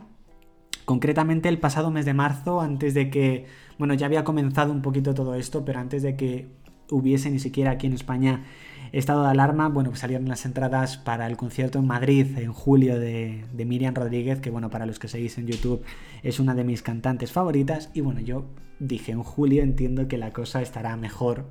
Concretamente 0.85 1.49
el 1.49 1.59
pasado 1.59 1.91
mes 1.91 2.05
de 2.05 2.13
marzo, 2.13 2.61
antes 2.61 2.93
de 2.93 3.09
que, 3.09 3.45
bueno, 3.77 3.93
ya 3.95 4.05
había 4.05 4.23
comenzado 4.23 4.71
un 4.71 4.81
poquito 4.81 5.13
todo 5.13 5.35
esto, 5.35 5.65
pero 5.65 5.79
antes 5.79 6.03
de 6.03 6.15
que 6.15 6.47
hubiese 6.91 7.31
ni 7.31 7.39
siquiera 7.39 7.71
aquí 7.71 7.87
en 7.87 7.93
España 7.93 8.43
estado 8.91 9.23
de 9.23 9.29
alarma, 9.29 9.67
bueno, 9.67 9.89
pues 9.89 9.99
salieron 9.99 10.29
las 10.29 10.45
entradas 10.45 10.97
para 10.97 11.27
el 11.27 11.37
concierto 11.37 11.79
en 11.79 11.87
Madrid 11.87 12.37
en 12.37 12.53
julio 12.53 12.99
de, 12.99 13.43
de, 13.51 13.65
Miriam 13.65 13.93
Rodríguez, 13.93 14.39
que 14.39 14.49
bueno, 14.49 14.69
para 14.69 14.85
los 14.85 14.99
que 14.99 15.07
seguís 15.07 15.37
en 15.37 15.47
YouTube 15.47 15.83
es 16.23 16.39
una 16.39 16.55
de 16.55 16.63
mis 16.63 16.81
cantantes 16.81 17.31
favoritas. 17.31 17.89
Y 17.93 18.01
bueno, 18.01 18.21
yo 18.21 18.45
dije 18.79 19.11
en 19.11 19.23
julio 19.23 19.63
entiendo 19.63 20.07
que 20.07 20.17
la 20.17 20.31
cosa 20.31 20.61
estará 20.61 20.95
mejor. 20.97 21.45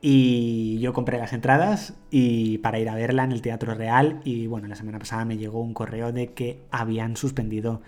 Y 0.00 0.78
yo 0.80 0.92
compré 0.92 1.16
las 1.16 1.32
entradas 1.32 1.94
y 2.10 2.58
para 2.58 2.78
ir 2.78 2.90
a 2.90 2.94
verla 2.94 3.24
en 3.24 3.32
el 3.32 3.40
Teatro 3.40 3.74
Real. 3.74 4.20
Y 4.24 4.46
bueno, 4.46 4.68
la 4.68 4.76
semana 4.76 4.98
pasada 4.98 5.24
me 5.24 5.38
llegó 5.38 5.62
un 5.62 5.72
correo 5.72 6.12
de 6.12 6.34
que 6.34 6.60
habían 6.70 7.16
suspendido 7.16 7.80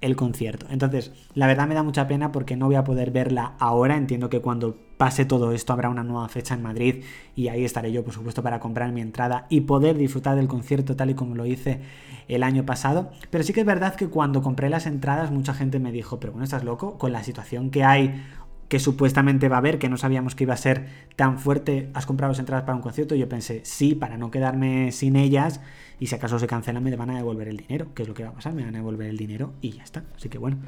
el 0.00 0.14
concierto. 0.16 0.66
Entonces, 0.70 1.12
la 1.34 1.46
verdad 1.46 1.66
me 1.66 1.74
da 1.74 1.82
mucha 1.82 2.06
pena 2.06 2.32
porque 2.32 2.56
no 2.56 2.66
voy 2.66 2.74
a 2.74 2.84
poder 2.84 3.10
verla 3.10 3.54
ahora. 3.58 3.96
Entiendo 3.96 4.28
que 4.28 4.40
cuando 4.40 4.76
pase 4.96 5.24
todo 5.24 5.52
esto 5.52 5.72
habrá 5.72 5.88
una 5.88 6.04
nueva 6.04 6.28
fecha 6.28 6.54
en 6.54 6.62
Madrid 6.62 7.04
y 7.34 7.48
ahí 7.48 7.64
estaré 7.64 7.92
yo, 7.92 8.04
por 8.04 8.14
supuesto, 8.14 8.42
para 8.42 8.60
comprar 8.60 8.92
mi 8.92 9.00
entrada 9.00 9.46
y 9.48 9.62
poder 9.62 9.96
disfrutar 9.96 10.36
del 10.36 10.48
concierto 10.48 10.96
tal 10.96 11.10
y 11.10 11.14
como 11.14 11.34
lo 11.34 11.46
hice 11.46 11.80
el 12.28 12.42
año 12.42 12.64
pasado. 12.64 13.10
Pero 13.30 13.44
sí 13.44 13.52
que 13.52 13.60
es 13.60 13.66
verdad 13.66 13.94
que 13.94 14.08
cuando 14.08 14.42
compré 14.42 14.68
las 14.68 14.86
entradas 14.86 15.30
mucha 15.30 15.54
gente 15.54 15.78
me 15.78 15.92
dijo, 15.92 16.20
pero 16.20 16.32
bueno, 16.32 16.44
estás 16.44 16.64
loco 16.64 16.98
con 16.98 17.12
la 17.12 17.22
situación 17.22 17.70
que 17.70 17.84
hay 17.84 18.22
que 18.68 18.80
supuestamente 18.80 19.48
va 19.48 19.56
a 19.56 19.58
haber, 19.58 19.78
que 19.78 19.88
no 19.88 19.96
sabíamos 19.96 20.34
que 20.34 20.44
iba 20.44 20.54
a 20.54 20.56
ser 20.56 20.88
tan 21.14 21.38
fuerte, 21.38 21.90
has 21.94 22.06
comprado 22.06 22.32
las 22.32 22.40
entradas 22.40 22.64
para 22.64 22.74
un 22.74 22.82
concierto, 22.82 23.14
y 23.14 23.18
yo 23.18 23.28
pensé, 23.28 23.60
sí, 23.64 23.94
para 23.94 24.16
no 24.18 24.30
quedarme 24.30 24.90
sin 24.92 25.16
ellas, 25.16 25.60
y 25.98 26.06
si 26.06 26.14
acaso 26.14 26.38
se 26.38 26.46
cancelan 26.46 26.82
me 26.82 26.94
van 26.96 27.10
a 27.10 27.16
devolver 27.16 27.48
el 27.48 27.56
dinero, 27.56 27.94
que 27.94 28.02
es 28.02 28.08
lo 28.08 28.14
que 28.14 28.24
va 28.24 28.30
a 28.30 28.34
pasar, 28.34 28.54
me 28.54 28.64
van 28.64 28.74
a 28.74 28.78
devolver 28.78 29.08
el 29.08 29.16
dinero 29.16 29.54
y 29.60 29.70
ya 29.70 29.82
está. 29.82 30.04
Así 30.14 30.28
que 30.28 30.38
bueno, 30.38 30.58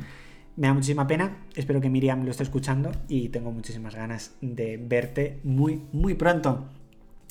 me 0.57 0.67
da 0.67 0.75
muchísima 0.75 1.07
pena, 1.07 1.47
espero 1.55 1.81
que 1.81 1.89
Miriam 1.89 2.25
lo 2.25 2.31
esté 2.31 2.43
escuchando 2.43 2.91
y 3.09 3.29
tengo 3.29 3.53
muchísimas 3.53 3.95
ganas 3.95 4.35
de 4.41 4.77
verte 4.77 5.41
muy, 5.45 5.83
muy 5.93 6.15
pronto. 6.15 6.69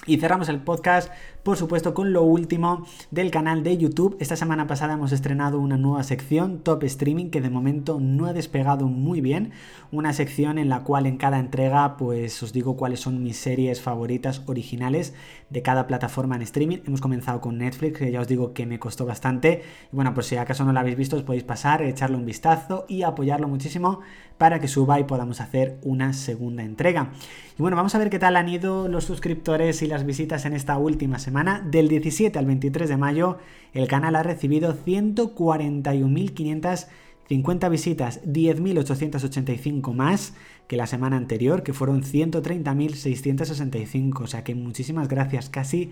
Y 0.07 0.19
cerramos 0.19 0.47
el 0.47 0.61
podcast, 0.61 1.11
por 1.43 1.57
supuesto, 1.57 1.93
con 1.93 2.13
lo 2.13 2.23
último 2.23 2.87
del 3.11 3.29
canal 3.29 3.61
de 3.61 3.77
YouTube. 3.77 4.15
Esta 4.21 4.37
semana 4.37 4.65
pasada 4.65 4.93
hemos 4.93 5.11
estrenado 5.11 5.59
una 5.59 5.75
nueva 5.77 6.01
sección, 6.03 6.59
Top 6.59 6.81
Streaming, 6.85 7.29
que 7.29 7.41
de 7.41 7.49
momento 7.49 7.99
no 7.99 8.25
ha 8.25 8.31
despegado 8.31 8.87
muy 8.87 9.19
bien. 9.19 9.51
Una 9.91 10.13
sección 10.13 10.59
en 10.59 10.69
la 10.69 10.85
cual 10.85 11.07
en 11.07 11.17
cada 11.17 11.39
entrega, 11.39 11.97
pues 11.97 12.41
os 12.41 12.53
digo 12.53 12.77
cuáles 12.77 13.01
son 13.01 13.21
mis 13.21 13.35
series 13.35 13.81
favoritas 13.81 14.43
originales 14.45 15.13
de 15.49 15.61
cada 15.61 15.87
plataforma 15.87 16.37
en 16.37 16.43
streaming. 16.43 16.77
Hemos 16.85 17.01
comenzado 17.01 17.41
con 17.41 17.57
Netflix, 17.57 17.99
que 17.99 18.09
ya 18.09 18.21
os 18.21 18.29
digo 18.29 18.53
que 18.53 18.65
me 18.65 18.79
costó 18.79 19.05
bastante. 19.05 19.61
Y 19.91 19.95
bueno, 19.97 20.13
pues 20.13 20.27
si 20.27 20.37
acaso 20.37 20.63
no 20.63 20.71
lo 20.71 20.79
habéis 20.79 20.95
visto, 20.95 21.17
os 21.17 21.23
podéis 21.23 21.43
pasar, 21.43 21.81
echarle 21.81 22.15
un 22.15 22.25
vistazo 22.25 22.85
y 22.87 23.01
apoyarlo 23.01 23.49
muchísimo 23.49 23.99
para 24.37 24.59
que 24.59 24.67
suba 24.67 24.99
y 24.99 25.05
podamos 25.05 25.41
hacer 25.41 25.79
una 25.81 26.13
segunda 26.13 26.61
entrega. 26.63 27.11
Y 27.57 27.61
bueno, 27.61 27.77
vamos 27.77 27.95
a 27.95 27.97
ver 27.97 28.09
qué 28.09 28.19
tal 28.19 28.35
han 28.35 28.49
ido 28.49 28.87
los 28.87 29.05
suscriptores 29.05 29.81
y 29.81 29.87
las 29.87 30.05
visitas 30.05 30.45
en 30.45 30.53
esta 30.53 30.77
última 30.77 31.17
semana. 31.19 31.61
Del 31.61 31.87
17 31.87 32.37
al 32.37 32.45
23 32.45 32.89
de 32.89 32.97
mayo, 32.97 33.37
el 33.73 33.87
canal 33.87 34.15
ha 34.15 34.21
recibido 34.23 34.75
141.550 34.75 37.69
visitas, 37.69 38.21
10.885 38.23 39.93
más 39.93 40.33
que 40.67 40.77
la 40.77 40.87
semana 40.87 41.17
anterior, 41.17 41.63
que 41.63 41.73
fueron 41.73 42.03
130.665. 42.03 44.21
O 44.21 44.27
sea 44.27 44.43
que 44.43 44.53
muchísimas 44.53 45.07
gracias, 45.07 45.49
casi 45.49 45.91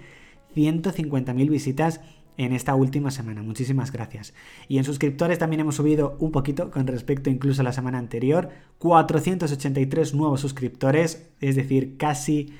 150.000 0.55 1.49
visitas 1.49 2.01
en 2.37 2.53
esta 2.53 2.75
última 2.75 3.11
semana. 3.11 3.41
Muchísimas 3.41 3.91
gracias. 3.91 4.33
Y 4.67 4.77
en 4.77 4.83
suscriptores 4.83 5.39
también 5.39 5.61
hemos 5.61 5.75
subido 5.75 6.17
un 6.19 6.31
poquito 6.31 6.71
con 6.71 6.87
respecto 6.87 7.29
incluso 7.29 7.61
a 7.61 7.63
la 7.63 7.73
semana 7.73 7.97
anterior. 7.97 8.49
483 8.79 10.13
nuevos 10.13 10.41
suscriptores, 10.41 11.29
es 11.41 11.55
decir, 11.55 11.97
casi 11.97 12.53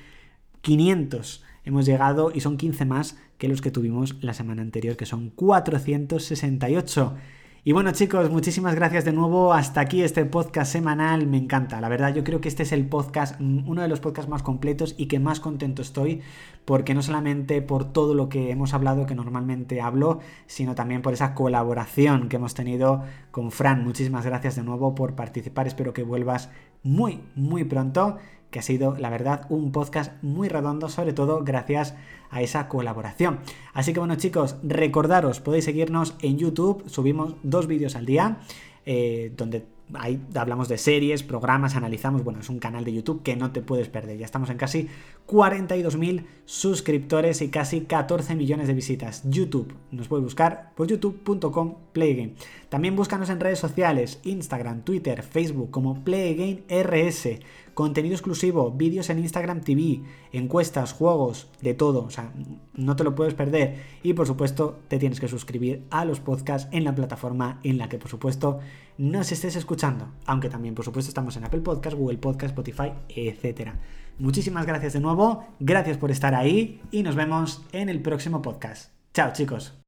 500 0.62 1.44
hemos 1.64 1.84
llegado 1.84 2.30
y 2.34 2.40
son 2.40 2.56
15 2.56 2.84
más 2.86 3.18
que 3.38 3.48
los 3.48 3.60
que 3.60 3.70
tuvimos 3.70 4.16
la 4.22 4.32
semana 4.32 4.62
anterior, 4.62 4.96
que 4.96 5.04
son 5.04 5.30
468. 5.30 7.14
Y 7.66 7.72
bueno 7.72 7.90
chicos, 7.90 8.30
muchísimas 8.30 8.76
gracias 8.76 9.04
de 9.04 9.12
nuevo. 9.12 9.52
Hasta 9.52 9.80
aquí 9.80 10.00
este 10.00 10.24
podcast 10.24 10.70
semanal. 10.70 11.26
Me 11.26 11.36
encanta. 11.36 11.80
La 11.80 11.88
verdad 11.88 12.14
yo 12.14 12.22
creo 12.22 12.40
que 12.40 12.46
este 12.46 12.62
es 12.62 12.70
el 12.70 12.86
podcast, 12.86 13.40
mm, 13.40 13.68
uno 13.68 13.82
de 13.82 13.88
los 13.88 13.98
podcasts 13.98 14.30
más 14.30 14.44
completos 14.44 14.94
y 14.96 15.06
que 15.06 15.18
más 15.18 15.40
contento 15.40 15.82
estoy. 15.82 16.22
Porque 16.64 16.94
no 16.94 17.02
solamente 17.02 17.62
por 17.62 17.92
todo 17.92 18.14
lo 18.14 18.28
que 18.28 18.52
hemos 18.52 18.72
hablado, 18.72 19.04
que 19.04 19.16
normalmente 19.16 19.80
hablo, 19.80 20.20
sino 20.46 20.76
también 20.76 21.02
por 21.02 21.12
esa 21.12 21.34
colaboración 21.34 22.28
que 22.28 22.36
hemos 22.36 22.54
tenido 22.54 23.02
con 23.32 23.50
Fran. 23.50 23.82
Muchísimas 23.82 24.24
gracias 24.24 24.54
de 24.54 24.62
nuevo 24.62 24.94
por 24.94 25.16
participar. 25.16 25.66
Espero 25.66 25.92
que 25.92 26.04
vuelvas 26.04 26.50
muy, 26.84 27.24
muy 27.34 27.64
pronto 27.64 28.18
que 28.50 28.58
ha 28.58 28.62
sido, 28.62 28.96
la 28.96 29.10
verdad, 29.10 29.46
un 29.48 29.72
podcast 29.72 30.12
muy 30.22 30.48
redondo, 30.48 30.88
sobre 30.88 31.12
todo 31.12 31.44
gracias 31.44 31.94
a 32.30 32.42
esa 32.42 32.68
colaboración. 32.68 33.40
Así 33.72 33.92
que 33.92 34.00
bueno 34.00 34.16
chicos, 34.16 34.56
recordaros, 34.62 35.40
podéis 35.40 35.64
seguirnos 35.64 36.14
en 36.22 36.38
YouTube, 36.38 36.84
subimos 36.88 37.34
dos 37.42 37.66
vídeos 37.66 37.96
al 37.96 38.06
día, 38.06 38.38
eh, 38.84 39.32
donde 39.36 39.66
ahí 39.94 40.20
hablamos 40.34 40.68
de 40.68 40.78
series, 40.78 41.22
programas, 41.22 41.76
analizamos, 41.76 42.24
bueno, 42.24 42.40
es 42.40 42.48
un 42.48 42.58
canal 42.58 42.84
de 42.84 42.92
YouTube 42.92 43.22
que 43.22 43.36
no 43.36 43.52
te 43.52 43.60
puedes 43.60 43.88
perder. 43.88 44.18
Ya 44.18 44.24
estamos 44.24 44.50
en 44.50 44.56
casi 44.56 44.88
42.000 45.26 46.24
suscriptores 46.44 47.42
y 47.42 47.48
casi 47.48 47.82
14 47.82 48.34
millones 48.34 48.66
de 48.66 48.74
visitas. 48.74 49.22
YouTube, 49.24 49.74
nos 49.90 50.08
puedes 50.08 50.24
buscar 50.24 50.72
por 50.74 50.86
youtube.com 50.86 51.74
playgame. 51.92 52.34
También 52.68 52.96
búscanos 52.96 53.30
en 53.30 53.40
redes 53.40 53.58
sociales, 53.58 54.20
Instagram, 54.24 54.82
Twitter, 54.82 55.22
Facebook 55.22 55.70
como 55.70 56.02
Playgame 56.02 56.62
RS. 56.68 57.40
Contenido 57.76 58.14
exclusivo, 58.14 58.70
vídeos 58.70 59.10
en 59.10 59.18
Instagram 59.18 59.60
TV, 59.60 60.00
encuestas, 60.32 60.94
juegos, 60.94 61.50
de 61.60 61.74
todo, 61.74 62.06
o 62.06 62.10
sea, 62.10 62.32
no 62.72 62.96
te 62.96 63.04
lo 63.04 63.14
puedes 63.14 63.34
perder. 63.34 63.82
Y 64.02 64.14
por 64.14 64.26
supuesto, 64.26 64.78
te 64.88 64.98
tienes 64.98 65.20
que 65.20 65.28
suscribir 65.28 65.84
a 65.90 66.06
los 66.06 66.20
podcasts 66.20 66.70
en 66.72 66.84
la 66.84 66.94
plataforma 66.94 67.60
en 67.64 67.76
la 67.76 67.90
que 67.90 67.98
por 67.98 68.08
supuesto 68.08 68.60
nos 68.96 69.30
estés 69.30 69.56
escuchando, 69.56 70.08
aunque 70.24 70.48
también 70.48 70.74
por 70.74 70.86
supuesto 70.86 71.10
estamos 71.10 71.36
en 71.36 71.44
Apple 71.44 71.60
Podcast, 71.60 71.98
Google 71.98 72.16
Podcast, 72.16 72.58
Spotify, 72.58 72.94
etc. 73.10 73.72
Muchísimas 74.18 74.64
gracias 74.64 74.94
de 74.94 75.00
nuevo, 75.00 75.44
gracias 75.60 75.98
por 75.98 76.10
estar 76.10 76.34
ahí 76.34 76.80
y 76.90 77.02
nos 77.02 77.14
vemos 77.14 77.62
en 77.72 77.90
el 77.90 78.00
próximo 78.00 78.40
podcast. 78.40 78.90
Chao 79.12 79.34
chicos. 79.34 79.85